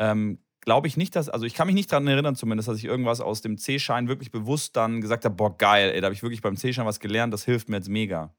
Ähm, 0.00 0.38
glaube 0.62 0.88
ich 0.88 0.96
nicht, 0.96 1.14
dass, 1.14 1.28
also 1.28 1.46
ich 1.46 1.54
kann 1.54 1.68
mich 1.68 1.76
nicht 1.76 1.92
daran 1.92 2.08
erinnern 2.08 2.34
zumindest, 2.34 2.68
dass 2.68 2.78
ich 2.78 2.86
irgendwas 2.86 3.20
aus 3.20 3.40
dem 3.40 3.56
C-Schein 3.56 4.08
wirklich 4.08 4.32
bewusst 4.32 4.76
dann 4.76 5.00
gesagt 5.00 5.24
habe, 5.24 5.36
boah, 5.36 5.56
geil, 5.56 5.92
ey, 5.94 6.00
da 6.00 6.06
habe 6.06 6.14
ich 6.14 6.24
wirklich 6.24 6.42
beim 6.42 6.56
C-Schein 6.56 6.86
was 6.86 6.98
gelernt, 6.98 7.32
das 7.32 7.44
hilft 7.44 7.68
mir 7.68 7.76
jetzt 7.76 7.88
mega. 7.88 8.34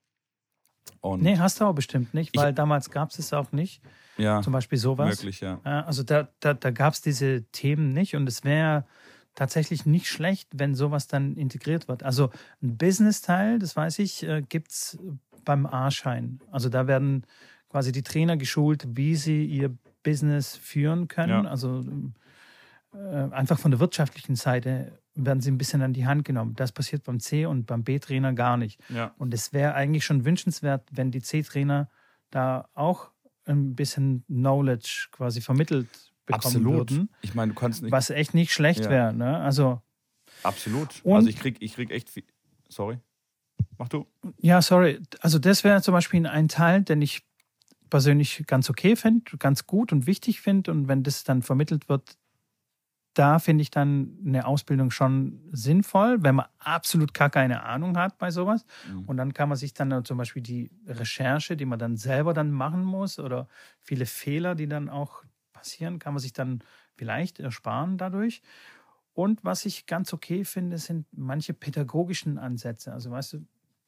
Und 1.02 1.22
nee, 1.22 1.38
hast 1.38 1.60
du 1.60 1.66
auch 1.66 1.74
bestimmt 1.74 2.14
nicht, 2.14 2.36
weil 2.36 2.50
ich, 2.50 2.56
damals 2.56 2.90
gab 2.90 3.12
es 3.12 3.20
es 3.20 3.34
auch 3.34 3.52
nicht. 3.52 3.82
Ja. 4.18 4.42
Zum 4.42 4.54
Beispiel 4.54 4.78
sowas. 4.78 5.18
Möglich, 5.18 5.42
ja. 5.42 5.60
Also 5.64 6.04
da, 6.04 6.28
da, 6.42 6.54
da 6.54 6.72
gab 6.72 6.94
es 6.94 7.02
diese 7.02 7.44
Themen 7.52 7.94
nicht 7.94 8.16
und 8.16 8.28
es 8.28 8.44
wäre 8.44 8.86
tatsächlich 9.36 9.86
nicht 9.86 10.08
schlecht, 10.08 10.50
wenn 10.54 10.76
sowas 10.76 11.08
dann 11.08 11.38
integriert 11.38 11.88
wird. 11.88 12.04
Also 12.04 12.30
ein 12.62 12.78
Business-Teil, 12.78 13.60
das 13.60 13.76
weiß 13.78 14.00
ich, 14.00 14.24
äh, 14.24 14.42
gibt 14.42 14.72
es 14.72 15.00
beim 15.46 15.66
A-Schein. 15.66 16.42
Also 16.52 16.68
da 16.68 16.88
werden 16.88 17.24
quasi 17.70 17.92
die 17.92 18.04
Trainer 18.04 18.36
geschult, 18.36 18.86
wie 18.90 19.16
sie 19.16 19.46
ihr 19.46 19.74
Business 20.04 20.58
führen 20.58 21.08
können. 21.08 21.46
Ja. 21.46 21.50
Also 21.50 21.84
einfach 22.92 23.60
von 23.60 23.72
der 23.72 23.80
wirtschaftlichen 23.80 24.36
Seite 24.36 25.00
werden 25.16 25.42
sie 25.42 25.52
ein 25.52 25.58
bisschen 25.58 25.82
an 25.82 25.94
die 25.94 26.06
Hand 26.06 26.26
genommen. 26.26 26.56
Das 26.56 26.72
passiert 26.72 27.04
beim 27.04 27.20
C- 27.20 27.46
und 27.46 27.66
beim 27.66 27.84
B-Trainer 27.84 28.34
gar 28.34 28.58
nicht. 28.58 28.80
Ja. 28.90 29.14
Und 29.18 29.34
es 29.34 29.54
wäre 29.54 29.74
eigentlich 29.76 30.06
schon 30.06 30.26
wünschenswert, 30.26 30.88
wenn 30.92 31.12
die 31.12 31.22
C-Trainer 31.22 31.90
da 32.32 32.70
auch 32.74 33.12
ein 33.46 33.76
bisschen 33.76 34.24
Knowledge 34.28 35.08
quasi 35.12 35.42
vermittelt 35.42 35.88
bekommen 36.26 36.56
Absolut. 36.56 36.92
würden. 36.92 37.10
Ich 37.22 37.34
meine, 37.36 37.54
du 37.54 37.60
kannst 37.60 37.82
nicht. 37.82 37.92
Was 37.92 38.10
echt 38.10 38.34
nicht 38.34 38.54
schlecht 38.54 38.86
ja. 38.86 38.90
wäre. 38.90 39.14
Ne? 39.14 39.38
Also, 39.38 39.82
Absolut. 40.44 41.02
Also 41.06 41.28
ich 41.28 41.38
krieg, 41.38 41.58
ich 41.60 41.74
krieg 41.74 41.92
echt 41.92 42.10
viel. 42.10 42.24
Sorry. 42.70 43.00
Mach 43.78 43.90
du. 43.90 44.06
Ja, 44.38 44.62
sorry. 44.62 45.02
Also 45.22 45.40
das 45.40 45.64
wäre 45.64 45.82
zum 45.82 45.94
Beispiel 45.94 46.26
ein 46.28 46.48
Teil, 46.48 46.84
den 46.84 47.02
ich 47.02 47.24
persönlich 47.90 48.44
ganz 48.46 48.70
okay 48.70 48.96
finde, 48.96 49.38
ganz 49.38 49.66
gut 49.66 49.92
und 49.92 50.06
wichtig 50.06 50.42
finde. 50.42 50.72
Und 50.72 50.88
wenn 50.88 51.04
das 51.04 51.24
dann 51.24 51.42
vermittelt 51.42 51.90
wird, 51.90 52.18
da 53.20 53.38
finde 53.40 53.64
ich 53.64 53.70
dann 53.70 54.18
eine 54.26 54.46
Ausbildung 54.48 54.92
schon 54.92 55.42
sinnvoll, 55.52 56.24
wenn 56.24 56.36
man 56.36 56.46
absolut 56.60 57.14
gar 57.14 57.30
keine 57.30 57.64
Ahnung 57.64 57.98
hat 57.98 58.18
bei 58.18 58.32
sowas. 58.32 58.66
Mhm. 58.88 59.04
Und 59.08 59.18
dann 59.18 59.34
kann 59.34 59.50
man 59.50 59.58
sich 59.58 59.74
dann 59.74 60.06
zum 60.06 60.18
Beispiel 60.18 60.42
die 60.42 60.72
Recherche, 60.88 61.58
die 61.58 61.66
man 61.66 61.80
dann 61.80 61.98
selber 61.98 62.34
dann 62.34 62.52
machen 62.52 62.82
muss 62.84 63.20
oder 63.20 63.50
viele 63.82 64.06
Fehler, 64.06 64.56
die 64.56 64.70
dann 64.70 64.88
auch 64.88 65.24
passieren, 65.52 66.00
kann 66.00 66.14
man 66.14 66.22
sich 66.22 66.32
dann 66.32 66.64
vielleicht 66.96 67.42
ersparen 67.42 67.98
dadurch. 67.98 68.42
Und 69.14 69.44
was 69.44 69.66
ich 69.66 69.86
ganz 69.86 70.14
okay 70.14 70.46
finde, 70.46 70.78
sind 70.78 71.06
manche 71.12 71.54
pädagogischen 71.54 72.38
Ansätze. 72.38 72.94
Also 72.94 73.12
weißt 73.12 73.34
du, 73.34 73.46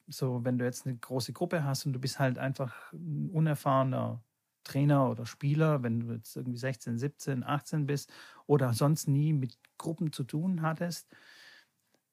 so 0.08 0.44
wenn 0.44 0.58
du 0.58 0.66
jetzt 0.66 0.86
eine 0.86 0.94
große 0.96 1.32
Gruppe 1.32 1.64
hast 1.64 1.86
und 1.86 1.94
du 1.94 1.98
bist 2.00 2.18
halt 2.18 2.36
einfach 2.36 2.92
ein 2.92 3.30
unerfahrener 3.32 4.22
Trainer 4.64 5.10
oder 5.10 5.26
Spieler, 5.26 5.82
wenn 5.82 6.00
du 6.00 6.12
jetzt 6.12 6.36
irgendwie 6.36 6.58
16, 6.58 6.98
17, 6.98 7.44
18 7.44 7.86
bist 7.86 8.12
oder 8.46 8.72
sonst 8.72 9.08
nie 9.08 9.32
mit 9.32 9.58
Gruppen 9.78 10.12
zu 10.12 10.24
tun 10.24 10.62
hattest, 10.62 11.08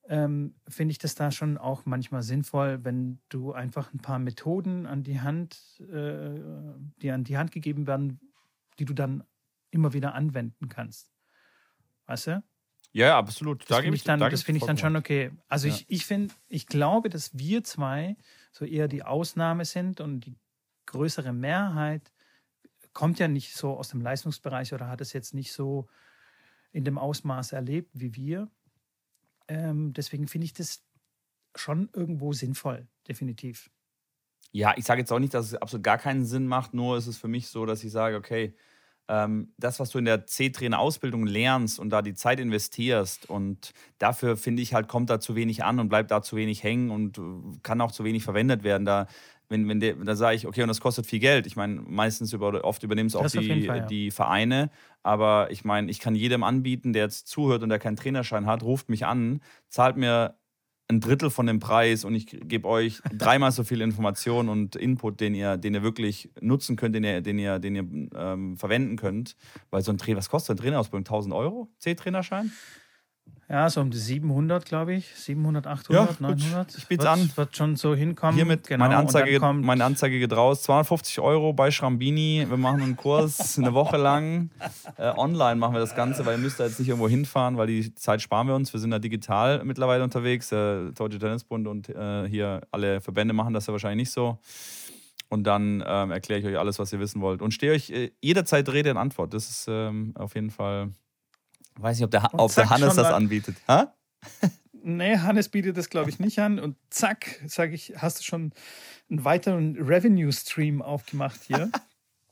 ähm, 0.07 0.55
finde 0.67 0.91
ich 0.91 0.97
das 0.97 1.13
da 1.13 1.31
schon 1.31 1.57
auch 1.57 1.85
manchmal 1.85 2.23
sinnvoll, 2.23 2.83
wenn 2.83 3.19
du 3.29 3.53
einfach 3.53 3.93
ein 3.93 3.99
paar 3.99 4.17
Methoden 4.17 4.88
an 4.88 5.03
die 5.03 5.21
Hand, 5.21 5.79
äh, 5.81 6.39
die 7.01 7.12
an 7.12 7.23
die 7.23 7.38
Hand 7.38 7.51
gegeben 7.51 7.85
werden, 7.85 8.19
die 8.79 8.85
du 8.85 8.93
dann 8.93 9.23
immer 9.69 9.93
wieder 9.93 10.15
anwenden 10.15 10.67
kannst. 10.67 11.12
Weißt 12.07 12.27
du? 12.27 12.43
Ja, 12.91 13.19
absolut. 13.19 13.62
Das 13.62 13.67
da 13.67 13.81
finde 13.81 13.97
ich 13.97 14.03
dann, 14.03 14.19
da 14.19 14.29
das 14.29 14.41
find 14.41 14.57
ich 14.57 14.65
dann 14.65 14.79
schon 14.79 14.95
okay. 14.95 15.31
Also 15.47 15.67
ja. 15.67 15.75
ich, 15.75 15.85
ich 15.89 16.05
finde, 16.07 16.33
ich 16.47 16.65
glaube, 16.65 17.09
dass 17.09 17.38
wir 17.38 17.63
zwei 17.63 18.17
so 18.51 18.65
eher 18.65 18.88
die 18.88 19.03
Ausnahme 19.03 19.63
sind 19.65 20.01
und 20.01 20.21
die 20.21 20.35
größere 20.88 21.33
Mehrheit 21.33 22.12
kommt 22.99 23.17
ja 23.17 23.29
nicht 23.29 23.55
so 23.55 23.77
aus 23.77 23.88
dem 23.88 24.01
Leistungsbereich 24.01 24.73
oder 24.73 24.89
hat 24.89 24.99
es 24.99 25.13
jetzt 25.13 25.33
nicht 25.33 25.53
so 25.53 25.88
in 26.73 26.83
dem 26.83 26.97
Ausmaß 26.97 27.53
erlebt 27.53 27.91
wie 27.93 28.13
wir. 28.13 28.51
Ähm, 29.47 29.93
deswegen 29.93 30.27
finde 30.27 30.43
ich 30.43 30.53
das 30.53 30.83
schon 31.55 31.89
irgendwo 31.93 32.33
sinnvoll, 32.33 32.89
definitiv. 33.07 33.69
Ja, 34.51 34.73
ich 34.75 34.83
sage 34.83 34.99
jetzt 34.99 35.13
auch 35.13 35.19
nicht, 35.19 35.33
dass 35.33 35.45
es 35.45 35.55
absolut 35.55 35.85
gar 35.85 35.97
keinen 35.97 36.25
Sinn 36.25 36.45
macht, 36.45 36.73
nur 36.73 36.97
ist 36.97 37.07
es 37.07 37.17
für 37.17 37.29
mich 37.29 37.47
so, 37.47 37.65
dass 37.65 37.85
ich 37.85 37.91
sage, 37.93 38.17
okay, 38.17 38.53
ähm, 39.07 39.53
das, 39.57 39.79
was 39.79 39.91
du 39.91 39.99
in 39.99 40.03
der 40.03 40.25
C-Trainer-Ausbildung 40.27 41.25
lernst 41.25 41.79
und 41.79 41.91
da 41.91 42.01
die 42.01 42.15
Zeit 42.15 42.41
investierst 42.41 43.29
und 43.29 43.71
dafür 43.97 44.35
finde 44.35 44.62
ich 44.62 44.73
halt, 44.73 44.89
kommt 44.89 45.09
da 45.09 45.21
zu 45.21 45.35
wenig 45.35 45.63
an 45.63 45.79
und 45.79 45.88
bleibt 45.88 46.12
da 46.12 46.21
zu 46.21 46.35
wenig 46.35 46.63
hängen 46.63 46.89
und 46.91 47.17
äh, 47.17 47.21
kann 47.63 47.79
auch 47.79 47.93
zu 47.93 48.03
wenig 48.03 48.23
verwendet 48.25 48.63
werden. 48.63 48.83
Da 48.83 49.07
wenn, 49.49 49.67
wenn 49.67 49.79
der, 49.79 49.95
da 49.95 50.15
sage 50.15 50.35
ich, 50.35 50.47
okay, 50.47 50.62
und 50.62 50.67
das 50.67 50.79
kostet 50.79 51.07
viel 51.07 51.19
Geld. 51.19 51.47
Ich 51.47 51.55
meine, 51.55 51.81
meistens 51.81 52.31
über, 52.33 52.63
oft 52.63 52.83
übernehmen 52.83 53.07
es 53.07 53.15
auch 53.15 53.27
die, 53.27 53.65
Fall, 53.65 53.77
ja. 53.77 53.85
die 53.85 54.12
Vereine. 54.12 54.69
Aber 55.01 55.49
ich 55.51 55.65
meine, 55.65 55.89
ich 55.89 55.99
kann 55.99 56.15
jedem 56.15 56.43
anbieten, 56.43 56.93
der 56.93 57.03
jetzt 57.03 57.27
zuhört 57.27 57.63
und 57.63 57.69
der 57.69 57.79
keinen 57.79 57.95
Trainerschein 57.95 58.45
hat, 58.45 58.63
ruft 58.63 58.89
mich 58.89 59.05
an, 59.05 59.41
zahlt 59.67 59.97
mir 59.97 60.35
ein 60.88 60.99
Drittel 60.99 61.29
von 61.29 61.45
dem 61.45 61.59
Preis 61.59 62.03
und 62.03 62.15
ich 62.15 62.25
gebe 62.27 62.67
euch 62.67 63.01
dreimal 63.13 63.51
so 63.51 63.63
viel 63.63 63.81
Information 63.81 64.49
und 64.49 64.75
Input, 64.75 65.19
den 65.19 65.35
ihr, 65.35 65.57
den 65.57 65.73
ihr 65.73 65.83
wirklich 65.83 66.29
nutzen 66.41 66.75
könnt, 66.75 66.95
den 66.95 67.03
ihr, 67.03 67.21
den 67.21 67.39
ihr, 67.39 67.59
den 67.59 67.75
ihr 67.75 67.88
ähm, 68.15 68.57
verwenden 68.57 68.97
könnt. 68.97 69.35
Weil 69.69 69.83
so 69.83 69.91
ein 69.91 69.97
Trainer, 69.97 70.17
was 70.17 70.29
kostet 70.29 70.55
ein 70.55 70.62
Trainerausbildung? 70.62 71.05
1000 71.05 71.33
Euro? 71.33 71.69
C-Trainerschein? 71.79 72.51
Ja, 73.51 73.67
so 73.67 73.81
um 73.81 73.89
die 73.89 73.97
700, 73.97 74.63
glaube 74.63 74.93
ich. 74.93 75.07
700, 75.15 75.65
800, 75.65 75.89
ja, 75.89 76.27
900. 76.27 76.77
Ich 76.77 76.88
biete 76.88 77.09
an. 77.09 77.31
Wird 77.35 77.57
schon 77.57 77.75
so 77.77 77.95
hinkommen. 77.95 78.35
Hiermit 78.35 78.67
genau. 78.67 78.85
meine, 78.85 78.97
Anzeige, 78.97 79.39
meine 79.39 79.85
Anzeige 79.85 80.19
geht 80.19 80.33
raus. 80.33 80.62
250 80.62 81.19
Euro 81.19 81.51
bei 81.51 81.71
Schrambini. 81.71 82.45
Wir 82.47 82.57
machen 82.57 82.83
einen 82.83 82.95
Kurs 82.95 83.57
eine 83.57 83.73
Woche 83.73 83.97
lang. 83.97 84.51
Äh, 84.97 85.13
online 85.17 85.55
machen 85.55 85.73
wir 85.73 85.79
das 85.79 85.95
Ganze, 85.95 86.27
weil 86.27 86.38
ihr 86.38 86.43
müsst 86.43 86.59
da 86.59 86.65
jetzt 86.65 86.77
nicht 86.77 86.89
irgendwo 86.89 87.09
hinfahren, 87.09 87.57
weil 87.57 87.65
die 87.65 87.95
Zeit 87.95 88.21
sparen 88.21 88.47
wir 88.47 88.53
uns. 88.53 88.71
Wir 88.71 88.79
sind 88.79 88.91
da 88.91 88.99
digital 88.99 89.63
mittlerweile 89.63 90.03
unterwegs. 90.03 90.49
Der 90.49 90.91
Deutsche 90.91 91.17
Tennisbund 91.17 91.67
und 91.67 91.89
äh, 91.89 92.29
hier 92.29 92.62
alle 92.69 93.01
Verbände 93.01 93.33
machen 93.33 93.55
das 93.55 93.65
ja 93.65 93.73
wahrscheinlich 93.73 94.09
nicht 94.09 94.12
so. 94.12 94.38
Und 95.29 95.45
dann 95.45 95.83
ähm, 95.88 96.12
erkläre 96.12 96.39
ich 96.39 96.45
euch 96.45 96.59
alles, 96.59 96.77
was 96.77 96.93
ihr 96.93 96.99
wissen 96.99 97.19
wollt. 97.21 97.41
Und 97.41 97.51
stehe 97.51 97.71
euch 97.71 97.89
äh, 97.89 98.12
jederzeit 98.21 98.69
Rede 98.69 98.91
in 98.91 98.97
Antwort. 98.97 99.33
Das 99.33 99.49
ist 99.49 99.65
ähm, 99.67 100.13
auf 100.15 100.35
jeden 100.35 100.51
Fall 100.51 100.91
Weiß 101.81 101.97
nicht, 101.97 102.05
ob 102.05 102.11
der, 102.11 102.33
ob 102.33 102.53
der 102.53 102.69
Hannes 102.69 102.95
das 102.95 103.07
anbietet. 103.07 103.55
Ha? 103.67 103.93
Nee, 104.81 105.17
Hannes 105.17 105.49
bietet 105.49 105.77
das, 105.77 105.89
glaube 105.89 106.09
ich, 106.09 106.19
nicht 106.19 106.39
an. 106.39 106.59
Und 106.59 106.75
zack, 106.89 107.41
sage 107.45 107.73
ich, 107.73 107.93
hast 107.97 108.19
du 108.19 108.23
schon 108.23 108.53
einen 109.09 109.23
weiteren 109.23 109.75
Revenue-Stream 109.77 110.81
aufgemacht 110.81 111.41
hier. 111.43 111.69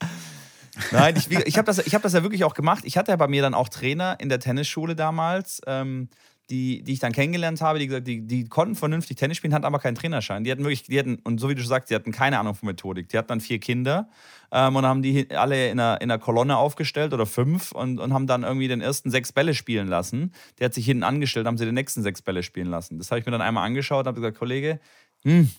Nein, 0.92 1.16
ich, 1.16 1.32
ich 1.32 1.58
habe 1.58 1.66
das, 1.66 1.80
hab 1.80 2.02
das 2.02 2.14
ja 2.14 2.24
wirklich 2.24 2.44
auch 2.44 2.54
gemacht. 2.54 2.84
Ich 2.86 2.98
hatte 2.98 3.12
ja 3.12 3.16
bei 3.16 3.28
mir 3.28 3.42
dann 3.42 3.54
auch 3.54 3.70
Trainer 3.70 4.20
in 4.20 4.30
der 4.30 4.40
Tennisschule 4.40 4.96
damals. 4.96 5.62
Ähm, 5.66 6.10
die, 6.50 6.82
die 6.84 6.94
ich 6.94 7.00
dann 7.00 7.12
kennengelernt 7.12 7.60
habe, 7.62 7.78
die 7.80 7.88
gesagt, 7.88 8.08
die, 8.08 8.26
die 8.26 8.48
konnten 8.48 8.76
vernünftig 8.76 9.18
Tennis 9.18 9.38
spielen, 9.38 9.54
hatten 9.54 9.66
aber 9.66 9.80
keinen 9.80 9.96
Trainerschein. 9.96 10.44
Die 10.44 10.52
hatten 10.52 10.64
wirklich, 10.64 10.84
die 10.84 10.98
hatten, 10.98 11.20
und 11.24 11.40
so 11.40 11.50
wie 11.50 11.56
du 11.56 11.62
schon 11.62 11.70
sagst, 11.70 11.90
die 11.90 11.96
hatten 11.96 12.12
keine 12.12 12.40
Ahnung 12.40 12.56
von 12.56 12.68
Methodik. 12.68 13.10
Die 13.10 13.18
hatten 13.18 13.28
dann 13.28 13.42
vier 13.42 13.60
Kinder 13.60 14.10
ähm, 14.52 14.76
und 14.78 14.86
haben 14.86 15.02
die 15.02 15.30
alle 15.32 15.70
in 15.70 15.80
einer, 15.80 16.00
in 16.00 16.10
einer 16.10 16.20
Kolonne 16.20 16.56
aufgestellt 16.58 17.14
oder 17.14 17.26
fünf 17.26 17.74
und, 17.74 18.00
und 18.00 18.14
haben 18.14 18.28
dann 18.28 18.44
irgendwie 18.44 18.70
den 18.70 18.80
ersten 18.80 19.12
sechs 19.12 19.34
Bälle 19.34 19.54
spielen 19.54 19.88
lassen. 19.88 20.32
Der 20.60 20.66
hat 20.66 20.74
sich 20.74 20.86
hinten 20.86 21.04
angestellt, 21.04 21.48
haben 21.48 21.58
sie 21.58 21.66
den 21.66 21.76
nächsten 21.76 22.02
sechs 22.02 22.22
Bälle 22.22 22.44
spielen 22.44 22.68
lassen. 22.68 22.98
Das 22.98 23.12
habe 23.12 23.20
ich 23.20 23.26
mir 23.26 23.32
dann 23.34 23.42
einmal 23.42 23.66
angeschaut 23.66 24.06
und 24.06 24.08
habe 24.08 24.22
gesagt, 24.22 24.38
Kollege, 24.38 24.80
hm, 25.24 25.50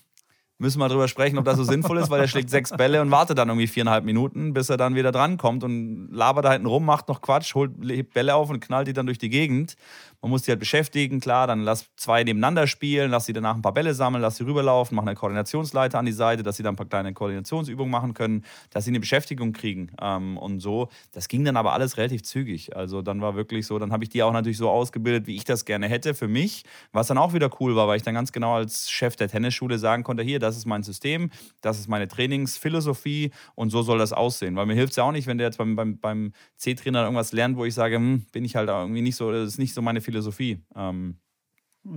müssen 0.59 0.81
wir 0.81 0.89
darüber 0.89 1.07
sprechen, 1.07 1.39
ob 1.39 1.45
das 1.45 1.57
so 1.57 1.63
sinnvoll 1.63 1.99
ist, 1.99 2.11
weil 2.11 2.21
er 2.21 2.29
schlägt 2.29 2.51
sechs 2.51 2.71
Bälle 2.71 3.01
und 3.01 3.11
wartet 3.11 3.39
dann 3.39 3.49
irgendwie 3.49 3.69
viereinhalb 3.69 4.05
Minuten, 4.05 4.53
bis 4.53 4.69
er 4.69 4.77
dann 4.77 4.97
wieder 4.97 5.13
drankommt 5.13 5.63
und 5.63 6.09
labert 6.13 6.45
da 6.45 6.53
hinten 6.53 6.67
rum, 6.67 6.85
macht 6.85 7.09
noch 7.09 7.21
Quatsch, 7.21 7.55
holt 7.55 7.73
Bälle 8.13 8.35
auf 8.35 8.51
und 8.51 8.61
knallt 8.61 8.89
die 8.89 8.93
dann 8.93 9.07
durch 9.07 9.19
die 9.19 9.31
Gegend. 9.31 9.77
Man 10.21 10.33
muss 10.33 10.43
die 10.43 10.51
halt 10.51 10.59
beschäftigen, 10.59 11.21
klar, 11.21 11.47
dann 11.47 11.63
lass 11.63 11.87
zwei 11.97 12.25
nebeneinander 12.25 12.67
spielen, 12.67 13.11
lass 13.13 13.27
sie 13.27 13.33
danach 13.33 13.55
ein 13.55 13.63
paar 13.63 13.73
Bälle 13.73 13.95
sammeln, 13.95 14.21
lass 14.21 14.37
sie 14.37 14.45
rüberlaufen, 14.45 14.97
mach 14.97 15.05
eine 15.05 15.15
Koordinationsleiter 15.15 15.97
an 15.97 16.07
die 16.07 16.13
Seite, 16.13 16.43
dass 16.43 16.57
sie 16.57 16.65
dann 16.65 16.75
ein 16.75 16.77
paar 16.77 16.87
kleine 16.87 17.13
Koordinationsübungen 17.15 17.91
machen 17.91 18.15
können, 18.15 18.45
dass 18.71 18.85
sie 18.85 18.91
eine 18.91 18.99
Beschäftigung 18.99 19.53
kriegen. 19.53 19.93
Ähm, 20.01 20.37
und 20.37 20.59
so, 20.59 20.89
das 21.13 21.29
ging 21.29 21.45
dann 21.45 21.57
aber 21.57 21.73
alles 21.73 21.99
relativ 21.99 22.25
zügig. 22.25 22.75
Also 22.77 23.01
dann 23.01 23.21
war 23.21 23.37
wirklich 23.37 23.67
so, 23.67 23.79
dann 23.79 23.93
habe 23.93 24.03
ich 24.03 24.11
die 24.11 24.25
auch 24.25 24.33
natürlich 24.33 24.59
so 24.59 24.69
ausgebildet, 24.69 25.29
wie 25.29 25.37
ich 25.37 25.45
das 25.45 25.65
gerne 25.65 25.89
hätte 25.89 26.15
für 26.15 26.27
mich, 26.27 26.65
was 26.91 27.07
dann 27.07 27.19
auch 27.19 27.33
wieder 27.33 27.49
cool 27.61 27.77
war, 27.77 27.87
weil 27.87 27.97
ich 27.97 28.03
dann 28.03 28.15
ganz 28.15 28.33
genau 28.33 28.55
als 28.57 28.91
Chef 28.91 29.15
der 29.15 29.29
Tennisschule 29.29 29.79
sagen 29.79 30.03
konnte, 30.03 30.25
hier, 30.25 30.41
das 30.41 30.57
ist 30.57 30.67
mein 30.67 30.83
System, 30.83 31.31
das 31.61 31.79
ist 31.79 31.89
meine 31.89 32.09
Trainingsphilosophie 32.09 33.31
und 33.55 33.71
so 33.71 33.83
soll 33.83 33.99
das 33.99 34.13
aussehen. 34.13 34.57
Weil 34.57 34.67
mir 34.67 34.75
hilft 34.75 34.91
es 34.91 34.97
ja 34.97 35.05
auch 35.05 35.13
nicht, 35.13 35.29
wenn 35.29 35.39
der 35.39 35.47
jetzt 35.47 35.59
beim, 35.59 35.77
beim, 35.77 35.99
beim 35.99 36.33
C-Trainer 36.57 37.05
irgendwas 37.05 37.33
lernt, 37.33 37.57
wo 37.57 37.65
ich 37.65 37.75
sage, 37.75 37.97
hm, 37.97 38.27
bin 38.33 38.45
ich 38.45 38.57
halt 38.57 38.69
irgendwie 38.69 39.03
nicht 39.03 39.15
so, 39.15 39.31
das 39.31 39.47
ist 39.47 39.59
nicht 39.59 39.75
so 39.75 39.81
meine 39.81 40.01
Philosophie. 40.09 40.63
Ähm, 40.75 41.19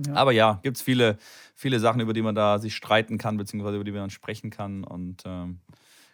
ja. 0.06 0.14
Aber 0.14 0.32
ja, 0.32 0.60
gibt 0.62 0.76
es 0.76 0.82
viele, 0.82 1.16
viele 1.54 1.80
Sachen, 1.80 2.00
über 2.00 2.12
die 2.12 2.20
man 2.20 2.34
da 2.34 2.58
sich 2.58 2.76
streiten 2.76 3.16
kann, 3.16 3.38
beziehungsweise 3.38 3.76
über 3.76 3.84
die 3.84 3.92
man 3.92 4.10
sprechen 4.10 4.50
kann. 4.50 4.84
Und 4.84 5.22
ähm, 5.24 5.60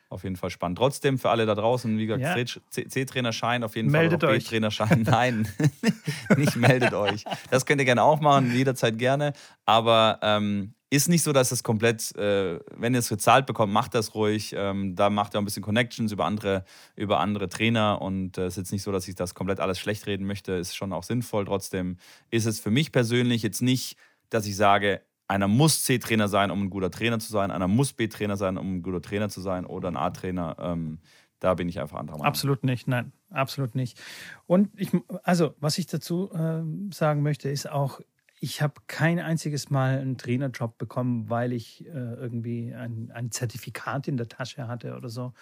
auf 0.08 0.22
jeden 0.22 0.36
Fall 0.36 0.50
spannend. 0.50 0.78
Trotzdem 0.78 1.18
für 1.18 1.30
alle 1.30 1.44
da 1.44 1.56
draußen, 1.56 1.98
wie 1.98 2.06
gesagt, 2.06 2.22
ja. 2.46 2.60
C-Trainerschein 2.70 3.64
auf 3.64 3.74
jeden 3.74 3.90
meldet 3.90 4.20
Fall. 4.20 4.30
Meldet 4.30 4.44
euch. 4.44 4.44
B-Trainerschein, 4.44 5.02
nein, 5.06 5.48
nicht 6.36 6.54
meldet 6.54 6.94
euch. 6.94 7.24
Das 7.50 7.66
könnt 7.66 7.80
ihr 7.80 7.84
gerne 7.84 8.04
auch 8.04 8.20
machen, 8.20 8.54
jederzeit 8.54 8.96
gerne. 8.96 9.32
Aber 9.66 10.20
ähm, 10.22 10.74
ist 10.90 11.08
nicht 11.08 11.22
so, 11.22 11.32
dass 11.32 11.52
es 11.52 11.62
komplett, 11.62 12.14
äh, 12.16 12.60
wenn 12.76 12.94
ihr 12.94 13.00
es 13.00 13.08
gezahlt 13.08 13.46
bekommt, 13.46 13.72
macht 13.72 13.94
das 13.94 14.14
ruhig. 14.14 14.54
Ähm, 14.56 14.96
da 14.96 15.10
macht 15.10 15.34
ihr 15.34 15.38
auch 15.38 15.42
ein 15.42 15.44
bisschen 15.44 15.62
Connections 15.62 16.12
über 16.12 16.24
andere, 16.24 16.64
über 16.96 17.20
andere 17.20 17.48
Trainer 17.48 18.00
und 18.00 18.38
äh, 18.38 18.46
es 18.46 18.54
ist 18.54 18.56
jetzt 18.56 18.72
nicht 18.72 18.82
so, 18.82 18.92
dass 18.92 19.06
ich 19.08 19.14
das 19.14 19.34
komplett 19.34 19.60
alles 19.60 19.78
schlecht 19.78 20.06
reden 20.06 20.26
möchte. 20.26 20.52
Ist 20.52 20.76
schon 20.76 20.92
auch 20.92 21.02
sinnvoll. 21.02 21.44
Trotzdem 21.44 21.96
ist 22.30 22.46
es 22.46 22.60
für 22.60 22.70
mich 22.70 22.90
persönlich 22.92 23.42
jetzt 23.42 23.60
nicht, 23.62 23.98
dass 24.30 24.46
ich 24.46 24.56
sage, 24.56 25.02
einer 25.26 25.48
muss 25.48 25.84
C-Trainer 25.84 26.28
sein, 26.28 26.50
um 26.50 26.62
ein 26.62 26.70
guter 26.70 26.90
Trainer 26.90 27.18
zu 27.18 27.30
sein, 27.30 27.50
einer 27.50 27.68
muss 27.68 27.92
B-Trainer 27.92 28.36
sein, 28.38 28.56
um 28.56 28.76
ein 28.76 28.82
guter 28.82 29.02
Trainer 29.02 29.28
zu 29.28 29.42
sein 29.42 29.66
oder 29.66 29.88
ein 29.88 29.96
A-Trainer. 29.96 30.56
Ähm, 30.58 31.00
Da 31.40 31.54
bin 31.54 31.68
ich 31.68 31.78
einfach 31.78 31.98
anderer 31.98 32.16
Meinung. 32.16 32.26
Absolut 32.26 32.64
nicht, 32.64 32.88
nein, 32.88 33.12
absolut 33.30 33.74
nicht. 33.76 34.00
Und 34.46 34.70
ich, 34.76 34.90
also, 35.22 35.54
was 35.60 35.78
ich 35.78 35.86
dazu 35.86 36.32
äh, 36.32 36.62
sagen 36.92 37.22
möchte, 37.22 37.48
ist 37.50 37.70
auch, 37.70 38.00
ich 38.40 38.62
habe 38.62 38.74
kein 38.86 39.18
einziges 39.18 39.70
Mal 39.70 39.98
einen 39.98 40.16
Trainerjob 40.16 40.78
bekommen, 40.78 41.28
weil 41.28 41.52
ich 41.52 41.86
äh, 41.86 41.90
irgendwie 41.90 42.74
ein, 42.74 43.10
ein 43.12 43.30
Zertifikat 43.30 44.08
in 44.08 44.16
der 44.16 44.28
Tasche 44.28 44.68
hatte 44.68 44.96
oder 44.96 45.08
so, 45.08 45.32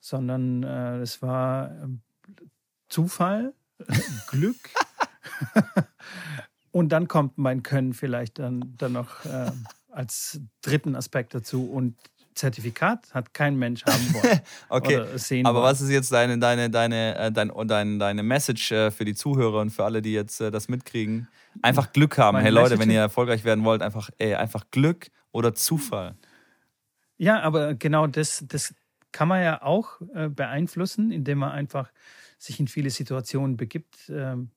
sondern 0.00 0.62
äh, 0.62 0.98
es 0.98 1.22
war 1.22 1.70
äh, 1.70 1.88
Zufall, 2.88 3.54
Glück. 4.28 4.56
und 6.70 6.90
dann 6.90 7.08
kommt 7.08 7.38
mein 7.38 7.62
Können 7.62 7.94
vielleicht 7.94 8.38
dann, 8.38 8.74
dann 8.76 8.92
noch 8.92 9.24
äh, 9.24 9.50
als 9.90 10.40
dritten 10.62 10.94
Aspekt 10.94 11.34
dazu. 11.34 11.68
Und 11.70 11.96
Zertifikat 12.36 13.12
hat 13.14 13.34
kein 13.34 13.56
Mensch 13.56 13.84
haben 13.84 14.14
wollen. 14.14 14.40
okay, 14.68 15.42
aber 15.42 15.62
was 15.62 15.80
ist 15.80 15.90
jetzt 15.90 16.12
deine, 16.12 16.38
deine, 16.38 16.70
deine, 16.70 17.16
äh, 17.16 17.32
dein, 17.32 17.50
deine, 17.66 17.98
deine 17.98 18.22
Message 18.22 18.70
äh, 18.72 18.90
für 18.90 19.04
die 19.04 19.14
Zuhörer 19.14 19.60
und 19.60 19.70
für 19.70 19.84
alle, 19.84 20.02
die 20.02 20.12
jetzt 20.12 20.40
äh, 20.40 20.50
das 20.50 20.68
mitkriegen? 20.68 21.28
Einfach 21.62 21.92
Glück 21.92 22.18
haben. 22.18 22.34
Meine 22.34 22.44
hey 22.44 22.52
Leute, 22.52 22.78
wenn 22.78 22.90
ihr 22.90 23.00
erfolgreich 23.00 23.44
werden 23.44 23.64
wollt, 23.64 23.82
einfach, 23.82 24.10
ey, 24.18 24.34
einfach 24.34 24.64
Glück 24.70 25.08
oder 25.32 25.54
Zufall. 25.54 26.14
Ja, 27.16 27.40
aber 27.40 27.74
genau 27.74 28.06
das, 28.06 28.44
das 28.46 28.74
kann 29.10 29.28
man 29.28 29.42
ja 29.42 29.62
auch 29.62 29.98
beeinflussen, 30.28 31.10
indem 31.10 31.38
man 31.38 31.52
einfach 31.52 31.90
sich 32.38 32.60
in 32.60 32.68
viele 32.68 32.90
Situationen 32.90 33.56
begibt, 33.56 34.10
ähm, 34.10 34.50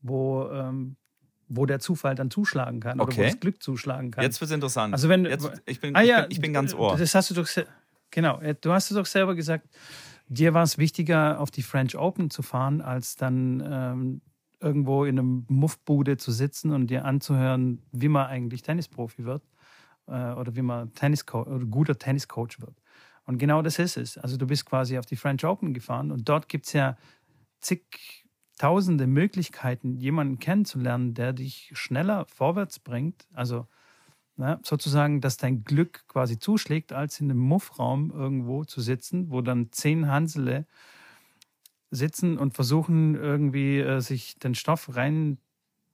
wo 0.00 0.48
ähm, 0.50 0.96
wo 1.54 1.66
der 1.66 1.78
Zufall 1.78 2.14
dann 2.14 2.30
zuschlagen 2.30 2.80
kann 2.80 3.00
okay. 3.00 3.12
oder 3.12 3.18
wo 3.18 3.22
das 3.30 3.40
Glück 3.40 3.62
zuschlagen 3.62 4.10
kann. 4.10 4.24
Jetzt 4.24 4.40
wird 4.40 4.50
es 4.50 4.54
interessant. 4.54 4.94
Also 4.94 5.08
wenn, 5.08 5.24
Jetzt, 5.24 5.50
ich, 5.66 5.80
bin, 5.80 5.94
ah, 5.94 6.00
ja, 6.00 6.22
ich, 6.22 6.22
bin, 6.22 6.32
ich 6.32 6.40
bin 6.40 6.52
ganz 6.52 6.74
ohr. 6.74 6.96
Das 6.96 7.14
hast 7.14 7.30
du 7.30 7.34
doch, 7.34 7.48
genau, 8.10 8.40
du 8.60 8.72
hast 8.72 8.90
es 8.90 8.96
doch 8.96 9.06
selber 9.06 9.34
gesagt, 9.34 9.68
dir 10.28 10.54
war 10.54 10.62
es 10.62 10.78
wichtiger, 10.78 11.40
auf 11.40 11.50
die 11.50 11.62
French 11.62 11.96
Open 11.96 12.30
zu 12.30 12.42
fahren, 12.42 12.80
als 12.80 13.16
dann 13.16 13.62
ähm, 13.66 14.20
irgendwo 14.60 15.04
in 15.04 15.18
einem 15.18 15.44
Muffbude 15.48 16.16
zu 16.16 16.32
sitzen 16.32 16.72
und 16.72 16.88
dir 16.88 17.04
anzuhören, 17.04 17.82
wie 17.92 18.08
man 18.08 18.26
eigentlich 18.26 18.62
Tennisprofi 18.62 19.24
wird 19.24 19.42
äh, 20.06 20.32
oder 20.32 20.56
wie 20.56 20.62
man 20.62 20.94
Tennisco 20.94 21.42
oder 21.42 21.64
guter 21.66 21.98
Tenniscoach 21.98 22.60
wird. 22.60 22.80
Und 23.24 23.38
genau 23.38 23.62
das 23.62 23.78
ist 23.78 23.96
es. 23.96 24.18
Also 24.18 24.36
du 24.36 24.46
bist 24.46 24.66
quasi 24.66 24.98
auf 24.98 25.06
die 25.06 25.16
French 25.16 25.44
Open 25.44 25.74
gefahren 25.74 26.10
und 26.10 26.28
dort 26.28 26.48
gibt 26.48 26.66
es 26.66 26.72
ja 26.72 26.96
zig 27.60 28.21
tausende 28.62 29.08
Möglichkeiten, 29.08 29.96
jemanden 29.96 30.38
kennenzulernen, 30.38 31.14
der 31.14 31.32
dich 31.32 31.72
schneller 31.72 32.26
vorwärts 32.26 32.78
bringt. 32.78 33.26
Also 33.32 33.66
na, 34.36 34.60
sozusagen, 34.62 35.20
dass 35.20 35.36
dein 35.36 35.64
Glück 35.64 36.04
quasi 36.06 36.38
zuschlägt, 36.38 36.92
als 36.92 37.18
in 37.18 37.28
einem 37.28 37.40
Muffraum 37.40 38.12
irgendwo 38.12 38.62
zu 38.62 38.80
sitzen, 38.80 39.32
wo 39.32 39.40
dann 39.40 39.72
zehn 39.72 40.06
Hansele 40.06 40.64
sitzen 41.90 42.38
und 42.38 42.54
versuchen 42.54 43.16
irgendwie 43.16 43.80
äh, 43.80 44.00
sich 44.00 44.38
den 44.38 44.54
Stoff 44.54 44.94
rein 44.94 45.38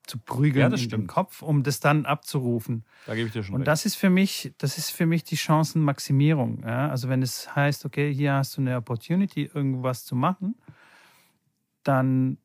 zu 0.07 0.19
prügeln 0.19 0.71
ja, 0.71 0.77
in 0.77 0.77
stimmt. 0.77 1.05
den 1.05 1.07
Kopf, 1.07 1.41
um 1.41 1.63
das 1.63 1.81
dann 1.81 2.05
abzurufen. 2.05 2.85
Da 3.07 3.15
gebe 3.15 3.29
ich 3.29 3.33
dir 3.33 3.43
schon 3.43 3.55
Und 3.55 3.61
recht. 3.63 3.69
das 3.69 3.87
ist 3.87 3.95
für 3.95 4.11
mich, 4.11 4.53
das 4.59 4.77
ist 4.77 4.91
für 4.91 5.07
mich 5.07 5.25
die 5.25 5.39
Chancenmaximierung. 5.39 6.65
Ja? 6.65 6.91
Also 6.91 7.09
wenn 7.09 7.23
es 7.23 7.57
heißt, 7.57 7.87
okay, 7.87 8.13
hier 8.13 8.35
hast 8.35 8.59
du 8.59 8.61
eine 8.61 8.77
Opportunity, 8.77 9.51
irgendwas 9.55 10.05
zu 10.05 10.15
machen, 10.15 10.55
dann 11.83 12.37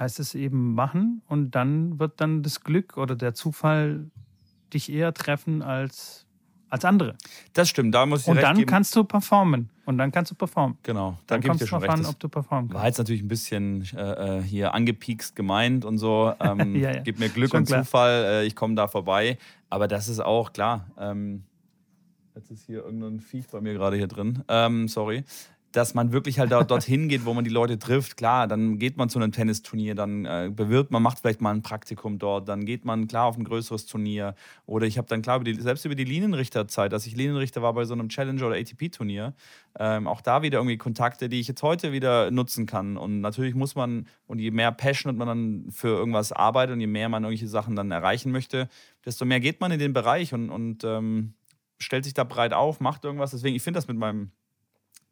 heißt 0.00 0.18
es 0.18 0.34
eben 0.34 0.74
machen 0.74 1.22
und 1.28 1.52
dann 1.52 2.00
wird 2.00 2.20
dann 2.20 2.42
das 2.42 2.62
Glück 2.62 2.96
oder 2.96 3.14
der 3.14 3.34
Zufall 3.34 4.10
dich 4.72 4.90
eher 4.90 5.12
treffen 5.12 5.62
als, 5.62 6.26
als 6.70 6.84
andere. 6.84 7.16
Das 7.52 7.68
stimmt, 7.68 7.94
da 7.94 8.06
muss 8.06 8.22
ich 8.22 8.28
Und 8.28 8.38
recht 8.38 8.46
dann 8.46 8.56
geben. 8.56 8.70
kannst 8.70 8.96
du 8.96 9.04
performen. 9.04 9.68
Und 9.84 9.98
dann 9.98 10.10
kannst 10.10 10.30
du 10.30 10.34
performen. 10.34 10.78
Genau, 10.84 11.18
da 11.26 11.34
dann 11.36 11.46
kommt 11.46 11.60
es 11.60 11.68
darauf 11.68 11.88
an, 11.88 12.06
ob 12.06 12.18
du 12.18 12.28
performen 12.28 12.68
kannst. 12.68 12.80
War 12.80 12.86
jetzt 12.86 12.98
natürlich 12.98 13.22
ein 13.22 13.28
bisschen 13.28 13.86
äh, 13.94 14.38
äh 14.38 14.42
hier 14.42 14.72
angepiekst 14.72 15.36
gemeint 15.36 15.84
und 15.84 15.98
so. 15.98 16.32
Ähm, 16.40 16.74
ja, 16.76 16.92
ja. 16.92 17.02
Gib 17.02 17.18
mir 17.18 17.28
Glück 17.28 17.50
Schon 17.50 17.60
und 17.60 17.66
klar. 17.66 17.82
Zufall, 17.82 18.24
äh, 18.24 18.46
ich 18.46 18.56
komme 18.56 18.74
da 18.74 18.88
vorbei. 18.88 19.36
Aber 19.68 19.86
das 19.86 20.08
ist 20.08 20.20
auch 20.20 20.52
klar. 20.52 20.86
Ähm, 20.98 21.44
jetzt 22.34 22.50
ist 22.50 22.64
hier 22.64 22.84
irgendein 22.84 23.20
Viech 23.20 23.48
bei 23.48 23.60
mir 23.60 23.74
gerade 23.74 23.96
hier 23.96 24.08
drin. 24.08 24.42
Ähm, 24.48 24.88
sorry 24.88 25.24
dass 25.72 25.94
man 25.94 26.12
wirklich 26.12 26.38
halt 26.38 26.50
dort, 26.50 26.70
dorthin 26.70 27.08
geht, 27.08 27.24
wo 27.24 27.34
man 27.34 27.44
die 27.44 27.50
Leute 27.50 27.78
trifft. 27.78 28.16
Klar, 28.16 28.48
dann 28.48 28.78
geht 28.78 28.96
man 28.96 29.08
zu 29.08 29.18
einem 29.18 29.30
Tennisturnier, 29.30 29.94
dann 29.94 30.24
äh, 30.24 30.50
bewirbt 30.52 30.90
man, 30.90 31.02
macht 31.02 31.20
vielleicht 31.20 31.40
mal 31.40 31.54
ein 31.54 31.62
Praktikum 31.62 32.18
dort, 32.18 32.48
dann 32.48 32.64
geht 32.64 32.84
man 32.84 33.06
klar 33.06 33.26
auf 33.26 33.36
ein 33.36 33.44
größeres 33.44 33.86
Turnier. 33.86 34.34
Oder 34.66 34.86
ich 34.86 34.98
habe 34.98 35.06
dann 35.08 35.22
klar, 35.22 35.36
über 35.36 35.44
die, 35.44 35.54
selbst 35.54 35.84
über 35.84 35.94
die 35.94 36.04
Linienrichterzeit, 36.04 36.92
dass 36.92 37.06
ich 37.06 37.14
Linienrichter 37.14 37.62
war 37.62 37.72
bei 37.74 37.84
so 37.84 37.94
einem 37.94 38.08
Challenger 38.08 38.46
oder 38.46 38.56
ATP-Turnier, 38.56 39.34
ähm, 39.78 40.06
auch 40.08 40.20
da 40.20 40.42
wieder 40.42 40.58
irgendwie 40.58 40.76
Kontakte, 40.78 41.28
die 41.28 41.38
ich 41.38 41.48
jetzt 41.48 41.62
heute 41.62 41.92
wieder 41.92 42.30
nutzen 42.30 42.66
kann. 42.66 42.96
Und 42.96 43.20
natürlich 43.20 43.54
muss 43.54 43.76
man, 43.76 44.08
und 44.26 44.40
je 44.40 44.50
mehr 44.50 44.72
passionate 44.72 45.18
man 45.18 45.28
dann 45.28 45.66
für 45.70 45.88
irgendwas 45.88 46.32
arbeitet 46.32 46.74
und 46.74 46.80
je 46.80 46.88
mehr 46.88 47.08
man 47.08 47.22
irgendwelche 47.22 47.48
Sachen 47.48 47.76
dann 47.76 47.90
erreichen 47.92 48.32
möchte, 48.32 48.68
desto 49.04 49.24
mehr 49.24 49.40
geht 49.40 49.60
man 49.60 49.70
in 49.70 49.78
den 49.78 49.92
Bereich 49.92 50.34
und, 50.34 50.50
und 50.50 50.82
ähm, 50.84 51.34
stellt 51.78 52.04
sich 52.04 52.14
da 52.14 52.24
breit 52.24 52.52
auf, 52.52 52.80
macht 52.80 53.04
irgendwas. 53.04 53.30
Deswegen, 53.30 53.54
ich 53.54 53.62
finde 53.62 53.78
das 53.78 53.88
mit 53.88 53.96
meinem 53.96 54.32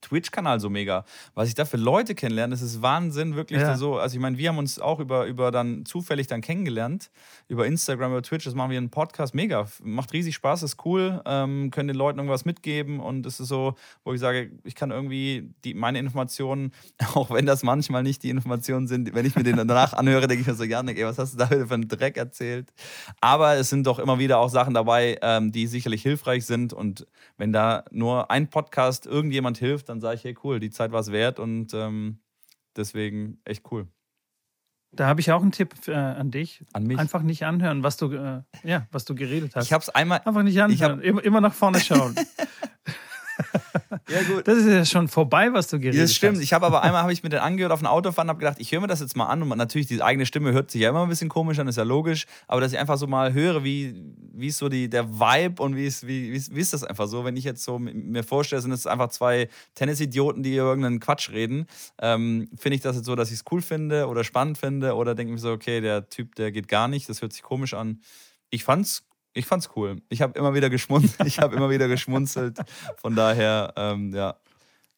Twitch-Kanal 0.01 0.61
so 0.61 0.71
mega. 0.71 1.05
Was 1.35 1.49
ich 1.49 1.55
da 1.55 1.65
für 1.65 1.77
Leute 1.77 2.15
kennenlerne, 2.15 2.53
das 2.53 2.63
ist 2.63 2.83
Wahnsinn, 2.83 3.35
wirklich 3.35 3.61
ja. 3.61 3.77
so. 3.77 3.99
Also 3.99 4.17
ich 4.17 4.21
meine, 4.21 4.39
wir 4.39 4.49
haben 4.49 4.59
uns 4.59 4.79
auch 4.79 5.01
über, 5.01 5.27
über 5.27 5.51
dann 5.51 5.85
zufällig 5.85 6.27
dann 6.27 6.41
kennengelernt, 6.41 7.11
über 7.49 7.67
Instagram, 7.67 8.13
über 8.13 8.23
Twitch, 8.23 8.45
das 8.45 8.55
machen 8.55 8.71
wir 8.71 8.79
einen 8.79 8.91
Podcast, 8.91 9.35
mega. 9.35 9.67
Macht 9.83 10.13
riesig 10.13 10.35
Spaß, 10.35 10.63
ist 10.63 10.85
cool, 10.85 11.21
ähm, 11.27 11.71
können 11.71 11.89
den 11.89 11.97
Leuten 11.97 12.19
irgendwas 12.19 12.45
mitgeben 12.45 13.01
und 13.01 13.27
es 13.27 13.41
ist 13.41 13.49
so, 13.49 13.75
wo 14.05 14.13
ich 14.13 14.21
sage, 14.21 14.53
ich 14.65 14.75
kann 14.75 14.91
irgendwie 14.91 15.51
die, 15.65 15.75
meine 15.75 15.99
Informationen, 15.99 16.73
auch 17.15 17.31
wenn 17.31 17.47
das 17.47 17.63
manchmal 17.63 18.03
nicht 18.03 18.23
die 18.23 18.31
Informationen 18.31 18.87
sind, 18.87 19.15
wenn 19.15 19.27
ich 19.27 19.35
mir 19.35 19.43
den 19.43 19.57
danach 19.57 19.93
anhöre, 19.93 20.29
denke 20.29 20.43
ich 20.43 20.47
mir 20.47 20.55
so, 20.55 20.65
Janik, 20.65 20.99
ey, 20.99 21.05
was 21.05 21.19
hast 21.19 21.35
du 21.35 21.39
da 21.39 21.47
für 21.47 21.75
einen 21.75 21.89
Dreck 21.89 22.17
erzählt? 22.17 22.73
Aber 23.21 23.57
es 23.57 23.71
sind 23.71 23.87
doch 23.87 23.99
immer 23.99 24.19
wieder 24.19 24.39
auch 24.39 24.49
Sachen 24.49 24.75
dabei, 24.75 25.19
ähm, 25.23 25.51
die 25.51 25.67
sicherlich 25.67 26.03
hilfreich 26.03 26.47
sind 26.47 26.73
und 26.73 27.07
wenn 27.37 27.53
da 27.53 27.85
nur 27.91 28.31
ein 28.31 28.49
Podcast 28.49 29.07
irgendjemand 29.07 29.59
hilft, 29.59 29.88
dann 29.89 30.01
sage 30.01 30.17
ich, 30.17 30.25
hey 30.25 30.37
cool, 30.45 30.61
die 30.61 30.71
Zeit 30.71 30.93
war 30.93 31.01
es 31.01 31.13
wert 31.13 31.39
und 31.39 31.73
ähm, 31.75 32.21
deswegen 32.77 33.41
echt 33.45 33.65
cool. 33.71 33.89
Da 34.91 35.07
habe 35.07 35.21
ich 35.21 35.31
auch 35.33 35.43
einen 35.43 35.53
Tipp 35.53 35.75
äh, 35.87 35.93
an 35.93 36.31
dich. 36.31 36.65
An 36.73 36.85
mich? 36.85 36.99
Einfach 36.99 37.23
nicht 37.23 37.45
anhören, 37.45 37.83
was 37.83 37.99
du, 37.99 38.11
äh, 38.13 38.43
ja, 38.65 38.87
was 38.91 39.05
du 39.05 39.15
geredet 39.15 39.55
hast. 39.55 39.67
Ich 39.67 39.73
habe 39.73 39.83
es 39.83 39.91
einmal. 39.91 40.23
Einfach 40.25 40.43
nicht 40.43 40.61
anhören. 40.63 41.01
Immer, 41.03 41.23
immer 41.25 41.41
nach 41.41 41.53
vorne 41.53 41.81
schauen. 41.81 42.15
Ja, 44.09 44.23
gut. 44.23 44.47
Das 44.47 44.59
ist 44.59 44.67
ja 44.67 44.85
schon 44.85 45.09
vorbei, 45.09 45.53
was 45.53 45.69
du 45.69 45.79
geredet 45.79 46.01
hast. 46.01 46.11
Das 46.11 46.17
stimmt. 46.17 46.37
Hast. 46.37 46.43
Ich 46.43 46.53
habe 46.53 46.67
aber 46.67 46.83
einmal 46.83 47.03
habe 47.03 47.13
ich 47.13 47.23
mir 47.23 47.29
den 47.29 47.41
angehört 47.41 47.73
auf 47.73 47.81
dem 47.81 47.87
Autofahren 47.87 48.29
und 48.29 48.31
habe 48.31 48.39
gedacht, 48.41 48.57
ich 48.59 48.73
höre 48.73 48.81
mir 48.81 48.87
das 48.87 49.01
jetzt 49.01 49.17
mal 49.17 49.27
an. 49.27 49.43
Und 49.43 49.57
natürlich, 49.57 49.87
die 49.87 50.03
eigene 50.03 50.27
Stimme 50.27 50.53
hört 50.53 50.71
sich 50.71 50.81
ja 50.81 50.91
immer 50.91 51.03
ein 51.03 51.09
bisschen 51.09 51.29
komisch 51.29 51.59
an, 51.59 51.69
ist 51.69 51.77
ja 51.77 51.83
logisch. 51.83 52.27
Aber 52.47 52.61
dass 52.61 52.73
ich 52.73 52.79
einfach 52.79 52.97
so 52.97 53.07
mal 53.07 53.33
höre, 53.33 53.65
wie, 53.65 53.95
wie 54.33 54.49
ist 54.49 54.59
so 54.59 54.69
die, 54.69 54.89
der 54.89 55.09
Vibe 55.09 55.63
und 55.63 55.77
wie 55.77 55.87
ist, 55.87 56.07
wie, 56.07 56.33
wie, 56.33 56.57
wie 56.57 56.61
ist 56.61 56.73
das 56.73 56.85
einfach 56.85 57.07
so, 57.07 57.25
wenn 57.25 57.37
ich 57.37 57.45
jetzt 57.45 57.65
so 57.65 57.79
mir 57.79 58.23
vorstelle, 58.23 58.63
sind 58.63 58.73
es 58.73 58.87
einfach 58.87 59.09
zwei 59.09 59.49
Tennisidioten, 59.75 60.43
die 60.43 60.55
irgendeinen 60.55 61.01
Quatsch 61.01 61.31
reden. 61.31 61.67
Ähm, 62.01 62.49
finde 62.57 62.77
ich 62.77 62.83
das 62.83 62.97
jetzt 62.97 63.07
so, 63.07 63.17
dass 63.17 63.29
ich 63.31 63.37
es 63.37 63.45
cool 63.51 63.63
finde 63.63 64.07
oder 64.07 64.25
spannend 64.25 64.59
finde 64.59 64.95
oder 64.95 65.15
denke 65.15 65.33
mir 65.33 65.39
so, 65.39 65.53
okay, 65.53 65.81
der 65.81 66.09
Typ, 66.09 66.35
der 66.35 66.53
geht 66.53 66.69
gar 66.69 66.89
nicht, 66.89 67.09
das 67.09 67.23
hört 67.23 67.33
sich 67.33 67.43
komisch 67.43 67.75
an. 67.75 68.01
Ich 68.51 68.65
fand's 68.65 69.08
ich 69.33 69.47
fand's 69.47 69.71
cool. 69.77 70.01
Ich 70.09 70.23
habe 70.23 70.39
immer 70.39 70.55
wieder 70.55 70.71
geschmunzelt. 70.71 71.17
Ich 71.27 71.39
habe 71.39 71.57
immer 71.57 71.71
wieder 71.71 71.89
geschmunzelt. 71.89 72.59
Von 72.97 73.15
daher, 73.15 73.73
ähm, 73.77 74.13
ja. 74.15 74.37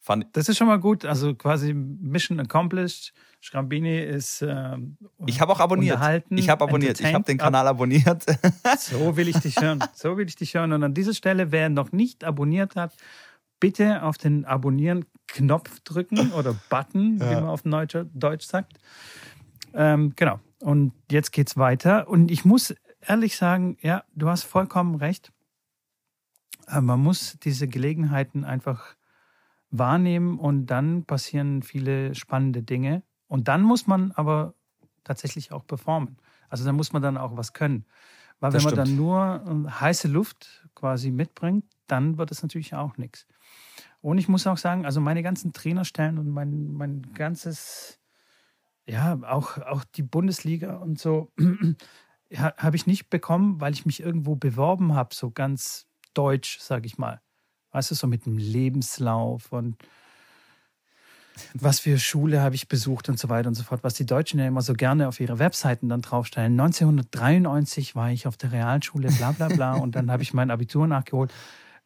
Fand 0.02 0.34
das 0.34 0.48
ist 0.48 0.56
schon 0.56 0.66
mal 0.66 0.80
gut. 0.80 1.04
Also 1.04 1.34
quasi 1.34 1.74
Mission 1.74 2.40
accomplished. 2.40 3.12
Schrambini 3.40 4.00
ist. 4.00 4.42
Ähm, 4.42 4.96
ich 5.26 5.40
habe 5.40 5.52
auch 5.52 5.60
abonniert. 5.60 5.98
Ich 6.30 6.48
habe 6.48 6.64
abonniert. 6.64 7.00
Ich 7.00 7.12
habe 7.12 7.24
den 7.24 7.38
Kanal 7.38 7.66
abonniert. 7.66 8.24
So 8.78 9.16
will 9.16 9.28
ich 9.28 9.38
dich 9.38 9.60
hören. 9.60 9.82
So 9.94 10.16
will 10.16 10.26
ich 10.26 10.36
dich 10.36 10.54
hören. 10.54 10.72
Und 10.72 10.82
an 10.84 10.94
dieser 10.94 11.14
Stelle, 11.14 11.52
wer 11.52 11.68
noch 11.68 11.92
nicht 11.92 12.24
abonniert 12.24 12.76
hat, 12.76 12.94
bitte 13.60 14.02
auf 14.02 14.16
den 14.16 14.44
Abonnieren-Knopf 14.46 15.80
drücken 15.80 16.32
oder 16.32 16.54
Button, 16.70 17.18
ja. 17.18 17.30
wie 17.30 17.34
man 17.34 17.46
auf 17.46 17.62
Deutsch 18.14 18.46
sagt. 18.46 18.78
Ähm, 19.74 20.14
genau. 20.16 20.40
Und 20.60 20.92
jetzt 21.10 21.32
geht's 21.32 21.56
weiter. 21.56 22.08
Und 22.08 22.30
ich 22.30 22.44
muss 22.44 22.74
ehrlich 23.00 23.36
sagen, 23.36 23.76
ja, 23.80 24.04
du 24.14 24.28
hast 24.28 24.44
vollkommen 24.44 24.96
recht. 24.96 25.32
Man 26.68 27.00
muss 27.00 27.38
diese 27.42 27.66
Gelegenheiten 27.66 28.44
einfach 28.44 28.96
wahrnehmen 29.70 30.38
und 30.38 30.66
dann 30.66 31.04
passieren 31.04 31.62
viele 31.62 32.14
spannende 32.14 32.62
Dinge. 32.62 33.02
Und 33.28 33.48
dann 33.48 33.62
muss 33.62 33.86
man 33.86 34.12
aber 34.12 34.54
tatsächlich 35.04 35.52
auch 35.52 35.66
performen. 35.66 36.16
Also 36.48 36.64
da 36.64 36.72
muss 36.72 36.92
man 36.92 37.02
dann 37.02 37.16
auch 37.16 37.36
was 37.36 37.52
können. 37.52 37.84
Weil 38.40 38.52
das 38.52 38.64
wenn 38.64 38.74
man 38.74 38.84
stimmt. 38.84 38.88
dann 38.88 38.96
nur 38.96 39.66
äh, 39.68 39.70
heiße 39.70 40.08
Luft 40.08 40.68
quasi 40.74 41.10
mitbringt, 41.10 41.64
dann 41.86 42.18
wird 42.18 42.30
es 42.30 42.42
natürlich 42.42 42.74
auch 42.74 42.96
nichts. 42.96 43.26
Und 44.00 44.18
ich 44.18 44.28
muss 44.28 44.46
auch 44.46 44.56
sagen, 44.56 44.86
also 44.86 45.00
meine 45.00 45.22
ganzen 45.22 45.52
Trainerstellen 45.52 46.18
und 46.18 46.28
mein, 46.30 46.72
mein 46.72 47.02
ganzes, 47.14 48.00
ja, 48.86 49.18
auch, 49.22 49.58
auch 49.58 49.84
die 49.84 50.02
Bundesliga 50.02 50.76
und 50.76 50.98
so, 50.98 51.30
habe 52.36 52.76
ich 52.76 52.86
nicht 52.86 53.10
bekommen, 53.10 53.60
weil 53.60 53.72
ich 53.72 53.86
mich 53.86 54.00
irgendwo 54.00 54.36
beworben 54.36 54.94
habe, 54.94 55.14
so 55.14 55.30
ganz 55.30 55.86
deutsch, 56.14 56.58
sage 56.60 56.86
ich 56.86 56.98
mal. 56.98 57.20
Weißt 57.72 57.90
du, 57.90 57.94
so 57.94 58.06
mit 58.06 58.26
dem 58.26 58.38
Lebenslauf 58.38 59.52
und 59.52 59.76
was 61.54 61.80
für 61.80 61.98
Schule 61.98 62.40
habe 62.40 62.54
ich 62.54 62.68
besucht 62.68 63.08
und 63.08 63.18
so 63.18 63.28
weiter 63.28 63.48
und 63.48 63.54
so 63.54 63.62
fort, 63.62 63.82
was 63.82 63.94
die 63.94 64.06
Deutschen 64.06 64.38
ja 64.38 64.46
immer 64.46 64.62
so 64.62 64.74
gerne 64.74 65.08
auf 65.08 65.20
ihre 65.20 65.38
Webseiten 65.38 65.88
dann 65.88 66.02
draufstellen. 66.02 66.58
1993 66.58 67.94
war 67.94 68.10
ich 68.10 68.26
auf 68.26 68.36
der 68.36 68.52
Realschule, 68.52 69.10
bla 69.10 69.32
bla 69.32 69.48
bla, 69.48 69.74
und 69.76 69.94
dann 69.94 70.10
habe 70.10 70.22
ich 70.22 70.34
mein 70.34 70.50
Abitur 70.50 70.86
nachgeholt. 70.86 71.32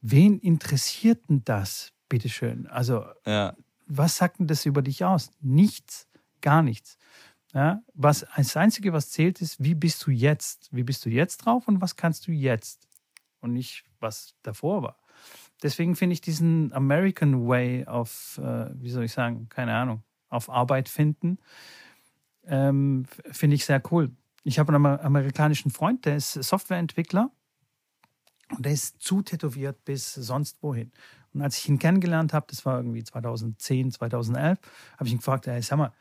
Wen 0.01 0.39
interessiert 0.39 1.29
denn 1.29 1.43
das, 1.45 1.93
bitteschön? 2.09 2.67
Also, 2.67 3.05
ja. 3.27 3.55
was 3.87 4.17
sagt 4.17 4.41
denn 4.41 4.47
das 4.47 4.67
über 4.67 4.83
dich 4.83 5.05
aus? 5.05 5.31
Nichts, 5.41 6.09
gar 6.41 6.63
nichts. 6.63 6.99
Ja, 7.55 7.83
was, 7.95 8.27
das 8.37 8.57
Einzige, 8.57 8.93
was 8.93 9.11
zählt, 9.11 9.41
ist, 9.41 9.63
wie 9.63 9.75
bist 9.75 10.05
du 10.07 10.11
jetzt? 10.11 10.69
Wie 10.73 10.83
bist 10.83 11.05
du 11.05 11.09
jetzt 11.09 11.39
drauf 11.39 11.69
und 11.69 11.81
was 11.81 11.95
kannst 11.95 12.27
du 12.27 12.33
jetzt? 12.33 12.89
Und 13.41 13.53
nicht, 13.53 13.85
was 14.01 14.35
davor 14.43 14.83
war. 14.83 14.99
Deswegen 15.63 15.95
finde 15.95 16.15
ich 16.15 16.21
diesen 16.21 16.73
American 16.73 17.47
Way 17.47 17.87
auf, 17.87 18.41
äh, 18.43 18.71
wie 18.75 18.91
soll 18.91 19.05
ich 19.05 19.13
sagen, 19.13 19.49
keine 19.49 19.73
Ahnung, 19.75 20.03
auf 20.29 20.51
Arbeit 20.51 20.89
finden, 20.89 21.39
ähm, 22.45 23.07
finde 23.31 23.55
ich 23.55 23.65
sehr 23.65 23.81
cool. 23.93 24.11
Ich 24.43 24.59
habe 24.59 24.75
einen 24.75 24.85
amerikanischen 24.85 25.71
Freund, 25.71 26.05
der 26.07 26.17
ist 26.17 26.33
Softwareentwickler 26.33 27.31
und 28.51 28.65
der 28.67 28.73
ist 28.73 29.01
zu 29.01 29.23
tätowiert 29.23 29.85
bis 29.85 30.13
sonst 30.13 30.61
wohin. 30.61 30.91
Und 31.33 31.43
als 31.43 31.57
ich 31.59 31.69
ihn 31.69 31.79
kennengelernt 31.79 32.33
habe, 32.33 32.47
das 32.51 32.67
war 32.67 32.79
irgendwie 32.79 33.05
2010, 33.05 33.93
2011, 33.93 34.59
habe 34.99 35.07
ich 35.07 35.13
ihn 35.13 35.19
gefragt, 35.19 35.47
hey, 35.47 35.63
sag 35.63 35.79
mal, 35.79 35.93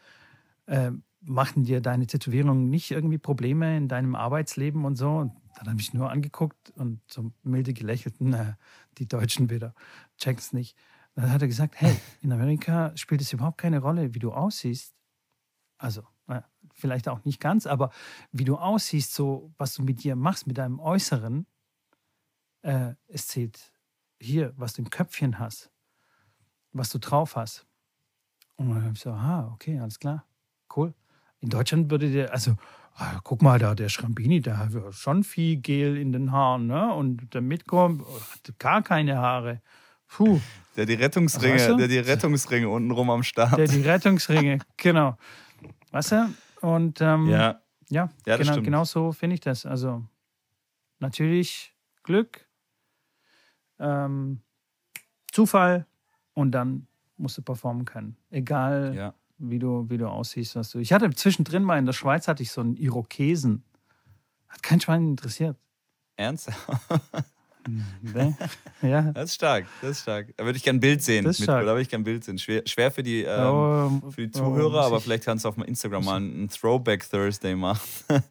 äh, 0.66 0.92
machen 1.26 1.64
dir 1.64 1.82
deine 1.82 2.08
Tätowierungen 2.08 2.70
nicht 2.70 2.92
irgendwie 2.92 3.18
Probleme 3.18 3.78
in 3.78 3.88
deinem 3.88 4.16
Arbeitsleben 4.16 4.86
und 4.86 4.96
so? 4.96 5.10
Und 5.18 5.34
dann 5.56 5.70
habe 5.70 5.80
ich 5.80 5.94
nur 5.94 6.12
angeguckt 6.12 6.72
und 6.72 7.02
so 7.08 7.32
milde 7.44 7.74
gelächelt, 7.74 8.16
na, 8.20 8.58
die 8.98 9.08
Deutschen 9.08 9.50
wieder, 9.50 9.74
check's 10.18 10.54
nicht. 10.54 10.78
Dann 11.16 11.32
hat 11.32 11.42
er 11.42 11.48
gesagt, 11.48 11.76
hey, 11.78 11.96
in 12.22 12.32
Amerika 12.32 12.96
spielt 12.98 13.22
es 13.22 13.32
überhaupt 13.34 13.60
keine 13.60 13.80
Rolle, 13.80 14.14
wie 14.16 14.20
du 14.20 14.32
aussiehst. 14.32 14.94
Also, 15.78 16.04
na, 16.28 16.44
vielleicht 16.74 17.08
auch 17.08 17.24
nicht 17.26 17.40
ganz, 17.40 17.68
aber 17.68 17.92
wie 18.32 18.46
du 18.46 18.58
aussiehst, 18.58 19.14
so 19.14 19.54
was 19.58 19.76
du 19.76 19.84
mit 19.84 20.04
dir 20.04 20.16
machst, 20.16 20.48
mit 20.48 20.58
deinem 20.58 20.80
Äußeren, 20.80 21.46
äh, 22.64 22.96
es 23.08 23.28
zählt 23.28 23.74
hier, 24.20 24.54
was 24.58 24.74
du 24.74 24.82
im 24.82 24.90
Köpfchen 24.90 25.38
hast, 25.38 25.72
was 26.72 26.90
du 26.90 26.98
drauf 26.98 27.36
hast. 27.36 27.68
Und 28.56 28.70
dann 28.70 28.84
habe 28.84 28.94
ich 28.94 29.02
so, 29.02 29.12
aha, 29.12 29.52
okay, 29.54 29.80
alles 29.80 30.00
klar, 30.00 30.26
cool. 30.76 30.94
In 31.44 31.50
Deutschland 31.50 31.92
würde 31.92 32.10
der, 32.10 32.32
also, 32.32 32.56
ah, 32.96 33.20
guck 33.22 33.42
mal 33.42 33.60
da, 33.60 33.76
der 33.76 33.90
Schrambini, 33.90 34.40
der 34.40 34.58
hat 34.58 34.72
schon 34.92 35.26
viel 35.26 35.58
Gel 35.58 35.98
in 35.98 36.14
den 36.14 36.32
Haaren, 36.32 36.68
ne? 36.68 36.94
Und 36.94 37.34
der 37.34 37.42
Mitko 37.42 38.00
hat 38.32 38.58
gar 38.60 38.82
keine 38.82 39.18
Haare. 39.18 39.62
Puh. 40.08 40.40
Der 40.78 40.86
die 40.86 40.94
Rettungsringe, 40.94 41.56
weißt 41.56 41.70
du? 41.72 41.76
der 41.76 41.90
die 41.90 41.98
Rettungsringe 41.98 42.70
untenrum 42.70 43.10
am 43.10 43.24
Start. 43.24 43.58
Der 43.58 43.68
die 43.68 43.82
Rettungsringe, 43.82 44.60
genau. 44.78 45.18
Weißt 45.92 46.14
du? 46.14 46.34
Und 46.62 47.02
ähm, 47.02 47.28
ja. 47.28 47.60
ja, 47.90 48.10
ja 48.26 48.38
genau, 48.38 48.62
genau 48.62 48.84
so 48.86 49.12
finde 49.12 49.34
ich 49.34 49.42
das. 49.42 49.66
Also 49.66 50.02
natürlich 51.00 51.74
Glück, 52.04 52.48
ähm, 53.80 54.40
Zufall 55.30 55.88
und 56.34 56.52
dann 56.52 56.88
musst 57.18 57.38
du 57.38 57.42
performen 57.42 57.84
können. 57.84 58.16
Egal, 58.30 58.94
ja 58.96 59.14
wie 59.38 59.60
du, 59.60 59.90
wie 59.90 59.98
du 59.98 60.08
aussiehst. 60.08 60.56
Was 60.56 60.70
du. 60.72 60.80
Ich 60.80 60.94
hatte 60.94 61.10
zwischendrin 61.12 61.64
mal 61.64 61.78
in 61.78 61.86
der 61.86 61.94
Schweiz 61.94 62.28
hatte 62.28 62.44
ich 62.44 62.52
so 62.52 62.62
einen 62.62 62.76
Irokesen. 62.76 63.64
Hat 64.48 64.64
kein 64.64 64.80
Schwein 64.80 65.08
interessiert. 65.08 65.58
Ernsthaft? 66.16 66.68
Nee. 68.02 68.36
Ja. 68.82 69.14
Das 69.14 69.30
ist 69.30 69.36
stark, 69.36 69.66
das 69.82 69.92
ist 69.92 70.02
stark. 70.02 70.36
Da 70.36 70.44
würde 70.44 70.58
ich 70.58 70.64
gerne 70.64 70.80
ein 70.80 70.82
Bild 70.82 71.02
sehen. 71.02 71.24
Das 71.24 71.40
ist 71.40 71.46
stark. 71.46 71.62
da 71.62 71.68
würde 71.68 71.84
ich 71.84 71.90
gerne 71.90 72.02
ein 72.02 72.04
Bild 72.04 72.26
sehen. 72.26 72.38
Schwer, 72.38 72.64
schwer 72.66 72.92
für, 72.92 73.02
die, 73.02 73.22
ähm, 73.22 74.02
oh, 74.04 74.12
für 74.12 74.24
die 74.28 74.32
Zuhörer, 74.32 74.82
oh, 74.82 74.88
aber 74.88 75.00
vielleicht 75.00 75.24
kannst 75.24 75.46
du 75.46 75.50
auf 75.50 75.58
Instagram 75.58 76.04
mal 76.04 76.18
einen 76.18 76.50
Throwback 76.50 77.10
Thursday 77.10 77.56
machen. 77.56 77.80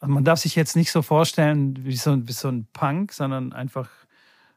Also 0.00 0.14
man 0.14 0.22
darf 0.22 0.38
sich 0.38 0.54
jetzt 0.54 0.76
nicht 0.76 0.92
so 0.92 1.02
vorstellen 1.02 1.84
wie 1.84 1.96
so, 1.96 2.28
wie 2.28 2.32
so 2.32 2.46
ein 2.46 2.68
Punk, 2.72 3.12
sondern 3.12 3.52
einfach 3.52 3.90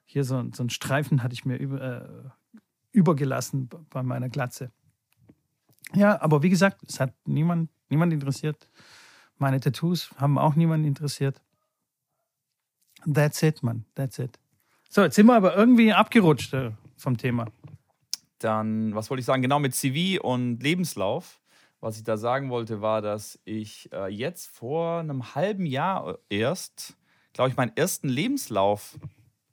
hier 0.06 0.24
so, 0.24 0.36
so 0.54 0.62
einen 0.62 0.70
Streifen 0.70 1.24
hatte 1.24 1.34
ich 1.34 1.46
mir 1.46 1.56
über, 1.56 1.82
äh, 1.82 2.30
übergelassen 2.92 3.68
bei 3.90 4.04
meiner 4.04 4.30
Glatze. 4.30 4.72
Ja, 5.94 6.22
aber 6.22 6.44
wie 6.44 6.50
gesagt, 6.50 6.82
es 6.88 7.00
hat 7.00 7.14
niemand, 7.26 7.70
niemand 7.90 8.14
interessiert. 8.14 8.70
Meine 9.38 9.60
Tattoos 9.60 10.12
haben 10.18 10.38
auch 10.38 10.56
niemanden 10.56 10.88
interessiert. 10.88 11.42
That's 13.12 13.42
it, 13.42 13.64
man. 13.64 13.86
That's 13.96 14.20
it. 14.20 14.40
So, 14.90 15.02
jetzt 15.02 15.16
sind 15.16 15.26
wir 15.26 15.36
aber 15.36 15.56
irgendwie 15.56 15.94
abgerutscht 15.94 16.54
äh, 16.54 16.72
vom 16.98 17.18
Thema. 17.18 17.46
Dann, 18.40 18.94
was 18.96 19.10
wollte 19.10 19.20
ich 19.20 19.26
sagen? 19.26 19.42
Genau 19.42 19.60
mit 19.60 19.76
CV 19.76 20.22
und 20.22 20.62
Lebenslauf. 20.62 21.40
Was 21.80 21.98
ich 21.98 22.04
da 22.04 22.18
sagen 22.18 22.50
wollte, 22.52 22.82
war, 22.82 23.02
dass 23.02 23.40
ich 23.44 23.92
äh, 23.92 24.08
jetzt 24.08 24.48
vor 24.48 25.00
einem 25.00 25.34
halben 25.34 25.66
Jahr 25.66 26.20
erst, 26.30 26.96
glaube 27.34 27.50
ich, 27.50 27.58
meinen 27.58 27.76
ersten 27.76 28.08
Lebenslauf 28.08 29.00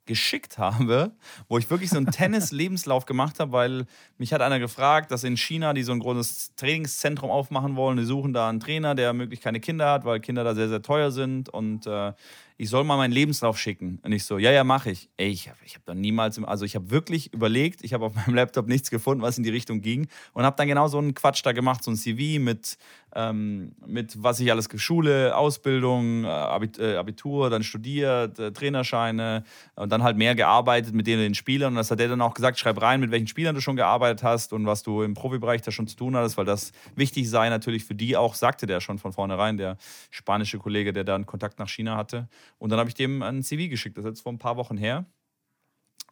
geschickt 0.09 0.57
habe, 0.57 1.11
wo 1.47 1.59
ich 1.59 1.69
wirklich 1.69 1.91
so 1.91 1.97
einen 1.97 2.07
Tennis-Lebenslauf 2.07 3.05
gemacht 3.05 3.39
habe, 3.39 3.51
weil 3.51 3.85
mich 4.17 4.33
hat 4.33 4.41
einer 4.41 4.59
gefragt, 4.59 5.11
dass 5.11 5.23
in 5.23 5.37
China 5.37 5.73
die 5.73 5.83
so 5.83 5.91
ein 5.91 5.99
großes 5.99 6.55
Trainingszentrum 6.55 7.29
aufmachen 7.29 7.75
wollen. 7.75 7.97
Die 7.97 8.03
suchen 8.03 8.33
da 8.33 8.49
einen 8.49 8.59
Trainer, 8.59 8.95
der 8.95 9.13
möglichst 9.13 9.43
keine 9.43 9.59
Kinder 9.59 9.89
hat, 9.91 10.05
weil 10.05 10.19
Kinder 10.19 10.43
da 10.43 10.55
sehr, 10.55 10.67
sehr 10.67 10.81
teuer 10.81 11.11
sind. 11.11 11.47
Und 11.47 11.85
äh, 11.85 12.13
ich 12.61 12.69
soll 12.69 12.83
mal 12.83 12.97
meinen 12.97 13.13
Lebenslauf 13.13 13.57
schicken. 13.57 13.99
Und 14.03 14.11
ich 14.11 14.25
so, 14.25 14.37
ja, 14.37 14.51
ja, 14.51 14.65
mache 14.65 14.91
ich. 14.91 15.09
Ey, 15.15 15.29
ich 15.29 15.47
habe 15.47 15.57
ich 15.65 15.75
hab 15.75 15.85
da 15.85 15.95
niemals, 15.95 16.43
also 16.43 16.65
ich 16.65 16.75
habe 16.75 16.91
wirklich 16.91 17.33
überlegt, 17.33 17.85
ich 17.85 17.93
habe 17.93 18.03
auf 18.03 18.15
meinem 18.27 18.35
Laptop 18.35 18.67
nichts 18.67 18.91
gefunden, 18.91 19.23
was 19.23 19.37
in 19.37 19.45
die 19.45 19.49
Richtung 19.49 19.79
ging. 19.79 20.09
Und 20.33 20.43
habe 20.43 20.57
dann 20.57 20.67
genau 20.67 20.89
so 20.89 20.97
einen 20.97 21.13
Quatsch 21.13 21.41
da 21.45 21.53
gemacht, 21.53 21.85
so 21.85 21.91
ein 21.91 21.95
CV 21.95 22.41
mit, 22.43 22.77
ähm, 23.15 23.71
mit 23.85 24.21
was 24.21 24.41
ich 24.41 24.51
alles, 24.51 24.67
Schule, 24.75 25.37
Ausbildung, 25.37 26.25
äh, 26.25 26.27
äh, 26.27 26.97
Abitur, 26.97 27.49
dann 27.49 27.63
studiert, 27.63 28.37
äh, 28.39 28.51
Trainerscheine 28.51 29.45
und 29.75 29.89
dann 29.89 30.03
halt 30.03 30.17
mehr 30.17 30.35
gearbeitet 30.35 30.93
mit 30.93 31.07
denen 31.07 31.21
den 31.21 31.35
Spielern. 31.35 31.71
Und 31.73 31.77
das 31.77 31.91
hat 31.91 32.01
er 32.01 32.09
dann 32.09 32.19
auch 32.21 32.33
gesagt, 32.33 32.59
schreib 32.59 32.81
rein, 32.81 32.99
mit 32.99 33.11
welchen 33.11 33.27
Spielern 33.27 33.55
du 33.55 33.61
schon 33.61 33.77
gearbeitet 33.77 34.21
hast 34.21 34.51
und 34.51 34.65
was 34.65 34.83
du 34.83 35.01
im 35.01 35.13
Profibereich 35.13 35.61
da 35.61 35.71
schon 35.71 35.87
zu 35.87 35.95
tun 35.95 36.13
hattest, 36.17 36.35
weil 36.35 36.45
das 36.45 36.73
wichtig 36.97 37.29
sei 37.29 37.47
natürlich 37.47 37.85
für 37.85 37.95
die 37.95 38.17
auch, 38.17 38.35
sagte 38.35 38.67
der 38.67 38.81
schon 38.81 38.99
von 38.99 39.13
vornherein, 39.13 39.55
der 39.55 39.77
spanische 40.11 40.57
Kollege, 40.57 40.91
der 40.91 41.05
da 41.05 41.15
einen 41.15 41.25
Kontakt 41.25 41.57
nach 41.57 41.69
China 41.69 41.95
hatte. 41.95 42.27
Und 42.57 42.71
dann 42.71 42.79
habe 42.79 42.89
ich 42.89 42.95
dem 42.95 43.21
ein 43.21 43.43
CV 43.43 43.69
geschickt, 43.69 43.97
das 43.97 44.05
ist 44.05 44.09
jetzt 44.09 44.21
vor 44.21 44.33
ein 44.33 44.39
paar 44.39 44.57
Wochen 44.57 44.77
her. 44.77 45.05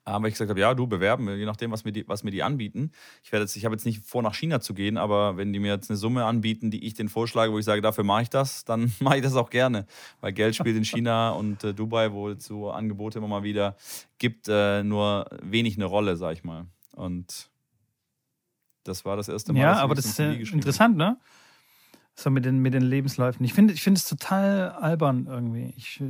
Aber 0.08 0.30
ich 0.30 0.36
gesagt 0.36 0.50
habe, 0.50 0.60
ja, 0.62 0.74
du 0.74 0.88
bewerben, 0.88 1.28
je 1.38 1.46
nachdem, 1.46 1.72
was 1.72 1.84
mir 1.84 1.92
die, 1.92 2.08
was 2.08 2.24
mir 2.24 2.32
die 2.32 2.42
anbieten. 2.42 2.92
Ich, 3.24 3.34
ich 3.34 3.66
habe 3.66 3.76
jetzt 3.76 3.86
nicht 3.86 4.06
vor, 4.06 4.24
nach 4.24 4.36
China 4.36 4.62
zu 4.62 4.74
gehen, 4.74 4.98
aber 4.98 5.36
wenn 5.36 5.52
die 5.52 5.60
mir 5.60 5.74
jetzt 5.74 5.90
eine 5.90 5.98
Summe 5.98 6.24
anbieten, 6.24 6.72
die 6.72 6.86
ich 6.86 6.94
denen 6.94 7.10
vorschlage, 7.10 7.52
wo 7.52 7.60
ich 7.60 7.66
sage, 7.66 7.82
dafür 7.82 8.06
mache 8.06 8.22
ich 8.22 8.30
das, 8.30 8.64
dann 8.64 8.94
mache 9.02 9.18
ich 9.18 9.22
das 9.22 9.36
auch 9.36 9.50
gerne. 9.50 9.86
Weil 10.22 10.32
Geld 10.32 10.56
spielt 10.56 10.78
in 10.78 10.86
China 10.86 11.32
und 11.32 11.62
äh, 11.66 11.74
Dubai, 11.74 12.14
wo 12.14 12.30
es 12.30 12.46
so 12.46 12.72
Angebote 12.72 13.18
immer 13.18 13.28
mal 13.28 13.44
wieder 13.44 13.76
gibt, 14.18 14.48
äh, 14.48 14.82
nur 14.82 15.28
wenig 15.42 15.76
eine 15.76 15.86
Rolle, 15.86 16.16
sag 16.16 16.34
ich 16.34 16.46
mal. 16.46 16.68
Und 16.94 17.50
das 18.86 19.04
war 19.04 19.18
das 19.18 19.28
erste 19.28 19.52
Mal. 19.52 19.60
Ja, 19.60 19.74
aber 19.74 19.94
das 19.94 20.06
ist 20.06 20.20
äh, 20.20 20.34
interessant, 20.36 20.96
ne? 20.96 21.18
So 22.20 22.32
mit 22.32 22.46
den, 22.46 22.60
mit 22.60 22.74
den 22.74 22.82
Lebensläufen. 22.82 23.46
Ich 23.46 23.54
finde 23.54 23.74
ich 23.74 23.84
find 23.84 23.98
es 23.98 24.06
total 24.06 24.72
albern 24.72 25.28
irgendwie. 25.30 25.74
Ich, 25.78 26.02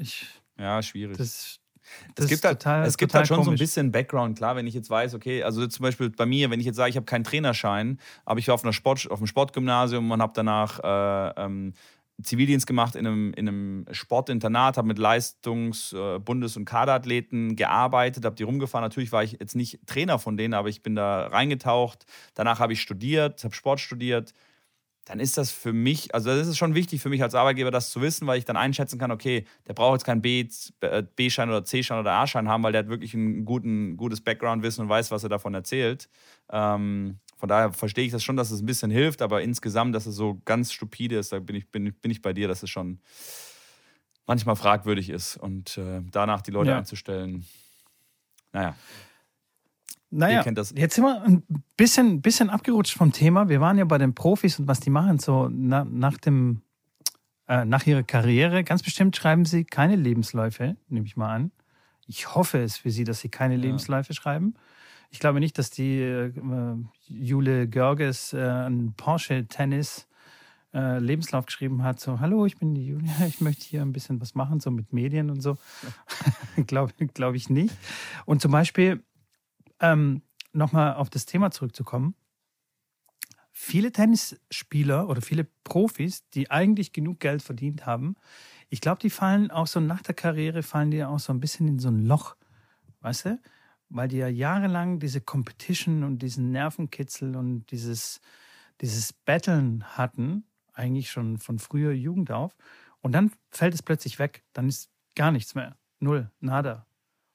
ich, 0.00 0.26
ja, 0.58 0.82
schwierig. 0.82 1.16
Das, 1.16 1.60
das 2.14 2.24
es 2.24 2.30
gibt, 2.30 2.44
halt, 2.44 2.60
total, 2.60 2.86
es 2.86 2.96
gibt 2.96 3.14
halt 3.14 3.28
schon 3.28 3.36
komisch. 3.36 3.46
so 3.46 3.50
ein 3.52 3.58
bisschen 3.58 3.92
Background, 3.92 4.36
klar, 4.36 4.56
wenn 4.56 4.66
ich 4.66 4.74
jetzt 4.74 4.90
weiß, 4.90 5.14
okay, 5.14 5.42
also 5.42 5.64
zum 5.66 5.82
Beispiel 5.84 6.10
bei 6.10 6.26
mir, 6.26 6.50
wenn 6.50 6.58
ich 6.58 6.66
jetzt 6.66 6.76
sage, 6.76 6.90
ich 6.90 6.96
habe 6.96 7.06
keinen 7.06 7.24
Trainerschein, 7.24 7.98
aber 8.24 8.40
ich 8.40 8.48
war 8.48 8.54
auf, 8.54 8.64
einer 8.64 8.72
Sport, 8.72 9.08
auf 9.10 9.18
einem 9.18 9.26
Sportgymnasium 9.26 10.10
und 10.10 10.20
habe 10.20 10.32
danach 10.34 10.80
äh, 10.80 11.42
ähm, 11.44 11.74
Zivildienst 12.22 12.66
gemacht 12.66 12.96
in 12.96 13.06
einem, 13.06 13.32
in 13.34 13.48
einem 13.48 13.86
Sportinternat, 13.90 14.76
habe 14.76 14.88
mit 14.88 14.98
Leistungs-, 14.98 15.92
äh, 15.92 16.18
Bundes- 16.18 16.56
und 16.56 16.64
Kaderathleten 16.64 17.56
gearbeitet, 17.56 18.24
habe 18.24 18.36
die 18.36 18.42
rumgefahren. 18.42 18.84
Natürlich 18.84 19.12
war 19.12 19.22
ich 19.22 19.36
jetzt 19.38 19.56
nicht 19.56 19.80
Trainer 19.86 20.18
von 20.18 20.36
denen, 20.36 20.54
aber 20.54 20.68
ich 20.68 20.82
bin 20.82 20.94
da 20.94 21.26
reingetaucht. 21.26 22.04
Danach 22.34 22.58
habe 22.58 22.72
ich 22.72 22.80
studiert, 22.80 23.42
habe 23.44 23.54
Sport 23.54 23.80
studiert, 23.80 24.34
dann 25.04 25.18
ist 25.18 25.36
das 25.36 25.50
für 25.50 25.72
mich, 25.72 26.14
also 26.14 26.30
das 26.30 26.46
ist 26.46 26.58
schon 26.58 26.74
wichtig 26.74 27.02
für 27.02 27.08
mich 27.08 27.22
als 27.22 27.34
Arbeitgeber, 27.34 27.72
das 27.72 27.90
zu 27.90 28.00
wissen, 28.00 28.26
weil 28.26 28.38
ich 28.38 28.44
dann 28.44 28.56
einschätzen 28.56 28.98
kann, 28.98 29.10
okay, 29.10 29.46
der 29.66 29.74
braucht 29.74 29.94
jetzt 29.94 30.04
keinen 30.04 30.24
äh, 30.24 31.02
B-Schein 31.16 31.48
oder 31.48 31.64
C-Schein 31.64 31.98
oder 31.98 32.12
A-Schein 32.12 32.48
haben, 32.48 32.62
weil 32.62 32.72
der 32.72 32.80
hat 32.80 32.88
wirklich 32.88 33.14
ein 33.14 33.44
guten, 33.44 33.96
gutes 33.96 34.20
Background-Wissen 34.20 34.82
und 34.82 34.88
weiß, 34.88 35.10
was 35.10 35.24
er 35.24 35.28
davon 35.28 35.54
erzählt. 35.54 36.08
Ähm, 36.50 37.18
von 37.36 37.48
daher 37.48 37.72
verstehe 37.72 38.04
ich 38.04 38.12
das 38.12 38.22
schon, 38.22 38.36
dass 38.36 38.52
es 38.52 38.62
ein 38.62 38.66
bisschen 38.66 38.92
hilft, 38.92 39.22
aber 39.22 39.42
insgesamt, 39.42 39.92
dass 39.96 40.06
es 40.06 40.14
so 40.14 40.40
ganz 40.44 40.72
stupide 40.72 41.18
ist, 41.18 41.32
da 41.32 41.40
bin 41.40 41.56
ich, 41.56 41.68
bin, 41.68 41.92
bin 41.94 42.10
ich 42.12 42.22
bei 42.22 42.32
dir, 42.32 42.46
dass 42.46 42.62
es 42.62 42.70
schon 42.70 43.00
manchmal 44.26 44.54
fragwürdig 44.54 45.10
ist 45.10 45.36
und 45.36 45.76
äh, 45.78 46.00
danach 46.12 46.42
die 46.42 46.52
Leute 46.52 46.70
ja. 46.70 46.78
einzustellen. 46.78 47.44
Naja. 48.52 48.76
Naja, 50.14 50.44
jetzt 50.44 50.94
sind 50.94 51.04
wir 51.04 51.22
ein 51.22 51.42
bisschen, 51.78 52.20
bisschen 52.20 52.50
abgerutscht 52.50 52.94
vom 52.94 53.12
Thema. 53.12 53.48
Wir 53.48 53.62
waren 53.62 53.78
ja 53.78 53.86
bei 53.86 53.96
den 53.96 54.14
Profis 54.14 54.58
und 54.58 54.68
was 54.68 54.78
die 54.78 54.90
machen, 54.90 55.18
so 55.18 55.48
na, 55.50 55.84
nach, 55.84 56.18
dem, 56.18 56.60
äh, 57.48 57.64
nach 57.64 57.86
ihrer 57.86 58.02
Karriere. 58.02 58.62
Ganz 58.62 58.82
bestimmt 58.82 59.16
schreiben 59.16 59.46
sie 59.46 59.64
keine 59.64 59.96
Lebensläufe, 59.96 60.76
nehme 60.88 61.06
ich 61.06 61.16
mal 61.16 61.34
an. 61.34 61.50
Ich 62.06 62.34
hoffe 62.34 62.58
es 62.58 62.76
für 62.76 62.90
sie, 62.90 63.04
dass 63.04 63.20
sie 63.20 63.30
keine 63.30 63.54
ja. 63.54 63.60
Lebensläufe 63.62 64.12
schreiben. 64.12 64.54
Ich 65.10 65.18
glaube 65.18 65.40
nicht, 65.40 65.56
dass 65.56 65.70
die 65.70 66.00
äh, 66.00 66.32
Jule 67.08 67.66
Görges 67.66 68.34
äh, 68.34 68.38
ein 68.38 68.92
Porsche-Tennis 68.94 70.08
äh, 70.74 70.98
Lebenslauf 70.98 71.46
geschrieben 71.46 71.82
hat, 71.84 72.00
so, 72.00 72.20
hallo, 72.20 72.44
ich 72.44 72.58
bin 72.58 72.74
die 72.74 72.86
Julia, 72.86 73.12
ich 73.26 73.40
möchte 73.40 73.64
hier 73.64 73.82
ein 73.82 73.92
bisschen 73.92 74.20
was 74.20 74.34
machen, 74.34 74.60
so 74.60 74.70
mit 74.70 74.92
Medien 74.92 75.30
und 75.30 75.40
so. 75.40 75.56
glaube 76.66 76.92
glaub 77.14 77.34
ich 77.34 77.48
nicht. 77.48 77.74
Und 78.26 78.42
zum 78.42 78.52
Beispiel, 78.52 79.02
ähm, 79.82 80.22
nochmal 80.52 80.94
auf 80.94 81.10
das 81.10 81.26
Thema 81.26 81.50
zurückzukommen, 81.50 82.14
viele 83.50 83.92
Tennisspieler 83.92 85.08
oder 85.08 85.20
viele 85.20 85.44
Profis, 85.64 86.26
die 86.30 86.50
eigentlich 86.50 86.92
genug 86.94 87.20
Geld 87.20 87.42
verdient 87.42 87.84
haben, 87.84 88.16
ich 88.72 88.80
glaube, 88.80 89.00
die 89.02 89.10
fallen 89.10 89.50
auch 89.50 89.66
so 89.66 89.80
nach 89.80 90.00
der 90.00 90.14
Karriere, 90.14 90.62
fallen 90.62 90.90
die 90.90 91.04
auch 91.04 91.18
so 91.18 91.30
ein 91.30 91.40
bisschen 91.40 91.68
in 91.68 91.78
so 91.78 91.88
ein 91.88 92.06
Loch, 92.06 92.36
weißt 93.02 93.26
du? 93.26 93.40
Weil 93.90 94.08
die 94.08 94.16
ja 94.16 94.28
jahrelang 94.28 94.98
diese 94.98 95.20
Competition 95.20 96.02
und 96.04 96.20
diesen 96.22 96.52
Nervenkitzel 96.52 97.36
und 97.36 97.66
dieses, 97.70 98.22
dieses 98.80 99.12
Battlen 99.12 99.84
hatten 99.98 100.46
eigentlich 100.72 101.10
schon 101.10 101.36
von 101.36 101.58
früher 101.58 101.92
Jugend 101.92 102.30
auf. 102.30 102.56
Und 103.02 103.12
dann 103.12 103.30
fällt 103.50 103.74
es 103.74 103.82
plötzlich 103.82 104.18
weg. 104.18 104.42
Dann 104.54 104.70
ist 104.70 104.90
gar 105.14 105.32
nichts 105.32 105.54
mehr. 105.54 105.76
Null, 106.00 106.30
nada. 106.40 106.86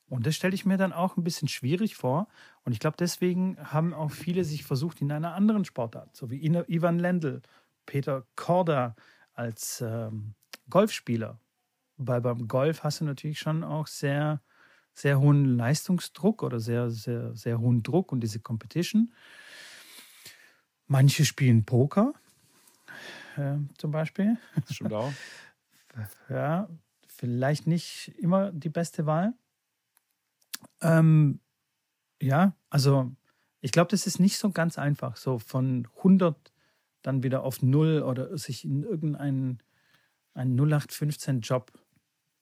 Und 0.09 0.25
das 0.25 0.35
stelle 0.35 0.55
ich 0.55 0.65
mir 0.65 0.77
dann 0.77 0.93
auch 0.93 1.17
ein 1.17 1.23
bisschen 1.23 1.47
schwierig 1.47 1.95
vor. 1.95 2.27
Und 2.63 2.71
ich 2.71 2.79
glaube, 2.79 2.97
deswegen 2.97 3.57
haben 3.59 3.93
auch 3.93 4.11
viele 4.11 4.43
sich 4.43 4.63
versucht 4.63 5.01
in 5.01 5.11
einer 5.11 5.33
anderen 5.33 5.65
Sportart, 5.65 6.15
so 6.15 6.29
wie 6.29 6.45
Ivan 6.45 6.99
Lendl, 6.99 7.41
Peter 7.85 8.25
Korda 8.35 8.95
als 9.33 9.81
ähm, 9.81 10.33
Golfspieler. 10.69 11.39
Weil 11.97 12.21
beim 12.21 12.47
Golf 12.47 12.83
hast 12.83 13.01
du 13.01 13.05
natürlich 13.05 13.39
schon 13.39 13.63
auch 13.63 13.87
sehr, 13.87 14.41
sehr 14.93 15.19
hohen 15.19 15.57
Leistungsdruck 15.57 16.43
oder 16.43 16.59
sehr, 16.59 16.89
sehr, 16.89 17.35
sehr 17.35 17.59
hohen 17.59 17.83
Druck 17.83 18.11
und 18.11 18.21
diese 18.21 18.39
Competition. 18.39 19.11
Manche 20.87 21.25
spielen 21.25 21.65
Poker, 21.65 22.13
äh, 23.35 23.57
zum 23.77 23.91
Beispiel. 23.91 24.37
Das 24.55 24.75
stimmt 24.75 24.93
auch. 24.93 25.11
ja, 26.29 26.69
vielleicht 27.07 27.67
nicht 27.67 28.13
immer 28.19 28.51
die 28.51 28.69
beste 28.69 29.05
Wahl. 29.05 29.33
Ähm, 30.81 31.39
ja, 32.21 32.55
also 32.69 33.11
ich 33.61 33.71
glaube, 33.71 33.89
das 33.91 34.07
ist 34.07 34.19
nicht 34.19 34.37
so 34.37 34.51
ganz 34.51 34.77
einfach, 34.77 35.17
so 35.17 35.39
von 35.39 35.87
100 35.97 36.35
dann 37.01 37.23
wieder 37.23 37.43
auf 37.43 37.61
0 37.61 38.03
oder 38.03 38.37
sich 38.37 38.65
in 38.65 38.83
irgendeinen 38.83 39.61
einen 40.33 40.59
0815-Job 40.59 41.71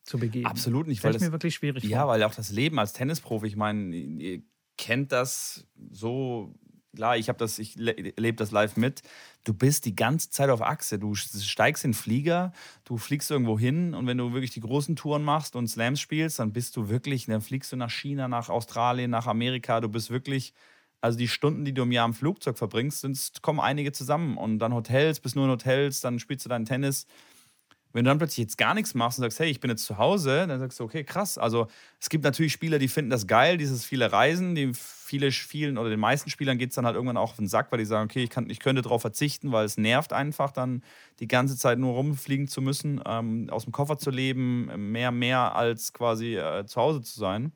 zu 0.04 0.20
begeben. 0.20 0.46
Absolut 0.46 0.88
nicht. 0.88 1.04
Weil 1.04 1.14
das, 1.14 1.22
mir 1.22 1.32
wirklich 1.32 1.56
schwierig 1.56 1.84
Ja, 1.86 2.02
vor. 2.02 2.10
weil 2.10 2.24
auch 2.24 2.36
das 2.36 2.52
Leben 2.52 2.78
als 2.80 2.94
Tennisprofi, 2.94 3.48
ich 3.48 3.56
meine, 3.56 3.96
ihr 3.96 4.44
kennt 4.78 5.12
das 5.12 5.66
so 5.92 6.54
klar, 6.96 7.18
ich 7.18 7.30
habe 7.30 7.38
das, 7.38 7.60
ich 7.60 7.76
lebe 7.76 8.34
das 8.34 8.52
live 8.52 8.78
mit. 8.78 9.04
Du 9.44 9.54
bist 9.54 9.86
die 9.86 9.96
ganze 9.96 10.30
Zeit 10.30 10.50
auf 10.50 10.62
Achse. 10.62 10.98
Du 10.98 11.14
steigst 11.16 11.86
in 11.86 11.94
Flieger, 11.94 12.54
du 12.84 12.98
fliegst 12.98 13.30
irgendwo 13.30 13.60
hin 13.60 13.94
und 13.94 14.08
wenn 14.08 14.18
du 14.18 14.34
wirklich 14.34 14.52
die 14.52 14.62
großen 14.62 14.96
Touren 14.96 15.24
machst 15.24 15.56
und 15.56 15.68
Slams 15.68 16.00
spielst, 16.00 16.40
dann 16.40 16.54
bist 16.54 16.76
du 16.76 16.90
wirklich, 16.90 17.26
dann 17.26 17.42
fliegst 17.42 17.72
du 17.72 17.76
nach 17.76 17.92
China, 17.92 18.28
nach 18.28 18.50
Australien, 18.50 19.12
nach 19.12 19.28
Amerika. 19.28 19.82
Du 19.82 19.90
bist 19.90 20.10
wirklich, 20.10 20.54
also 21.02 21.18
die 21.18 21.28
Stunden, 21.28 21.66
die 21.66 21.74
du 21.74 21.84
im 21.84 21.92
Jahr 21.92 22.08
im 22.08 22.14
Flugzeug 22.14 22.58
verbringst, 22.58 23.02
sind, 23.02 23.42
kommen 23.42 23.60
einige 23.60 23.92
zusammen 23.92 24.38
und 24.38 24.60
dann 24.60 24.74
Hotels, 24.74 25.20
bist 25.20 25.36
nur 25.36 25.46
in 25.46 25.52
Hotels, 25.52 26.02
dann 26.02 26.20
spielst 26.20 26.46
du 26.46 26.50
deinen 26.50 26.66
Tennis. 26.66 27.06
Wenn 27.96 28.04
du 28.04 28.10
dann 28.10 28.18
plötzlich 28.18 28.40
jetzt 28.40 28.58
gar 28.58 28.74
nichts 28.74 28.94
machst 28.94 29.20
und 29.20 29.24
sagst, 29.24 29.40
hey, 29.40 29.50
ich 29.50 29.62
bin 29.62 29.70
jetzt 29.70 29.86
zu 29.86 29.98
Hause, 29.98 30.48
dann 30.48 30.60
sagst 30.60 30.82
du, 30.82 30.84
okay, 30.84 31.06
krass. 31.06 31.38
Also 31.38 31.68
es 32.02 32.10
gibt 32.10 32.26
natürlich 32.26 32.52
Spieler, 32.52 32.78
die 32.78 32.90
finden 32.90 33.10
das 33.10 33.26
geil, 33.26 33.56
dieses 33.58 33.86
viele 33.86 34.12
Reisen. 34.12 34.54
Die 34.54 34.74
viele, 34.74 35.32
vielen 35.32 35.78
oder 35.78 35.90
den 35.90 36.02
meisten 36.02 36.30
Spielern 36.30 36.58
geht 36.58 36.72
es 36.72 36.76
dann 36.76 36.86
halt 36.86 36.96
irgendwann 36.96 37.16
auch 37.16 37.32
auf 37.32 37.38
den 37.38 37.48
Sack, 37.48 37.72
weil 37.72 37.80
die 37.80 37.86
sagen, 37.86 38.04
okay, 38.04 38.22
ich, 38.22 38.30
kann, 38.30 38.50
ich 38.50 38.60
könnte 38.60 38.82
darauf 38.82 39.00
verzichten, 39.00 39.54
weil 39.54 39.64
es 39.64 39.78
nervt 39.78 40.12
einfach 40.12 40.52
dann 40.52 40.84
die 41.22 41.28
ganze 41.30 41.56
Zeit 41.56 41.80
nur 41.80 41.94
rumfliegen 41.94 42.50
zu 42.50 42.62
müssen, 42.62 43.02
ähm, 43.06 43.50
aus 43.50 43.64
dem 43.64 43.72
Koffer 43.72 43.98
zu 43.98 44.12
leben, 44.12 44.92
mehr, 44.92 45.12
mehr 45.12 45.56
als 45.56 45.94
quasi 45.94 46.36
äh, 46.36 46.66
zu 46.66 46.82
Hause 46.82 47.02
zu 47.02 47.18
sein. 47.18 47.54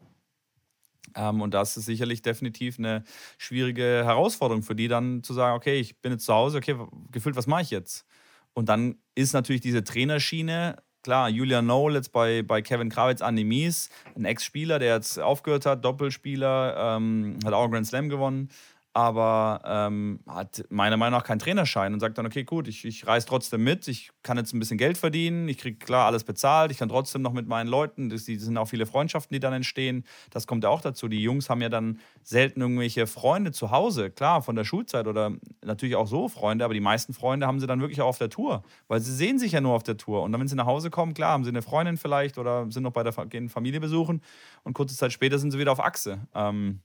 Ähm, 1.15 1.41
und 1.41 1.53
das 1.53 1.75
ist 1.77 1.85
sicherlich 1.85 2.21
definitiv 2.21 2.77
eine 2.79 3.03
schwierige 3.37 4.03
Herausforderung 4.05 4.63
für 4.63 4.75
die, 4.75 4.87
dann 4.87 5.21
zu 5.23 5.33
sagen, 5.33 5.55
okay, 5.57 5.79
ich 5.79 5.99
bin 6.01 6.13
jetzt 6.13 6.25
zu 6.25 6.33
Hause, 6.33 6.59
okay, 6.59 6.77
gefühlt, 7.11 7.35
was 7.35 7.47
mache 7.47 7.63
ich 7.63 7.71
jetzt? 7.71 8.05
Und 8.53 8.69
dann 8.69 8.95
ist 9.15 9.33
natürlich 9.33 9.61
diese 9.61 9.83
Trainerschiene, 9.83 10.81
klar, 11.03 11.29
Julian 11.29 11.65
Noel 11.65 11.95
jetzt 11.95 12.11
bei, 12.11 12.41
bei 12.41 12.61
Kevin 12.61 12.89
Krawitz 12.89 13.21
Mies, 13.43 13.89
ein 14.15 14.25
Ex-Spieler, 14.25 14.79
der 14.79 14.95
jetzt 14.95 15.19
aufgehört 15.19 15.65
hat, 15.65 15.85
Doppelspieler, 15.85 16.97
ähm, 16.97 17.39
hat 17.45 17.53
auch 17.53 17.69
Grand 17.69 17.87
Slam 17.87 18.09
gewonnen 18.09 18.49
aber 18.93 19.61
ähm, 19.65 20.19
hat 20.27 20.65
meiner 20.69 20.97
Meinung 20.97 21.19
nach 21.19 21.25
keinen 21.25 21.39
Trainerschein 21.39 21.93
und 21.93 21.99
sagt 21.99 22.17
dann, 22.17 22.25
okay, 22.25 22.43
gut, 22.43 22.67
ich, 22.67 22.85
ich 22.85 23.05
reise 23.05 23.27
trotzdem 23.27 23.63
mit, 23.63 23.87
ich 23.87 24.11
kann 24.23 24.37
jetzt 24.37 24.53
ein 24.53 24.59
bisschen 24.59 24.79
Geld 24.79 24.97
verdienen, 24.97 25.47
ich 25.47 25.59
kriege 25.59 25.77
klar 25.77 26.07
alles 26.07 26.23
bezahlt, 26.23 26.71
ich 26.71 26.79
kann 26.79 26.89
trotzdem 26.89 27.21
noch 27.21 27.33
mit 27.33 27.47
meinen 27.47 27.67
Leuten, 27.67 28.09
das, 28.09 28.25
das 28.25 28.41
sind 28.41 28.57
auch 28.57 28.65
viele 28.65 28.87
Freundschaften, 28.87 29.33
die 29.33 29.39
dann 29.39 29.53
entstehen, 29.53 30.05
das 30.31 30.47
kommt 30.47 30.63
ja 30.63 30.69
auch 30.69 30.81
dazu. 30.81 31.07
Die 31.07 31.21
Jungs 31.21 31.49
haben 31.49 31.61
ja 31.61 31.69
dann 31.69 31.99
selten 32.23 32.61
irgendwelche 32.61 33.05
Freunde 33.05 33.51
zu 33.51 33.69
Hause, 33.69 34.09
klar, 34.09 34.41
von 34.41 34.55
der 34.55 34.63
Schulzeit 34.63 35.07
oder 35.07 35.33
natürlich 35.63 35.95
auch 35.95 36.07
so 36.07 36.27
Freunde, 36.27 36.65
aber 36.65 36.73
die 36.73 36.79
meisten 36.79 37.13
Freunde 37.13 37.45
haben 37.45 37.59
sie 37.59 37.67
dann 37.67 37.81
wirklich 37.81 38.01
auch 38.01 38.07
auf 38.07 38.17
der 38.17 38.29
Tour, 38.29 38.63
weil 38.87 39.01
sie 39.01 39.13
sehen 39.13 39.37
sich 39.37 39.51
ja 39.51 39.61
nur 39.61 39.73
auf 39.75 39.83
der 39.83 39.97
Tour 39.97 40.23
und 40.23 40.31
dann, 40.31 40.41
wenn 40.41 40.47
sie 40.47 40.55
nach 40.55 40.65
Hause 40.65 40.89
kommen, 40.89 41.13
klar, 41.13 41.33
haben 41.33 41.43
sie 41.43 41.49
eine 41.49 41.61
Freundin 41.61 41.97
vielleicht 41.97 42.39
oder 42.39 42.69
sind 42.71 42.83
noch 42.83 42.91
bei 42.93 43.03
der 43.03 43.13
gehen 43.27 43.49
Familie 43.49 43.79
besuchen 43.79 44.21
und 44.63 44.73
kurze 44.73 44.95
Zeit 44.95 45.13
später 45.13 45.37
sind 45.37 45.51
sie 45.51 45.59
wieder 45.59 45.71
auf 45.71 45.79
Achse. 45.79 46.27
Ähm, 46.33 46.79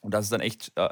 und 0.00 0.14
das 0.14 0.24
ist 0.24 0.32
dann 0.32 0.40
echt, 0.40 0.72
äh, 0.76 0.88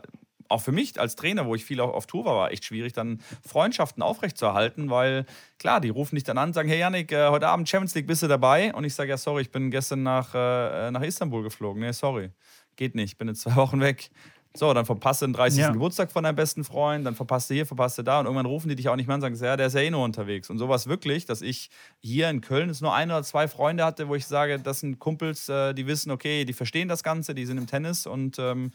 auch 0.49 0.63
für 0.63 0.73
mich 0.73 0.99
als 0.99 1.15
Trainer, 1.17 1.47
wo 1.47 1.55
ich 1.55 1.65
viel 1.65 1.81
auf, 1.81 1.93
auf 1.95 2.07
Tour 2.07 2.25
war, 2.25 2.37
war 2.37 2.51
echt 2.51 2.65
schwierig, 2.65 2.93
dann 2.93 3.21
Freundschaften 3.47 4.03
aufrechtzuerhalten, 4.03 4.91
weil 4.91 5.27
klar, 5.59 5.81
die 5.81 5.91
rufen 5.91 6.15
dich 6.15 6.25
dann 6.25 6.39
an, 6.39 6.53
sagen, 6.53 6.69
hey 6.69 6.79
Janik, 6.79 7.13
äh, 7.13 7.29
heute 7.29 7.49
Abend 7.49 7.69
Champions 7.69 7.95
League, 7.95 8.07
bist 8.07 8.23
du 8.23 8.29
dabei? 8.29 8.73
Und 8.75 8.85
ich 8.85 8.95
sage, 8.95 9.11
ja, 9.11 9.17
sorry, 9.17 9.43
ich 9.43 9.51
bin 9.51 9.71
gestern 9.71 10.03
nach, 10.03 10.35
äh, 10.35 10.91
nach 10.91 11.03
Istanbul 11.03 11.43
geflogen. 11.43 11.83
Nee, 11.83 11.93
sorry, 11.93 12.31
geht 12.77 12.95
nicht, 12.95 13.19
bin 13.19 13.29
jetzt 13.29 13.43
zwei 13.43 13.57
Wochen 13.57 13.81
weg. 13.81 14.11
So, 14.59 14.75
dann 14.75 14.85
verpasst 14.85 15.23
du 15.23 15.27
den 15.27 15.35
30. 15.35 15.61
Ja. 15.61 15.71
Geburtstag 15.71 16.11
von 16.11 16.25
deinem 16.25 16.35
besten 16.35 16.65
Freund, 16.65 17.07
dann 17.07 17.15
verpasst 17.15 17.49
du 17.49 17.55
hier, 17.55 17.65
verpasst 17.65 17.97
du 17.99 18.03
da 18.03 18.19
und 18.19 18.27
irgendwann 18.27 18.47
rufen 18.47 18.69
die 18.69 18.75
dich 18.75 18.89
auch 18.89 18.97
nicht 18.97 19.07
mehr 19.07 19.15
an 19.15 19.23
und 19.23 19.37
sagen, 19.37 19.45
ja, 19.45 19.57
der 19.57 19.69
ist 19.69 19.75
ja 19.75 19.81
eh 19.81 19.91
nur 19.91 20.03
unterwegs. 20.03 20.51
Und 20.51 20.59
sowas 20.59 20.89
wirklich, 20.89 21.27
dass 21.27 21.43
ich 21.43 21.71
hier 22.01 22.29
in 22.29 22.41
Köln 22.41 22.69
es 22.69 22.81
nur 22.81 22.93
ein 22.93 23.09
oder 23.11 23.23
zwei 23.23 23.47
Freunde 23.47 23.85
hatte, 23.85 24.09
wo 24.09 24.17
ich 24.17 24.27
sage, 24.27 24.59
das 24.59 24.81
sind 24.81 24.99
Kumpels, 24.99 25.49
äh, 25.49 25.75
die 25.75 25.87
wissen, 25.87 26.11
okay, 26.11 26.45
die 26.45 26.53
verstehen 26.53 26.89
das 26.89 27.05
Ganze, 27.05 27.35
die 27.35 27.47
sind 27.47 27.59
im 27.59 27.69
Tennis 27.69 28.07
und 28.07 28.39
ähm, 28.41 28.73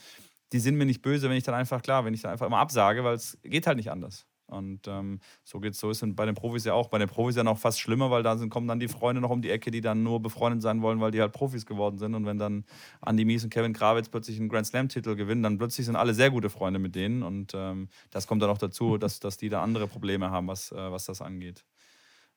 die 0.54 0.60
sind 0.60 0.76
mir 0.76 0.86
nicht 0.86 1.02
böse, 1.02 1.30
wenn 1.30 1.36
ich 1.36 1.44
dann 1.44 1.56
einfach, 1.56 1.82
klar, 1.82 2.06
wenn 2.06 2.14
ich 2.14 2.22
dann 2.22 2.32
einfach 2.32 2.46
immer 2.46 2.60
absage, 2.60 3.04
weil 3.04 3.16
es 3.16 3.38
geht 3.44 3.68
halt 3.68 3.78
nicht 3.78 3.92
anders. 3.92 4.26
Und 4.46 4.88
ähm, 4.88 5.20
so 5.44 5.60
geht's, 5.60 5.80
so 5.80 5.90
ist 5.90 6.04
es 6.04 6.16
bei 6.16 6.26
den 6.26 6.36
Profis 6.36 6.66
ja 6.66 6.74
auch. 6.74 6.90
Bei 6.90 6.98
den 6.98 7.08
Profis 7.08 7.36
ja 7.36 7.44
noch 7.44 7.58
fast 7.58 7.80
schlimmer, 7.80 8.12
weil 8.12 8.24
da 8.24 8.38
sind, 8.38 8.50
kommen 8.50 8.68
dann 8.68 8.80
die 8.80 8.88
Freunde 8.88 9.22
noch 9.22 9.30
um 9.30 9.42
die 9.42 9.50
Ecke, 9.50 9.72
die 9.72 9.82
dann 9.82 10.04
nur 10.04 10.22
befreundet 10.22 10.62
sein 10.62 10.82
wollen, 10.82 11.00
weil 11.00 11.12
die 11.12 11.22
halt 11.22 11.32
Profis 11.32 11.66
geworden 11.66 11.98
sind. 11.98 12.14
Und 12.14 12.26
wenn 12.26 12.38
dann 12.38 12.66
Andy 13.06 13.26
Mies 13.26 13.44
und 13.44 13.50
Kevin 13.50 13.74
Krawitz 13.74 14.10
plötzlich 14.10 14.40
einen 14.40 14.50
Grand 14.50 14.68
Slam-Titel 14.68 15.16
gewinnen, 15.16 15.44
dann 15.44 15.58
plötzlich 15.58 15.86
sind 15.86 15.96
alle 15.96 16.14
sehr 16.14 16.30
gute 16.30 16.50
Freunde 16.50 16.80
mit 16.80 16.96
denen. 16.96 17.24
Und 17.24 17.54
ähm, 17.56 17.90
das 18.12 18.28
kommt 18.28 18.42
dann 18.42 18.50
auch 18.50 18.58
dazu, 18.58 18.98
dass, 19.00 19.20
dass 19.20 19.38
die 19.38 19.50
da 19.50 19.64
andere 19.64 19.88
Probleme 19.88 20.30
haben, 20.30 20.48
was, 20.48 20.72
äh, 20.72 20.92
was 20.92 21.06
das 21.06 21.22
angeht. 21.22 21.66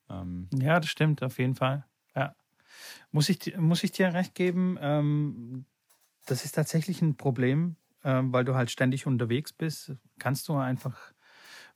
Ähm, 0.09 0.49
ja, 0.55 0.79
das 0.81 0.89
stimmt, 0.89 1.23
auf 1.23 1.39
jeden 1.39 1.55
Fall. 1.55 1.85
Ja. 2.15 2.35
Muss 3.11 3.29
ich, 3.29 3.57
muss 3.57 3.83
ich 3.85 3.93
dir 3.93 4.13
recht 4.13 4.35
geben, 4.35 4.79
ähm, 4.81 5.67
das 6.27 6.45
ist 6.45 6.53
tatsächlich 6.53 7.03
ein 7.03 7.17
Problem 7.17 7.77
ähm, 8.07 8.33
weil 8.33 8.45
du 8.45 8.55
halt 8.55 8.71
ständig 8.71 9.07
unterwegs 9.09 9.53
bist, 9.53 9.97
kannst 10.21 10.47
du 10.49 10.55
einfach 10.55 11.13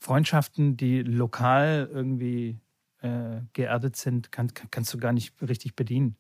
Freundschaften, 0.01 0.76
die 0.76 1.03
lokal 1.03 1.88
irgendwie 1.92 2.59
äh, 3.03 3.42
geerdet 3.53 3.96
sind, 3.96 4.32
kann, 4.32 4.53
kannst 4.70 4.92
du 4.94 4.98
gar 4.98 5.12
nicht 5.12 5.34
richtig 5.42 5.76
bedienen. 5.76 6.16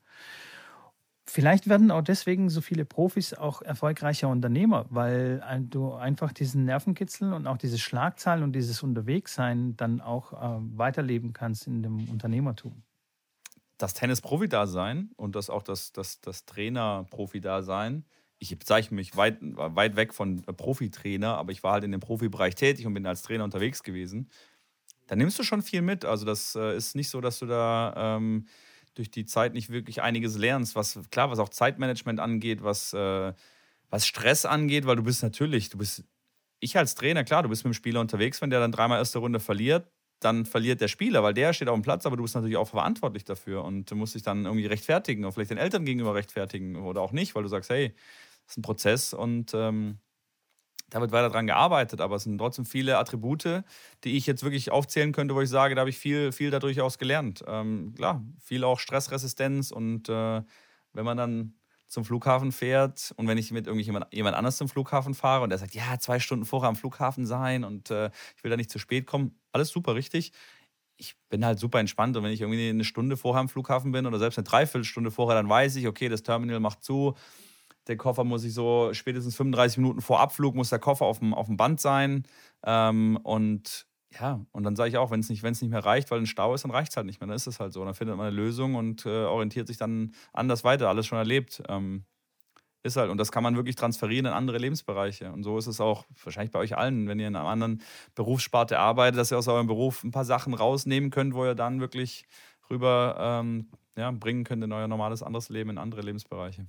Vielleicht 1.26 1.68
werden 1.68 1.90
auch 1.90 2.02
deswegen 2.02 2.50
so 2.50 2.60
viele 2.60 2.84
Profis 2.84 3.34
auch 3.34 3.62
erfolgreicher 3.62 4.28
Unternehmer, 4.28 4.86
weil 4.90 5.40
du 5.70 5.92
einfach 5.92 6.32
diesen 6.32 6.64
Nervenkitzel 6.64 7.32
und 7.32 7.46
auch 7.46 7.56
diese 7.56 7.78
Schlagzeilen 7.78 8.42
und 8.42 8.52
dieses 8.52 8.82
Unterwegssein 8.82 9.76
dann 9.76 10.00
auch 10.00 10.32
äh, 10.32 10.58
weiterleben 10.76 11.32
kannst 11.32 11.68
in 11.68 11.82
dem 11.82 12.08
Unternehmertum. 12.08 12.82
Das 13.78 13.94
Tennis-Profi-Dasein 13.94 15.10
und 15.16 15.36
das 15.36 15.50
auch 15.50 15.62
das, 15.62 15.92
das, 15.92 16.20
das 16.20 16.44
Trainer-Profi-Dasein 16.46 18.04
ich 18.40 18.58
bezeichne 18.58 18.96
mich 18.96 19.16
weit, 19.16 19.38
weit 19.40 19.96
weg 19.96 20.14
von 20.14 20.42
Profitrainer, 20.42 21.36
aber 21.36 21.52
ich 21.52 21.62
war 21.62 21.74
halt 21.74 21.84
in 21.84 21.92
dem 21.92 22.00
Profibereich 22.00 22.54
tätig 22.54 22.86
und 22.86 22.94
bin 22.94 23.06
als 23.06 23.22
Trainer 23.22 23.44
unterwegs 23.44 23.82
gewesen. 23.82 24.30
Da 25.06 25.14
nimmst 25.14 25.38
du 25.38 25.42
schon 25.42 25.62
viel 25.62 25.82
mit. 25.82 26.04
Also, 26.04 26.24
das 26.24 26.56
äh, 26.56 26.76
ist 26.76 26.96
nicht 26.96 27.10
so, 27.10 27.20
dass 27.20 27.38
du 27.38 27.46
da 27.46 28.16
ähm, 28.16 28.46
durch 28.94 29.10
die 29.10 29.26
Zeit 29.26 29.52
nicht 29.52 29.68
wirklich 29.70 30.02
einiges 30.02 30.38
lernst. 30.38 30.74
Was, 30.74 30.98
klar, 31.10 31.30
was 31.30 31.38
auch 31.38 31.50
Zeitmanagement 31.50 32.18
angeht, 32.18 32.62
was, 32.62 32.94
äh, 32.94 33.34
was 33.90 34.06
Stress 34.06 34.46
angeht, 34.46 34.86
weil 34.86 34.96
du 34.96 35.02
bist 35.02 35.22
natürlich, 35.22 35.68
du 35.68 35.78
bist, 35.78 36.04
ich 36.60 36.76
als 36.78 36.94
Trainer, 36.94 37.24
klar, 37.24 37.42
du 37.42 37.50
bist 37.50 37.64
mit 37.64 37.74
dem 37.74 37.76
Spieler 37.76 38.00
unterwegs, 38.00 38.40
wenn 38.40 38.50
der 38.50 38.60
dann 38.60 38.72
dreimal 38.72 38.98
erste 38.98 39.18
Runde 39.18 39.40
verliert, 39.40 39.90
dann 40.20 40.46
verliert 40.46 40.80
der 40.80 40.88
Spieler, 40.88 41.22
weil 41.22 41.34
der 41.34 41.52
steht 41.52 41.68
auf 41.68 41.78
dem 41.78 41.82
Platz, 41.82 42.06
aber 42.06 42.16
du 42.16 42.22
bist 42.22 42.34
natürlich 42.34 42.56
auch 42.56 42.68
verantwortlich 42.68 43.24
dafür 43.24 43.64
und 43.64 43.90
du 43.90 43.96
musst 43.96 44.14
dich 44.14 44.22
dann 44.22 44.44
irgendwie 44.44 44.66
rechtfertigen 44.66 45.24
oder 45.24 45.32
vielleicht 45.32 45.50
den 45.50 45.58
Eltern 45.58 45.84
gegenüber 45.84 46.14
rechtfertigen 46.14 46.76
oder 46.76 47.00
auch 47.00 47.12
nicht, 47.12 47.34
weil 47.34 47.42
du 47.42 47.48
sagst, 47.48 47.70
hey, 47.70 47.94
ist 48.50 48.58
ein 48.58 48.62
Prozess 48.62 49.12
und 49.14 49.52
ähm, 49.54 49.98
da 50.90 51.00
wird 51.00 51.12
weiter 51.12 51.30
dran 51.30 51.46
gearbeitet, 51.46 52.00
aber 52.00 52.16
es 52.16 52.24
sind 52.24 52.38
trotzdem 52.38 52.64
viele 52.64 52.98
Attribute, 52.98 53.62
die 54.04 54.16
ich 54.16 54.26
jetzt 54.26 54.42
wirklich 54.42 54.70
aufzählen 54.70 55.12
könnte, 55.12 55.34
wo 55.34 55.40
ich 55.40 55.48
sage, 55.48 55.74
da 55.74 55.80
habe 55.80 55.90
ich 55.90 55.98
viel, 55.98 56.32
viel 56.32 56.50
dadurch 56.50 56.80
aus 56.80 56.98
gelernt. 56.98 57.44
Ähm, 57.46 57.94
klar, 57.94 58.24
viel 58.42 58.64
auch 58.64 58.80
Stressresistenz 58.80 59.70
und 59.70 60.08
äh, 60.08 60.42
wenn 60.92 61.04
man 61.04 61.16
dann 61.16 61.54
zum 61.86 62.04
Flughafen 62.04 62.52
fährt 62.52 63.12
und 63.16 63.26
wenn 63.26 63.38
ich 63.38 63.50
mit 63.50 63.66
irgendjemand 63.66 64.06
jemand 64.12 64.36
anders 64.36 64.56
zum 64.56 64.68
Flughafen 64.68 65.14
fahre 65.14 65.42
und 65.42 65.50
der 65.50 65.58
sagt, 65.58 65.74
ja, 65.74 65.98
zwei 65.98 66.20
Stunden 66.20 66.44
vorher 66.44 66.68
am 66.68 66.76
Flughafen 66.76 67.26
sein 67.26 67.64
und 67.64 67.90
äh, 67.90 68.10
ich 68.36 68.44
will 68.44 68.50
da 68.50 68.56
nicht 68.56 68.70
zu 68.70 68.78
spät 68.78 69.06
kommen, 69.06 69.38
alles 69.52 69.70
super 69.70 69.94
richtig. 69.94 70.32
Ich 70.96 71.16
bin 71.28 71.44
halt 71.44 71.58
super 71.58 71.80
entspannt 71.80 72.16
und 72.16 72.22
wenn 72.22 72.30
ich 72.30 72.42
irgendwie 72.42 72.68
eine 72.68 72.84
Stunde 72.84 73.16
vorher 73.16 73.40
am 73.40 73.48
Flughafen 73.48 73.90
bin 73.90 74.06
oder 74.06 74.18
selbst 74.18 74.38
eine 74.38 74.44
Dreiviertelstunde 74.44 75.10
vorher, 75.10 75.34
dann 75.34 75.48
weiß 75.48 75.76
ich, 75.76 75.88
okay, 75.88 76.08
das 76.08 76.22
Terminal 76.22 76.60
macht 76.60 76.84
zu, 76.84 77.16
der 77.86 77.96
Koffer 77.96 78.24
muss 78.24 78.44
ich 78.44 78.54
so 78.54 78.90
spätestens 78.92 79.36
35 79.36 79.78
Minuten 79.78 80.00
vor 80.00 80.20
Abflug 80.20 80.54
muss 80.54 80.70
der 80.70 80.78
Koffer 80.78 81.06
auf 81.06 81.18
dem, 81.18 81.34
auf 81.34 81.46
dem 81.46 81.56
Band 81.56 81.80
sein 81.80 82.24
ähm, 82.64 83.18
und 83.22 83.86
ja, 84.18 84.44
und 84.50 84.64
dann 84.64 84.74
sage 84.74 84.88
ich 84.90 84.96
auch, 84.96 85.10
wenn 85.10 85.20
es 85.20 85.28
nicht, 85.28 85.42
nicht 85.42 85.62
mehr 85.62 85.84
reicht, 85.84 86.10
weil 86.10 86.18
ein 86.18 86.26
Stau 86.26 86.52
ist, 86.54 86.64
dann 86.64 86.72
reicht 86.72 86.90
es 86.90 86.96
halt 86.96 87.06
nicht 87.06 87.20
mehr. 87.20 87.28
Dann 87.28 87.36
ist 87.36 87.46
es 87.46 87.60
halt 87.60 87.72
so. 87.72 87.84
Dann 87.84 87.94
findet 87.94 88.16
man 88.16 88.26
eine 88.26 88.34
Lösung 88.34 88.74
und 88.74 89.06
äh, 89.06 89.24
orientiert 89.24 89.68
sich 89.68 89.76
dann 89.76 90.14
anders 90.32 90.64
weiter. 90.64 90.88
Alles 90.88 91.06
schon 91.06 91.18
erlebt. 91.18 91.62
Ähm, 91.68 92.04
ist 92.82 92.96
halt. 92.96 93.10
Und 93.10 93.18
das 93.18 93.30
kann 93.30 93.42
man 93.42 93.56
wirklich 93.56 93.76
transferieren 93.76 94.26
in 94.26 94.32
andere 94.32 94.58
Lebensbereiche. 94.58 95.30
Und 95.32 95.44
so 95.44 95.58
ist 95.58 95.66
es 95.66 95.80
auch 95.80 96.06
wahrscheinlich 96.24 96.50
bei 96.50 96.58
euch 96.58 96.76
allen, 96.76 97.06
wenn 97.08 97.20
ihr 97.20 97.28
in 97.28 97.36
einer 97.36 97.48
anderen 97.48 97.82
Berufssparte 98.14 98.78
arbeitet, 98.78 99.18
dass 99.18 99.30
ihr 99.30 99.38
aus 99.38 99.48
eurem 99.48 99.66
Beruf 99.66 100.02
ein 100.02 100.10
paar 100.10 100.24
Sachen 100.24 100.54
rausnehmen 100.54 101.10
könnt, 101.10 101.34
wo 101.34 101.44
ihr 101.44 101.54
dann 101.54 101.80
wirklich 101.80 102.24
rüber 102.70 103.16
ähm, 103.18 103.70
ja, 103.96 104.10
bringen 104.10 104.44
könnt 104.44 104.64
in 104.64 104.72
euer 104.72 104.88
normales 104.88 105.22
anderes 105.22 105.50
Leben, 105.50 105.70
in 105.70 105.78
andere 105.78 106.00
Lebensbereiche. 106.00 106.66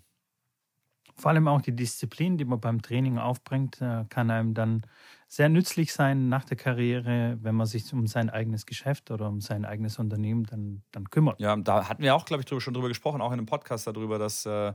Vor 1.21 1.29
allem 1.29 1.47
auch 1.47 1.61
die 1.61 1.75
Disziplin, 1.75 2.37
die 2.37 2.45
man 2.45 2.59
beim 2.59 2.81
Training 2.81 3.19
aufbringt, 3.19 3.79
äh, 3.79 4.05
kann 4.09 4.31
einem 4.31 4.55
dann 4.55 4.81
sehr 5.27 5.49
nützlich 5.49 5.93
sein 5.93 6.29
nach 6.29 6.45
der 6.45 6.57
Karriere, 6.57 7.37
wenn 7.41 7.53
man 7.53 7.67
sich 7.67 7.93
um 7.93 8.07
sein 8.07 8.31
eigenes 8.31 8.65
Geschäft 8.65 9.11
oder 9.11 9.29
um 9.29 9.39
sein 9.39 9.63
eigenes 9.63 9.99
Unternehmen 9.99 10.45
dann, 10.45 10.81
dann 10.91 11.11
kümmert. 11.11 11.39
Ja, 11.39 11.55
da 11.55 11.87
hatten 11.87 12.01
wir 12.01 12.15
auch, 12.15 12.25
glaube 12.25 12.43
ich, 12.43 12.63
schon 12.63 12.73
drüber 12.73 12.87
gesprochen, 12.87 13.21
auch 13.21 13.31
in 13.31 13.37
einem 13.37 13.45
Podcast 13.45 13.85
darüber, 13.85 14.17
dass 14.17 14.47
äh, 14.47 14.73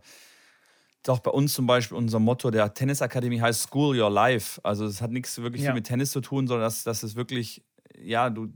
doch 1.03 1.19
bei 1.19 1.33
uns 1.33 1.53
zum 1.53 1.67
Beispiel 1.67 1.97
unser 1.97 2.21
Motto 2.21 2.53
der 2.53 2.73
Tennisakademie 2.73 3.41
heißt 3.41 3.63
School 3.63 4.01
Your 4.01 4.11
Life. 4.11 4.61
Also 4.63 4.87
es 4.87 5.03
hat 5.03 5.11
nichts 5.11 5.37
wirklich 5.43 5.63
ja. 5.63 5.71
viel 5.71 5.75
mit 5.75 5.87
Tennis 5.87 6.13
zu 6.13 6.21
tun, 6.21 6.47
sondern 6.47 6.65
dass, 6.65 6.85
dass 6.85 7.03
es 7.03 7.17
wirklich 7.17 7.65
ja, 8.03 8.31
du, 8.31 8.49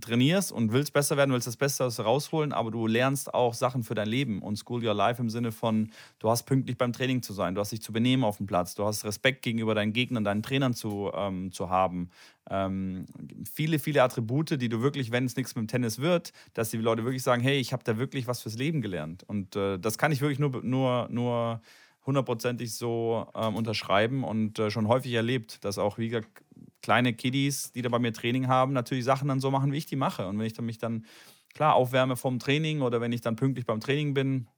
trainierst 0.00 0.52
und 0.52 0.72
willst 0.72 0.92
besser 0.92 1.16
werden, 1.16 1.32
willst 1.32 1.46
das 1.46 1.56
Beste 1.56 1.84
rausholen, 1.84 2.52
aber 2.52 2.70
du 2.70 2.86
lernst 2.86 3.34
auch 3.34 3.54
Sachen 3.54 3.82
für 3.82 3.94
dein 3.94 4.08
Leben 4.08 4.42
und 4.42 4.56
School 4.56 4.84
Your 4.84 4.94
Life 4.94 5.20
im 5.20 5.30
Sinne 5.30 5.52
von, 5.52 5.90
du 6.18 6.30
hast 6.30 6.44
pünktlich 6.44 6.78
beim 6.78 6.92
Training 6.92 7.22
zu 7.22 7.32
sein, 7.32 7.54
du 7.54 7.60
hast 7.60 7.72
dich 7.72 7.82
zu 7.82 7.92
benehmen 7.92 8.24
auf 8.24 8.38
dem 8.38 8.46
Platz, 8.46 8.74
du 8.74 8.84
hast 8.84 9.04
Respekt 9.04 9.42
gegenüber 9.42 9.74
deinen 9.74 9.92
Gegnern, 9.92 10.24
deinen 10.24 10.42
Trainern 10.42 10.74
zu, 10.74 11.10
ähm, 11.14 11.52
zu 11.52 11.70
haben. 11.70 12.10
Ähm, 12.50 13.06
viele, 13.50 13.78
viele 13.78 14.02
Attribute, 14.02 14.60
die 14.60 14.68
du 14.68 14.82
wirklich, 14.82 15.10
wenn 15.10 15.24
es 15.24 15.36
nichts 15.36 15.54
mit 15.54 15.64
dem 15.64 15.68
Tennis 15.68 15.98
wird, 15.98 16.32
dass 16.52 16.70
die 16.70 16.76
Leute 16.76 17.04
wirklich 17.04 17.22
sagen, 17.22 17.42
hey, 17.42 17.58
ich 17.58 17.72
habe 17.72 17.84
da 17.84 17.98
wirklich 17.98 18.26
was 18.26 18.42
fürs 18.42 18.56
Leben 18.56 18.80
gelernt. 18.80 19.24
Und 19.24 19.56
äh, 19.56 19.78
das 19.78 19.98
kann 19.98 20.12
ich 20.12 20.20
wirklich 20.20 20.38
nur, 20.38 20.62
nur, 20.62 21.08
nur 21.10 21.60
hundertprozentig 22.06 22.74
so 22.74 23.26
ähm, 23.34 23.56
unterschreiben 23.56 24.24
und 24.24 24.58
äh, 24.58 24.70
schon 24.70 24.88
häufig 24.88 25.12
erlebt, 25.12 25.64
dass 25.64 25.78
auch, 25.78 25.98
wie 25.98 26.08
gesagt, 26.08 26.43
kleine 26.84 27.14
Kiddies, 27.14 27.72
die 27.72 27.80
da 27.80 27.88
bei 27.88 27.98
mir 27.98 28.12
Training 28.12 28.46
haben, 28.46 28.74
natürlich 28.74 29.04
Sachen 29.04 29.26
dann 29.26 29.40
so 29.40 29.50
machen, 29.50 29.72
wie 29.72 29.78
ich 29.78 29.86
die 29.86 29.96
mache. 29.96 30.28
Und 30.28 30.38
wenn 30.38 30.44
ich 30.44 30.52
dann 30.52 30.66
mich 30.66 30.76
dann 30.76 31.06
klar 31.54 31.74
aufwärme 31.74 32.14
vom 32.14 32.38
Training 32.38 32.82
oder 32.82 33.00
wenn 33.00 33.10
ich 33.10 33.22
dann 33.22 33.36
pünktlich 33.36 33.64
beim 33.64 33.80
Training 33.80 34.12
bin, 34.12 34.48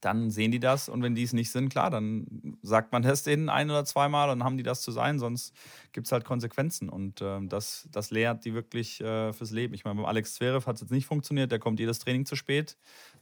dann 0.00 0.32
sehen 0.32 0.50
die 0.50 0.58
das. 0.58 0.88
Und 0.88 1.00
wenn 1.04 1.14
die 1.14 1.22
es 1.22 1.32
nicht 1.32 1.52
sind, 1.52 1.68
klar, 1.68 1.90
dann 1.90 2.58
sagt 2.62 2.90
man 2.90 3.02
das 3.02 3.22
denen 3.22 3.48
ein 3.48 3.70
oder 3.70 3.84
zweimal 3.84 4.30
und 4.30 4.42
haben 4.42 4.56
die 4.56 4.64
das 4.64 4.82
zu 4.82 4.90
sein, 4.90 5.20
sonst 5.20 5.54
gibt 5.92 6.08
es 6.08 6.12
halt 6.12 6.24
Konsequenzen. 6.24 6.88
Und 6.88 7.20
äh, 7.20 7.38
das, 7.42 7.88
das 7.92 8.10
lehrt 8.10 8.44
die 8.44 8.52
wirklich 8.52 9.00
äh, 9.00 9.32
fürs 9.32 9.52
Leben. 9.52 9.74
Ich 9.74 9.84
meine, 9.84 9.94
beim 9.94 10.06
Alex 10.06 10.34
Zverev 10.34 10.66
hat 10.66 10.74
es 10.74 10.82
jetzt 10.82 10.90
nicht 10.90 11.06
funktioniert, 11.06 11.52
der 11.52 11.60
kommt 11.60 11.78
jedes 11.78 12.00
Training 12.00 12.26
zu 12.26 12.34
spät. 12.34 12.76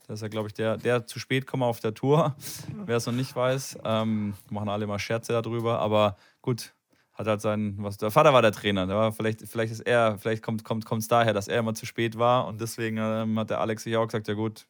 Das 0.07 0.21
ist 0.21 0.23
ja, 0.23 0.29
glaube 0.29 0.49
ich, 0.49 0.55
der, 0.55 0.79
der 0.79 1.07
zu 1.07 1.19
spät 1.19 1.47
komme 1.47 1.67
auf 1.67 1.81
der 1.81 1.93
Tour, 1.93 2.35
wer 2.87 2.97
es 2.97 3.05
noch 3.05 3.13
nicht 3.13 3.37
weiß. 3.37 3.79
Ähm, 3.85 4.33
machen 4.49 4.71
alle 4.71 4.85
immer 4.85 4.99
Scherze 4.99 5.35
darüber, 5.35 5.81
aber 5.81 6.17
gut, 6.41 6.73
hat 7.15 7.27
halt 7.27 7.41
seinen, 7.41 7.83
was, 7.83 7.99
der 7.99 8.11
Vater 8.11 8.33
war 8.33 8.43
der 8.43 8.53
Trainer, 8.53 8.87
der 8.87 8.97
war, 8.97 9.13
vielleicht, 9.13 9.47
vielleicht 9.47 9.73
ist 9.73 9.81
er, 9.81 10.19
vielleicht 10.19 10.43
kommt 10.43 10.63
es 10.63 10.85
kommt, 10.85 11.11
daher, 11.11 11.33
dass 11.33 11.49
er 11.49 11.59
immer 11.59 11.75
zu 11.75 11.87
spät 11.87 12.19
war 12.19 12.47
und 12.47 12.61
deswegen 12.61 12.97
ähm, 12.99 13.39
hat 13.39 13.51
der 13.51 13.61
Alex 13.61 13.85
sich 13.85 13.97
auch 13.97 14.07
gesagt, 14.07 14.29
ja 14.29 14.35
gut, 14.35 14.67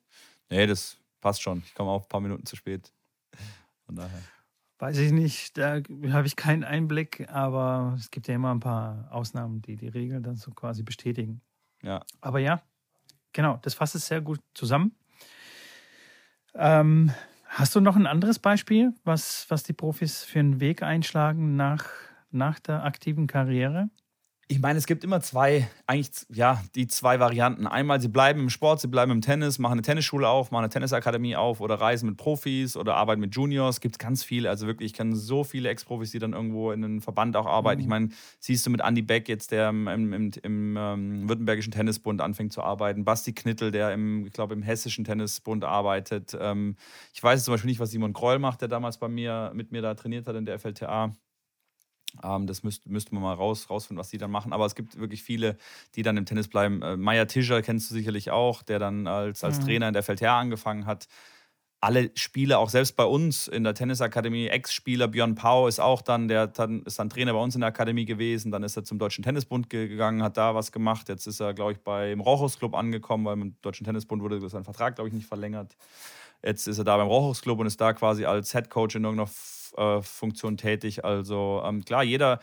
nee, 0.50 0.66
das 0.66 0.98
passt 1.20 1.42
schon, 1.42 1.62
ich 1.64 1.74
komme 1.74 1.90
auch 1.90 2.02
ein 2.02 2.08
paar 2.08 2.20
Minuten 2.20 2.46
zu 2.46 2.56
spät. 2.56 2.92
Von 3.86 3.96
daher. 3.96 4.22
Weiß 4.78 4.98
ich 4.98 5.12
nicht, 5.12 5.56
da 5.56 5.80
habe 6.10 6.26
ich 6.26 6.34
keinen 6.34 6.64
Einblick, 6.64 7.28
aber 7.30 7.94
es 7.96 8.10
gibt 8.10 8.26
ja 8.26 8.34
immer 8.34 8.52
ein 8.52 8.58
paar 8.58 9.06
Ausnahmen, 9.12 9.62
die 9.62 9.76
die 9.76 9.86
Regel 9.86 10.20
dann 10.20 10.34
so 10.34 10.50
quasi 10.50 10.82
bestätigen. 10.82 11.40
Ja. 11.84 12.04
Aber 12.20 12.40
ja, 12.40 12.62
genau, 13.32 13.60
das 13.62 13.74
fasst 13.74 13.94
es 13.94 14.06
sehr 14.06 14.20
gut 14.20 14.40
zusammen. 14.54 14.96
Ähm, 16.54 17.12
hast 17.46 17.76
du 17.76 17.80
noch 17.80 17.94
ein 17.94 18.08
anderes 18.08 18.40
Beispiel, 18.40 18.92
was, 19.04 19.46
was 19.48 19.62
die 19.62 19.72
Profis 19.72 20.24
für 20.24 20.40
einen 20.40 20.58
Weg 20.58 20.82
einschlagen 20.82 21.54
nach 21.54 21.84
nach 22.34 22.58
der 22.60 22.84
aktiven 22.84 23.26
Karriere? 23.26 23.90
Ich 24.52 24.60
meine, 24.60 24.78
es 24.78 24.86
gibt 24.86 25.02
immer 25.02 25.22
zwei, 25.22 25.70
eigentlich 25.86 26.10
ja, 26.28 26.62
die 26.74 26.86
zwei 26.86 27.18
Varianten. 27.20 27.66
Einmal, 27.66 28.02
sie 28.02 28.08
bleiben 28.08 28.40
im 28.40 28.50
Sport, 28.50 28.82
sie 28.82 28.88
bleiben 28.88 29.10
im 29.10 29.22
Tennis, 29.22 29.58
machen 29.58 29.72
eine 29.72 29.82
Tennisschule 29.82 30.28
auf, 30.28 30.50
machen 30.50 30.64
eine 30.64 30.68
Tennisakademie 30.68 31.36
auf 31.36 31.62
oder 31.62 31.76
reisen 31.76 32.06
mit 32.06 32.18
Profis 32.18 32.76
oder 32.76 32.96
arbeiten 32.96 33.22
mit 33.22 33.34
Juniors. 33.34 33.76
Es 33.76 33.80
gibt 33.80 33.98
ganz 33.98 34.22
viele. 34.24 34.50
Also 34.50 34.66
wirklich, 34.66 34.90
ich 34.90 34.92
kenne 34.92 35.16
so 35.16 35.42
viele 35.42 35.70
Ex-Profis, 35.70 36.10
die 36.10 36.18
dann 36.18 36.34
irgendwo 36.34 36.70
in 36.70 36.84
einem 36.84 37.00
Verband 37.00 37.34
auch 37.36 37.46
arbeiten. 37.46 37.80
Mhm. 37.80 37.84
Ich 37.84 37.88
meine, 37.88 38.08
siehst 38.40 38.66
du 38.66 38.70
mit 38.70 38.82
Andy 38.82 39.00
Beck 39.00 39.26
jetzt, 39.26 39.52
der 39.52 39.70
im, 39.70 39.88
im, 39.88 40.12
im, 40.12 40.30
im 40.42 40.76
ähm, 40.76 41.28
Württembergischen 41.30 41.72
Tennisbund 41.72 42.20
anfängt 42.20 42.52
zu 42.52 42.62
arbeiten. 42.62 43.06
Basti 43.06 43.32
Knittel, 43.32 43.70
der 43.70 43.94
im, 43.94 44.26
ich 44.26 44.32
glaube, 44.34 44.52
im 44.52 44.62
Hessischen 44.62 45.04
Tennisbund 45.04 45.64
arbeitet. 45.64 46.36
Ähm, 46.38 46.76
ich 47.14 47.22
weiß 47.22 47.44
zum 47.44 47.54
Beispiel 47.54 47.70
nicht, 47.70 47.80
was 47.80 47.90
Simon 47.90 48.12
Kroll 48.12 48.38
macht, 48.38 48.60
der 48.60 48.68
damals 48.68 48.98
bei 48.98 49.08
mir, 49.08 49.52
mit 49.54 49.72
mir 49.72 49.80
da 49.80 49.94
trainiert 49.94 50.26
hat 50.26 50.36
in 50.36 50.44
der 50.44 50.58
FLTA. 50.58 51.14
Ähm, 52.22 52.46
das 52.46 52.62
müsste 52.62 52.90
müsst 52.90 53.12
man 53.12 53.22
mal 53.22 53.34
raus, 53.34 53.70
rausfinden, 53.70 53.98
was 54.00 54.10
die 54.10 54.18
dann 54.18 54.30
machen. 54.30 54.52
Aber 54.52 54.66
es 54.66 54.74
gibt 54.74 54.98
wirklich 54.98 55.22
viele, 55.22 55.56
die 55.94 56.02
dann 56.02 56.16
im 56.16 56.26
Tennis 56.26 56.48
bleiben. 56.48 56.82
Äh, 56.82 56.96
Meier 56.96 57.26
Tischer 57.26 57.62
kennst 57.62 57.90
du 57.90 57.94
sicherlich 57.94 58.30
auch, 58.30 58.62
der 58.62 58.78
dann 58.78 59.06
als, 59.06 59.44
als 59.44 59.60
mhm. 59.60 59.64
Trainer 59.64 59.88
in 59.88 59.94
der 59.94 60.02
Feldherr 60.02 60.34
angefangen 60.34 60.86
hat. 60.86 61.08
Alle 61.80 62.12
Spieler, 62.14 62.60
auch 62.60 62.68
selbst 62.68 62.94
bei 62.94 63.04
uns 63.04 63.48
in 63.48 63.64
der 63.64 63.74
Tennisakademie, 63.74 64.46
Ex-Spieler 64.46 65.08
Björn 65.08 65.34
Pau 65.34 65.66
ist 65.66 65.80
auch 65.80 66.00
dann, 66.00 66.28
der 66.28 66.46
dann, 66.46 66.82
ist 66.82 67.00
dann 67.00 67.10
Trainer 67.10 67.32
bei 67.32 67.40
uns 67.40 67.56
in 67.56 67.60
der 67.60 67.68
Akademie 67.68 68.04
gewesen. 68.04 68.52
Dann 68.52 68.62
ist 68.62 68.76
er 68.76 68.84
zum 68.84 69.00
Deutschen 69.00 69.24
Tennisbund 69.24 69.68
gegangen, 69.68 70.22
hat 70.22 70.36
da 70.36 70.54
was 70.54 70.70
gemacht. 70.70 71.08
Jetzt 71.08 71.26
ist 71.26 71.40
er, 71.40 71.54
glaube 71.54 71.72
ich, 71.72 71.78
beim 71.78 72.20
Rochus 72.20 72.56
Club 72.56 72.76
angekommen, 72.76 73.24
weil 73.24 73.40
im 73.40 73.56
Deutschen 73.62 73.84
Tennisbund 73.84 74.22
wurde 74.22 74.48
sein 74.48 74.62
Vertrag, 74.62 74.94
glaube 74.94 75.08
ich, 75.08 75.14
nicht 75.14 75.26
verlängert. 75.26 75.76
Jetzt 76.44 76.66
ist 76.66 76.78
er 76.78 76.84
da 76.84 76.96
beim 76.96 77.06
Rochus 77.06 77.42
Club 77.42 77.60
und 77.60 77.66
ist 77.66 77.80
da 77.80 77.92
quasi 77.92 78.24
als 78.24 78.52
Head 78.52 78.70
Coach 78.70 78.96
in 78.96 79.04
irgendeiner 79.04 79.30
äh, 79.76 80.02
Funktion 80.02 80.56
tätig. 80.56 81.04
Also 81.04 81.62
ähm, 81.64 81.84
klar, 81.84 82.02
jeder, 82.02 82.40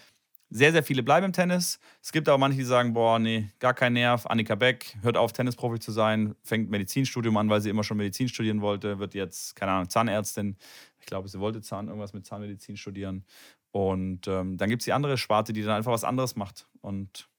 sehr, 0.49 0.71
sehr 0.71 0.83
viele 0.83 1.03
bleiben 1.03 1.27
im 1.27 1.33
Tennis. 1.33 1.79
Es 2.01 2.11
gibt 2.11 2.27
aber 2.27 2.37
manche, 2.37 2.57
die 2.57 2.63
sagen, 2.63 2.93
boah, 2.93 3.19
nee, 3.19 3.49
gar 3.59 3.73
kein 3.73 3.93
Nerv. 3.93 4.25
Annika 4.25 4.55
Beck 4.55 4.97
hört 5.01 5.17
auf, 5.17 5.31
Tennisprofi 5.31 5.79
zu 5.79 5.91
sein, 5.91 6.35
fängt 6.43 6.69
Medizinstudium 6.69 7.37
an, 7.37 7.49
weil 7.49 7.61
sie 7.61 7.69
immer 7.69 7.83
schon 7.83 7.97
Medizin 7.97 8.29
studieren 8.29 8.61
wollte, 8.61 8.99
wird 8.99 9.13
jetzt, 9.13 9.55
keine 9.55 9.73
Ahnung, 9.73 9.89
Zahnärztin. 9.89 10.57
Ich 10.99 11.05
glaube, 11.05 11.27
sie 11.27 11.39
wollte 11.39 11.61
Zahn, 11.61 11.87
irgendwas 11.87 12.13
mit 12.13 12.25
Zahnmedizin 12.25 12.77
studieren. 12.77 13.25
Und 13.71 14.27
ähm, 14.27 14.57
dann 14.57 14.69
gibt 14.69 14.81
es 14.81 14.85
die 14.85 14.93
andere 14.93 15.17
Sparte, 15.17 15.53
die 15.53 15.61
dann 15.61 15.75
einfach 15.75 15.91
was 15.91 16.03
anderes 16.03 16.35
macht. 16.35 16.67
Und 16.81 17.29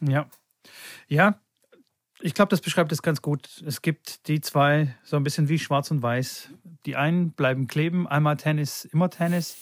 ja. 0.00 0.28
Ja, 1.08 1.40
ich 2.20 2.34
glaube, 2.34 2.50
das 2.50 2.60
beschreibt 2.60 2.92
es 2.92 3.02
ganz 3.02 3.22
gut. 3.22 3.62
Es 3.66 3.82
gibt 3.82 4.28
die 4.28 4.40
zwei, 4.40 4.94
so 5.02 5.16
ein 5.16 5.22
bisschen 5.22 5.48
wie 5.48 5.58
schwarz 5.58 5.90
und 5.90 6.02
weiß. 6.02 6.50
Die 6.86 6.96
einen 6.96 7.32
bleiben 7.32 7.66
kleben, 7.66 8.06
einmal 8.06 8.36
Tennis, 8.36 8.84
immer 8.84 9.10
Tennis. 9.10 9.56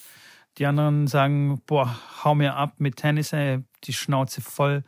Die 0.59 0.67
anderen 0.67 1.07
sagen, 1.07 1.63
boah, 1.67 1.99
hau 2.25 2.35
mir 2.35 2.55
ab 2.57 2.75
mit 2.79 2.97
Tennis, 2.97 3.33
ey, 3.33 3.63
die 3.85 3.93
Schnauze 3.93 4.41
voll. 4.41 4.83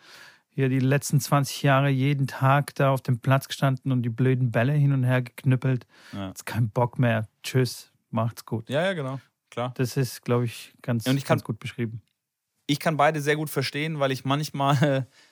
Hier 0.49 0.69
die 0.69 0.81
letzten 0.81 1.21
20 1.21 1.63
Jahre 1.63 1.89
jeden 1.89 2.27
Tag 2.27 2.75
da 2.75 2.91
auf 2.91 3.03
dem 3.03 3.21
Platz 3.21 3.47
gestanden 3.47 3.93
und 3.93 4.03
die 4.03 4.09
blöden 4.09 4.51
Bälle 4.51 4.73
hin 4.73 4.93
und 4.93 5.05
her 5.05 5.23
geknüppelt. 5.23 5.87
Ja. 6.13 6.29
Jetzt 6.29 6.45
kein 6.45 6.71
Bock 6.71 6.99
mehr. 6.99 7.29
Tschüss, 7.43 7.93
macht's 8.11 8.45
gut. 8.45 8.69
Ja, 8.69 8.83
ja, 8.83 8.93
genau. 8.95 9.21
Klar. 9.51 9.73
Das 9.77 9.97
ist, 9.97 10.23
glaube 10.25 10.45
ich, 10.45 10.75
ganz, 10.83 11.07
und 11.07 11.17
ich 11.17 11.25
kann, 11.25 11.37
ganz 11.37 11.45
gut 11.45 11.61
beschrieben. 11.61 12.03
Ich 12.67 12.81
kann 12.81 12.97
beide 12.97 13.21
sehr 13.21 13.37
gut 13.37 13.51
verstehen, 13.51 14.01
weil 14.01 14.11
ich 14.11 14.25
manchmal 14.25 15.07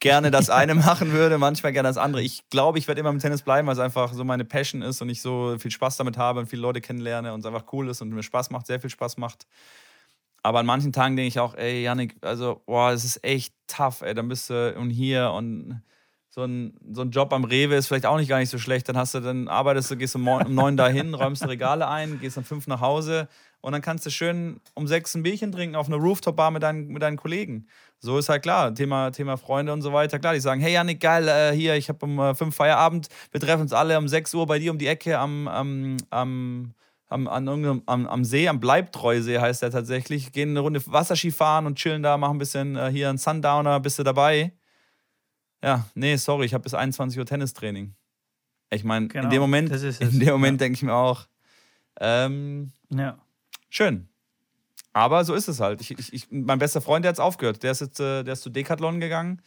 gerne 0.00 0.30
das 0.30 0.50
eine 0.50 0.74
machen 0.74 1.12
würde, 1.12 1.38
manchmal 1.38 1.72
gerne 1.72 1.88
das 1.88 1.96
andere. 1.96 2.22
Ich 2.22 2.48
glaube, 2.50 2.78
ich 2.78 2.88
werde 2.88 3.00
immer 3.00 3.10
im 3.10 3.18
Tennis 3.18 3.42
bleiben, 3.42 3.66
weil 3.66 3.74
es 3.74 3.80
einfach 3.80 4.12
so 4.12 4.24
meine 4.24 4.44
Passion 4.44 4.82
ist 4.82 5.00
und 5.02 5.08
ich 5.08 5.22
so 5.22 5.56
viel 5.58 5.70
Spaß 5.70 5.96
damit 5.96 6.18
habe 6.18 6.40
und 6.40 6.46
viele 6.46 6.62
Leute 6.62 6.80
kennenlerne 6.80 7.32
und 7.32 7.40
es 7.40 7.46
einfach 7.46 7.72
cool 7.72 7.88
ist 7.88 8.02
und 8.02 8.10
mir 8.10 8.22
Spaß 8.22 8.50
macht, 8.50 8.66
sehr 8.66 8.80
viel 8.80 8.90
Spaß 8.90 9.16
macht. 9.16 9.46
Aber 10.42 10.58
an 10.58 10.66
manchen 10.66 10.92
Tagen 10.92 11.16
denke 11.16 11.28
ich 11.28 11.40
auch, 11.40 11.54
ey, 11.54 11.82
Janik, 11.82 12.16
also, 12.20 12.62
boah, 12.66 12.92
es 12.92 13.04
ist 13.04 13.24
echt 13.24 13.54
tough, 13.66 14.02
ey, 14.02 14.14
dann 14.14 14.28
bist 14.28 14.50
du 14.50 14.74
und 14.76 14.90
hier 14.90 15.30
und 15.30 15.82
so 16.28 16.42
ein, 16.42 16.74
so 16.92 17.02
ein 17.02 17.10
Job 17.12 17.32
am 17.32 17.44
Rewe 17.44 17.76
ist 17.76 17.86
vielleicht 17.86 18.06
auch 18.06 18.18
nicht 18.18 18.28
gar 18.28 18.38
nicht 18.38 18.50
so 18.50 18.58
schlecht. 18.58 18.88
Dann 18.88 18.96
hast 18.96 19.14
du, 19.14 19.20
dann 19.20 19.46
arbeitest 19.46 19.90
du, 19.92 19.96
gehst 19.96 20.16
um, 20.16 20.24
neun 20.24 20.76
dahin, 20.76 21.14
räumst 21.14 21.46
Regale 21.46 21.86
ein, 21.88 22.18
gehst 22.20 22.36
um 22.36 22.44
fünf 22.44 22.66
nach 22.66 22.80
Hause 22.80 23.28
und 23.64 23.72
dann 23.72 23.80
kannst 23.80 24.04
du 24.04 24.10
schön 24.10 24.60
um 24.74 24.86
sechs 24.86 25.14
ein 25.14 25.22
Bierchen 25.22 25.50
trinken 25.50 25.74
auf 25.74 25.86
einer 25.86 25.96
Rooftop-Bar 25.96 26.50
mit 26.50 26.62
deinen, 26.62 26.88
mit 26.88 27.00
deinen 27.00 27.16
Kollegen. 27.16 27.66
So 27.98 28.18
ist 28.18 28.28
halt 28.28 28.42
klar, 28.42 28.74
Thema, 28.74 29.10
Thema 29.10 29.38
Freunde 29.38 29.72
und 29.72 29.80
so 29.80 29.90
weiter. 29.94 30.18
Klar, 30.18 30.34
die 30.34 30.40
sagen, 30.40 30.60
hey 30.60 30.74
Janik, 30.74 31.00
geil, 31.00 31.26
äh, 31.28 31.56
hier, 31.56 31.74
ich 31.74 31.88
habe 31.88 32.04
um 32.04 32.18
äh, 32.18 32.34
fünf 32.34 32.54
Feierabend, 32.54 33.08
wir 33.30 33.40
treffen 33.40 33.62
uns 33.62 33.72
alle 33.72 33.96
um 33.96 34.06
sechs 34.06 34.34
Uhr 34.34 34.46
bei 34.46 34.58
dir 34.58 34.70
um 34.70 34.76
die 34.76 34.86
Ecke 34.86 35.18
am, 35.18 35.48
am, 35.48 35.96
am 36.10 36.74
am, 37.08 37.26
am, 37.26 38.06
am 38.06 38.24
See, 38.24 38.48
am 38.48 38.60
Bleibtreusee 38.60 39.38
heißt 39.38 39.62
der 39.62 39.70
tatsächlich, 39.70 40.32
gehen 40.32 40.50
eine 40.50 40.60
Runde 40.60 40.82
Wasserski 40.86 41.30
fahren 41.30 41.64
und 41.64 41.78
chillen 41.78 42.02
da, 42.02 42.18
machen 42.18 42.36
ein 42.36 42.38
bisschen 42.38 42.76
äh, 42.76 42.90
hier 42.90 43.08
einen 43.08 43.18
Sundowner, 43.18 43.80
bist 43.80 43.98
du 43.98 44.02
dabei? 44.02 44.52
Ja, 45.62 45.86
nee, 45.94 46.16
sorry, 46.16 46.44
ich 46.44 46.52
habe 46.52 46.64
bis 46.64 46.74
21 46.74 47.18
Uhr 47.18 47.24
Tennistraining. 47.24 47.94
Ich 48.68 48.84
meine, 48.84 49.08
genau, 49.08 49.24
in 49.24 49.30
dem 49.30 49.40
Moment, 49.40 49.72
in 49.72 50.20
dem 50.20 50.32
Moment 50.32 50.60
ja. 50.60 50.66
denke 50.66 50.76
ich 50.76 50.82
mir 50.82 50.92
auch, 50.92 51.26
ähm, 51.98 52.72
ja. 52.90 53.23
Schön. 53.74 54.08
Aber 54.92 55.24
so 55.24 55.34
ist 55.34 55.48
es 55.48 55.60
halt. 55.60 55.80
Ich, 55.80 56.12
ich, 56.12 56.28
mein 56.30 56.58
bester 56.58 56.80
Freund, 56.80 57.04
der 57.04 57.10
hat 57.10 57.20
aufgehört. 57.20 57.62
Der 57.62 57.72
ist 57.72 57.80
jetzt, 57.80 57.98
äh, 57.98 58.22
der 58.22 58.34
ist 58.34 58.42
zu 58.42 58.50
Decathlon 58.50 59.00
gegangen. 59.00 59.42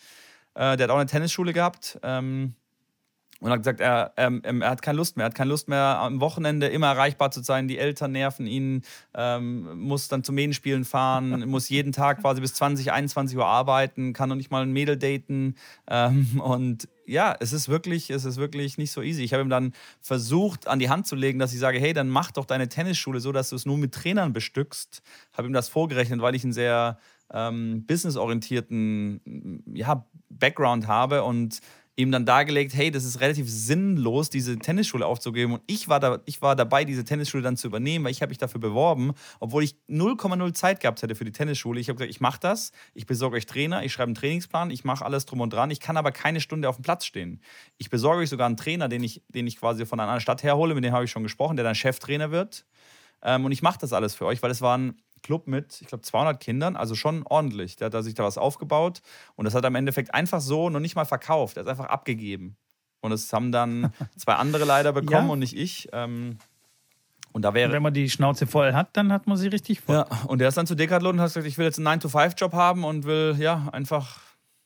Äh, 0.55 0.75
der 0.75 0.86
hat 0.86 0.89
auch 0.91 0.97
eine 0.97 1.05
Tennisschule 1.05 1.53
gehabt. 1.53 1.97
Ähm, 2.03 2.55
und 3.39 3.51
hat 3.51 3.59
gesagt, 3.59 3.79
er, 3.79 4.13
er, 4.15 4.31
er, 4.43 4.69
hat 4.69 4.81
keine 4.81 4.97
Lust 4.97 5.15
mehr. 5.15 5.25
Er 5.25 5.29
hat 5.29 5.35
keine 5.35 5.49
Lust 5.49 5.67
mehr, 5.67 5.99
am 5.99 6.19
Wochenende 6.19 6.67
immer 6.67 6.88
erreichbar 6.88 7.31
zu 7.31 7.41
sein. 7.41 7.67
Die 7.67 7.77
Eltern 7.77 8.11
nerven 8.11 8.47
ihn, 8.47 8.83
ähm, 9.13 9.79
muss 9.79 10.07
dann 10.07 10.23
zu 10.23 10.33
Medienspielen 10.33 10.85
fahren, 10.85 11.47
muss 11.49 11.69
jeden 11.69 11.91
Tag 11.91 12.21
quasi 12.21 12.41
bis 12.41 12.53
20, 12.55 12.91
21 12.91 13.38
Uhr 13.38 13.45
arbeiten, 13.45 14.13
kann 14.13 14.29
noch 14.29 14.35
nicht 14.35 14.51
mal 14.51 14.63
ein 14.63 14.71
Mädel 14.71 14.97
daten. 14.97 15.55
Ähm, 15.88 16.41
und 16.43 16.88
ja, 17.05 17.35
es 17.39 17.53
ist 17.53 17.69
wirklich, 17.69 18.09
es 18.09 18.25
ist 18.25 18.38
wirklich 18.38 18.77
nicht 18.77 18.91
so 18.91 19.01
easy. 19.01 19.23
Ich 19.23 19.33
habe 19.33 19.43
ihm 19.43 19.49
dann 19.49 19.73
versucht, 20.01 20.67
an 20.67 20.79
die 20.79 20.89
Hand 20.89 21.07
zu 21.07 21.15
legen, 21.15 21.39
dass 21.39 21.53
ich 21.53 21.59
sage, 21.59 21.79
hey, 21.79 21.93
dann 21.93 22.09
mach 22.09 22.31
doch 22.31 22.45
deine 22.45 22.67
Tennisschule 22.67 23.19
so, 23.19 23.31
dass 23.31 23.49
du 23.49 23.55
es 23.55 23.65
nur 23.65 23.77
mit 23.77 23.93
Trainern 23.93 24.33
bestückst. 24.33 25.01
Habe 25.33 25.47
ihm 25.47 25.53
das 25.53 25.69
vorgerechnet, 25.69 26.21
weil 26.21 26.35
ich 26.35 26.43
einen 26.43 26.53
sehr 26.53 26.97
ähm, 27.31 27.85
businessorientierten 27.85 29.63
ja, 29.73 30.05
Background 30.29 30.88
habe 30.88 31.23
und 31.23 31.59
ihm 31.97 32.11
dann 32.11 32.25
dargelegt, 32.25 32.75
hey, 32.75 32.91
das 32.91 33.03
ist 33.03 33.19
relativ 33.21 33.49
sinnlos, 33.49 34.29
diese 34.29 34.57
Tennisschule 34.57 35.05
aufzugeben. 35.05 35.53
Und 35.53 35.63
ich 35.65 35.89
war, 35.89 35.99
da, 35.99 36.19
ich 36.25 36.43
war 36.43 36.55
dabei, 36.55 36.85
diese 36.85 37.03
Tennisschule 37.03 37.41
dann 37.41 37.57
zu 37.57 37.67
übernehmen, 37.67 38.05
weil 38.05 38.11
ich 38.11 38.21
habe 38.21 38.29
mich 38.29 38.37
dafür 38.37 38.61
beworben, 38.61 39.13
obwohl 39.39 39.63
ich 39.63 39.75
0,0 39.89 40.53
Zeit 40.53 40.79
gehabt 40.79 41.01
hätte 41.01 41.15
für 41.15 41.25
die 41.25 41.31
Tennisschule. 41.31 41.79
Ich 41.79 41.89
habe 41.89 41.97
gesagt, 41.97 42.11
ich 42.11 42.21
mache 42.21 42.39
das, 42.39 42.71
ich 42.93 43.07
besorge 43.07 43.37
euch 43.37 43.47
Trainer, 43.47 43.83
ich 43.83 43.91
schreibe 43.91 44.09
einen 44.09 44.15
Trainingsplan, 44.15 44.69
ich 44.69 44.83
mache 44.83 45.03
alles 45.03 45.25
drum 45.25 45.41
und 45.41 45.51
dran. 45.51 45.71
Ich 45.71 45.79
kann 45.79 45.97
aber 45.97 46.11
keine 46.11 46.39
Stunde 46.39 46.69
auf 46.69 46.75
dem 46.75 46.83
Platz 46.83 47.03
stehen. 47.03 47.41
Ich 47.79 47.89
besorge 47.89 48.21
euch 48.21 48.29
sogar 48.29 48.45
einen 48.45 48.57
Trainer, 48.57 48.89
den 48.89 49.03
ich, 49.03 49.23
den 49.29 49.47
ich 49.47 49.57
quasi 49.57 49.87
von 49.87 49.99
einer 49.99 50.19
Stadt 50.19 50.43
herhole, 50.43 50.75
mit 50.75 50.83
dem 50.83 50.93
habe 50.93 51.05
ich 51.05 51.11
schon 51.11 51.23
gesprochen, 51.23 51.55
der 51.57 51.65
dann 51.65 51.73
Cheftrainer 51.73 52.29
wird. 52.29 52.63
Ähm, 53.23 53.43
und 53.43 53.51
ich 53.51 53.63
mache 53.63 53.79
das 53.79 53.91
alles 53.91 54.13
für 54.13 54.27
euch, 54.27 54.43
weil 54.43 54.51
es 54.51 54.61
waren 54.61 55.01
Club 55.24 55.47
mit, 55.47 55.82
ich 55.82 55.88
glaube, 55.88 56.01
200 56.03 56.39
Kindern, 56.39 56.76
also 56.76 56.95
schon 56.95 57.24
ordentlich. 57.24 57.76
Der 57.76 57.88
hat 57.88 57.93
da 57.93 58.01
sich 58.01 58.13
da 58.13 58.24
was 58.24 58.38
aufgebaut 58.38 59.01
und 59.36 59.45
das 59.45 59.53
hat 59.53 59.63
er 59.63 59.70
im 59.70 59.76
Endeffekt 59.76 60.13
einfach 60.13 60.41
so 60.41 60.70
noch 60.70 60.80
nicht 60.80 60.95
mal 60.95 61.05
verkauft. 61.05 61.57
Er 61.57 61.63
ist 61.63 61.70
einfach 61.70 61.86
abgegeben. 61.86 62.57
Und 63.01 63.11
das 63.11 63.32
haben 63.32 63.51
dann 63.51 63.93
zwei 64.18 64.34
andere 64.34 64.65
leider 64.65 64.93
bekommen 64.93 65.28
ja. 65.28 65.34
und 65.34 65.39
nicht 65.39 65.55
ich. 65.55 65.89
Ähm, 65.93 66.38
und 67.32 67.43
da 67.43 67.53
wäre. 67.53 67.72
Wenn 67.72 67.84
man 67.84 67.93
die 67.93 68.09
Schnauze 68.09 68.47
voll 68.47 68.74
hat, 68.74 68.97
dann 68.97 69.11
hat 69.11 69.28
man 69.28 69.38
sie 69.38 69.47
richtig 69.47 69.82
voll. 69.82 69.95
Ja, 69.95 70.07
und 70.28 70.39
der 70.39 70.47
ist 70.47 70.57
dann 70.57 70.65
zu 70.65 70.76
Decathlon 70.76 71.15
und 71.15 71.22
hat 71.22 71.30
gesagt, 71.30 71.45
ich 71.45 71.57
will 71.57 71.65
jetzt 71.65 71.78
einen 71.78 71.99
9-to-5-Job 71.99 72.53
haben 72.53 72.84
und 72.84 73.05
will 73.05 73.36
ja 73.38 73.70
einfach 73.72 74.20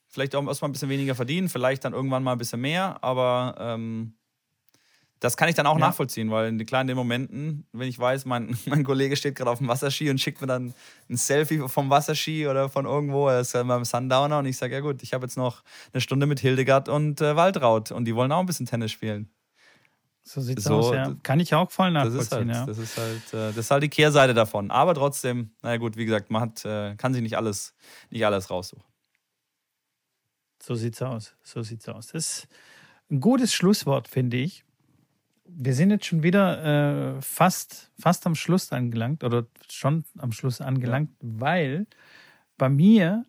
vielleicht 0.07 0.35
auch 0.35 0.45
erstmal 0.45 0.69
ein 0.69 0.73
bisschen 0.73 0.89
weniger 0.89 1.15
verdienen, 1.15 1.49
vielleicht 1.49 1.85
dann 1.85 1.93
irgendwann 1.93 2.23
mal 2.23 2.33
ein 2.33 2.37
bisschen 2.37 2.61
mehr, 2.61 2.97
aber 3.01 3.55
ähm, 3.59 4.13
das 5.21 5.37
kann 5.37 5.47
ich 5.47 5.55
dann 5.55 5.67
auch 5.67 5.77
ja. 5.77 5.85
nachvollziehen, 5.85 6.31
weil 6.31 6.49
in 6.49 6.57
den 6.57 6.65
kleinen 6.65 6.95
Momenten, 6.95 7.67
wenn 7.73 7.87
ich 7.87 7.97
weiß, 7.97 8.25
mein, 8.25 8.57
mein 8.65 8.83
Kollege 8.83 9.15
steht 9.15 9.35
gerade 9.35 9.51
auf 9.51 9.59
dem 9.59 9.67
Wasserski 9.67 10.09
und 10.09 10.19
schickt 10.19 10.41
mir 10.41 10.47
dann 10.47 10.73
ein 11.09 11.15
Selfie 11.15 11.59
vom 11.67 11.91
Wasserski 11.91 12.47
oder 12.47 12.69
von 12.69 12.85
irgendwo, 12.85 13.27
er 13.29 13.41
ist 13.41 13.53
ja 13.53 13.61
beim 13.61 13.85
Sundowner 13.85 14.39
und 14.39 14.47
ich 14.47 14.57
sage, 14.57 14.73
ja 14.73 14.79
gut, 14.79 15.03
ich 15.03 15.13
habe 15.13 15.25
jetzt 15.25 15.37
noch 15.37 15.63
eine 15.93 16.01
Stunde 16.01 16.25
mit 16.25 16.39
Hildegard 16.39 16.89
und 16.89 17.21
äh, 17.21 17.35
Waldraut 17.35 17.91
und 17.91 18.05
die 18.05 18.15
wollen 18.15 18.31
auch 18.31 18.39
ein 18.39 18.47
bisschen 18.47 18.65
Tennis 18.65 18.91
spielen. 18.91 19.29
So 20.23 20.41
sieht 20.41 20.57
es 20.57 20.63
so, 20.63 20.77
aus, 20.77 20.95
ja. 20.95 21.15
Kann 21.21 21.39
ich 21.39 21.53
auch 21.53 21.69
voll 21.69 21.91
nachvollziehen, 21.91 22.17
das 22.17 22.25
ist 22.25 22.31
halt, 22.31 22.47
ja. 22.47 22.65
Das 22.65 22.77
ist 22.79 22.97
halt, 22.97 23.33
äh, 23.33 23.47
das 23.53 23.57
ist 23.57 23.71
halt 23.71 23.83
die 23.83 23.89
Kehrseite 23.89 24.33
davon. 24.33 24.71
Aber 24.71 24.95
trotzdem, 24.95 25.51
naja 25.61 25.77
gut, 25.77 25.97
wie 25.97 26.05
gesagt, 26.05 26.31
man 26.31 26.41
hat, 26.41 26.65
äh, 26.65 26.95
kann 26.95 27.13
sich 27.13 27.21
nicht 27.21 27.37
alles, 27.37 27.75
nicht 28.09 28.25
alles 28.25 28.49
raussuchen. 28.49 28.85
So 30.63 30.73
sieht's 30.73 31.01
aus. 31.01 31.35
So 31.43 31.61
sieht's 31.61 31.87
aus. 31.89 32.07
Das 32.07 32.25
ist 32.25 32.47
ein 33.11 33.19
gutes 33.19 33.53
Schlusswort, 33.53 34.07
finde 34.07 34.37
ich 34.37 34.63
wir 35.45 35.73
sind 35.73 35.91
jetzt 35.91 36.05
schon 36.05 36.23
wieder 36.23 37.17
äh, 37.17 37.21
fast, 37.21 37.91
fast 37.99 38.25
am 38.25 38.35
Schluss 38.35 38.71
angelangt 38.71 39.23
oder 39.23 39.45
schon 39.69 40.05
am 40.17 40.31
Schluss 40.31 40.61
angelangt, 40.61 41.11
ja. 41.21 41.29
weil 41.39 41.87
bei 42.57 42.69
mir 42.69 43.25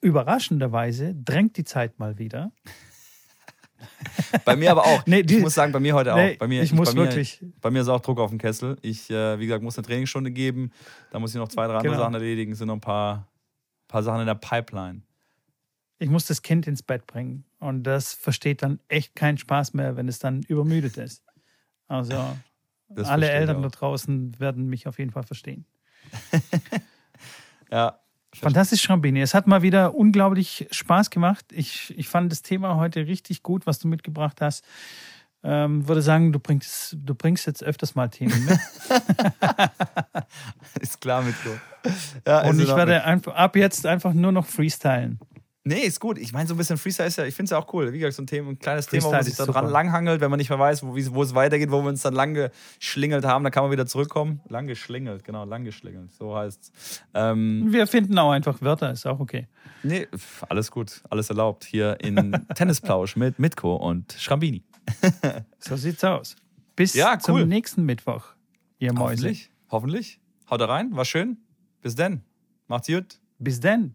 überraschenderweise 0.00 1.14
drängt 1.14 1.56
die 1.56 1.64
Zeit 1.64 1.98
mal 1.98 2.18
wieder. 2.18 2.52
bei 4.44 4.56
mir 4.56 4.70
aber 4.70 4.84
auch. 4.84 5.02
Nee, 5.06 5.22
die, 5.22 5.36
ich 5.36 5.42
muss 5.42 5.54
sagen, 5.54 5.72
bei 5.72 5.80
mir 5.80 5.94
heute 5.94 6.14
nee, 6.14 6.34
auch. 6.34 6.38
Bei 6.38 6.48
mir, 6.48 6.62
ich, 6.62 6.72
muss 6.72 6.90
bei 6.90 7.00
mir, 7.00 7.06
wirklich. 7.06 7.44
Bei 7.60 7.70
mir 7.70 7.82
ist 7.82 7.88
auch 7.88 8.00
Druck 8.00 8.20
auf 8.20 8.30
dem 8.30 8.38
Kessel. 8.38 8.76
Ich, 8.82 9.10
äh, 9.10 9.38
wie 9.38 9.46
gesagt, 9.46 9.62
muss 9.62 9.76
eine 9.76 9.86
Trainingsstunde 9.86 10.30
geben. 10.30 10.70
Da 11.10 11.18
muss 11.18 11.30
ich 11.30 11.36
noch 11.36 11.48
zwei, 11.48 11.66
drei 11.66 11.74
andere 11.74 11.94
genau. 11.94 12.02
Sachen 12.02 12.14
erledigen. 12.14 12.52
Es 12.52 12.58
sind 12.58 12.68
noch 12.68 12.74
ein 12.74 12.80
paar, 12.80 13.28
paar 13.88 14.02
Sachen 14.02 14.20
in 14.20 14.26
der 14.26 14.34
Pipeline. 14.34 15.02
Ich 15.98 16.08
muss 16.08 16.26
das 16.26 16.42
Kind 16.42 16.66
ins 16.66 16.82
Bett 16.82 17.06
bringen. 17.06 17.44
Und 17.58 17.84
das 17.84 18.12
versteht 18.12 18.62
dann 18.62 18.80
echt 18.88 19.14
keinen 19.14 19.38
Spaß 19.38 19.74
mehr, 19.74 19.96
wenn 19.96 20.08
es 20.08 20.18
dann 20.18 20.42
übermüdet 20.42 20.96
ist. 20.96 21.22
Also 21.88 22.36
das 22.88 23.08
alle 23.08 23.30
Eltern 23.30 23.62
da 23.62 23.68
draußen 23.68 24.38
werden 24.38 24.66
mich 24.66 24.86
auf 24.86 24.98
jeden 24.98 25.10
Fall 25.10 25.22
verstehen. 25.22 25.64
ja. 27.70 27.98
Fantastisch, 28.34 28.82
Schrambini. 28.82 29.20
Es 29.20 29.34
hat 29.34 29.46
mal 29.46 29.60
wieder 29.60 29.94
unglaublich 29.94 30.66
Spaß 30.70 31.10
gemacht. 31.10 31.44
Ich, 31.52 31.96
ich 31.98 32.08
fand 32.08 32.32
das 32.32 32.40
Thema 32.40 32.76
heute 32.76 33.06
richtig 33.06 33.42
gut, 33.42 33.66
was 33.66 33.78
du 33.78 33.88
mitgebracht 33.88 34.40
hast. 34.40 34.64
Ähm, 35.44 35.86
würde 35.88 36.02
sagen, 36.02 36.32
du 36.32 36.38
bringst, 36.38 36.96
du 36.98 37.14
bringst 37.14 37.46
jetzt 37.46 37.64
öfters 37.64 37.94
mal 37.94 38.08
Themen 38.08 38.44
mit. 38.44 38.58
ist 40.80 41.00
klar 41.00 41.22
mit 41.22 41.34
so. 41.44 41.50
Ja, 42.26 42.48
Und 42.48 42.60
ich 42.60 42.68
werde 42.68 43.04
einfach, 43.04 43.34
ab 43.34 43.56
jetzt 43.56 43.84
einfach 43.84 44.14
nur 44.14 44.32
noch 44.32 44.46
freestylen. 44.46 45.18
Nee, 45.64 45.80
ist 45.82 46.00
gut. 46.00 46.18
Ich 46.18 46.32
meine, 46.32 46.48
so 46.48 46.54
ein 46.54 46.56
bisschen 46.56 46.76
Freestyle 46.76 47.06
ist 47.06 47.18
ja, 47.18 47.24
ich 47.24 47.36
finde 47.36 47.44
es 47.44 47.50
ja 47.50 47.58
auch 47.58 47.72
cool. 47.72 47.92
Wie 47.92 47.98
gesagt, 48.00 48.16
so 48.16 48.22
ein, 48.22 48.26
Thema, 48.26 48.50
ein 48.50 48.58
kleines 48.58 48.86
Freestyle 48.86 49.02
Thema, 49.02 49.12
wo 49.12 49.16
man 49.16 49.24
sich 49.24 49.36
da 49.36 49.46
dran 49.46 49.68
langhangelt, 49.68 50.20
wenn 50.20 50.30
man 50.30 50.38
nicht 50.38 50.50
mehr 50.50 50.58
weiß, 50.58 50.82
wo, 50.82 50.94
wo 50.96 51.22
es 51.22 51.34
weitergeht, 51.36 51.70
wo 51.70 51.82
wir 51.82 51.88
uns 51.88 52.02
dann 52.02 52.14
lang 52.14 52.34
geschlingelt 52.34 53.24
haben, 53.24 53.44
dann 53.44 53.52
kann 53.52 53.62
man 53.62 53.70
wieder 53.70 53.86
zurückkommen. 53.86 54.40
Lang 54.48 54.66
geschlingelt, 54.66 55.22
genau, 55.22 55.44
lang 55.44 55.62
geschlingelt, 55.64 56.12
so 56.12 56.36
heißt 56.36 56.62
es. 56.62 57.02
Ähm, 57.14 57.66
wir 57.68 57.86
finden 57.86 58.18
auch 58.18 58.32
einfach 58.32 58.60
Wörter, 58.60 58.90
ist 58.90 59.06
auch 59.06 59.20
okay. 59.20 59.46
Nee, 59.84 60.08
alles 60.48 60.70
gut, 60.72 61.00
alles 61.10 61.30
erlaubt. 61.30 61.64
Hier 61.64 61.96
in 62.00 62.32
Tennisplausch 62.56 63.14
mit 63.14 63.38
Mitko 63.38 63.76
und 63.76 64.16
Schrambini. 64.18 64.64
so 65.60 65.76
sieht's 65.76 66.02
aus. 66.02 66.34
Bis 66.74 66.94
ja, 66.94 67.12
cool. 67.14 67.20
zum 67.20 67.48
nächsten 67.48 67.84
Mittwoch, 67.84 68.24
ihr 68.80 68.92
Mäuse. 68.92 69.12
Hoffentlich, 69.12 69.50
hoffentlich. 69.70 70.20
Haut 70.50 70.60
rein, 70.60 70.96
war 70.96 71.04
schön. 71.04 71.38
Bis 71.82 71.94
denn. 71.94 72.22
Macht's 72.66 72.88
gut. 72.88 73.20
Bis 73.38 73.60
denn. 73.60 73.94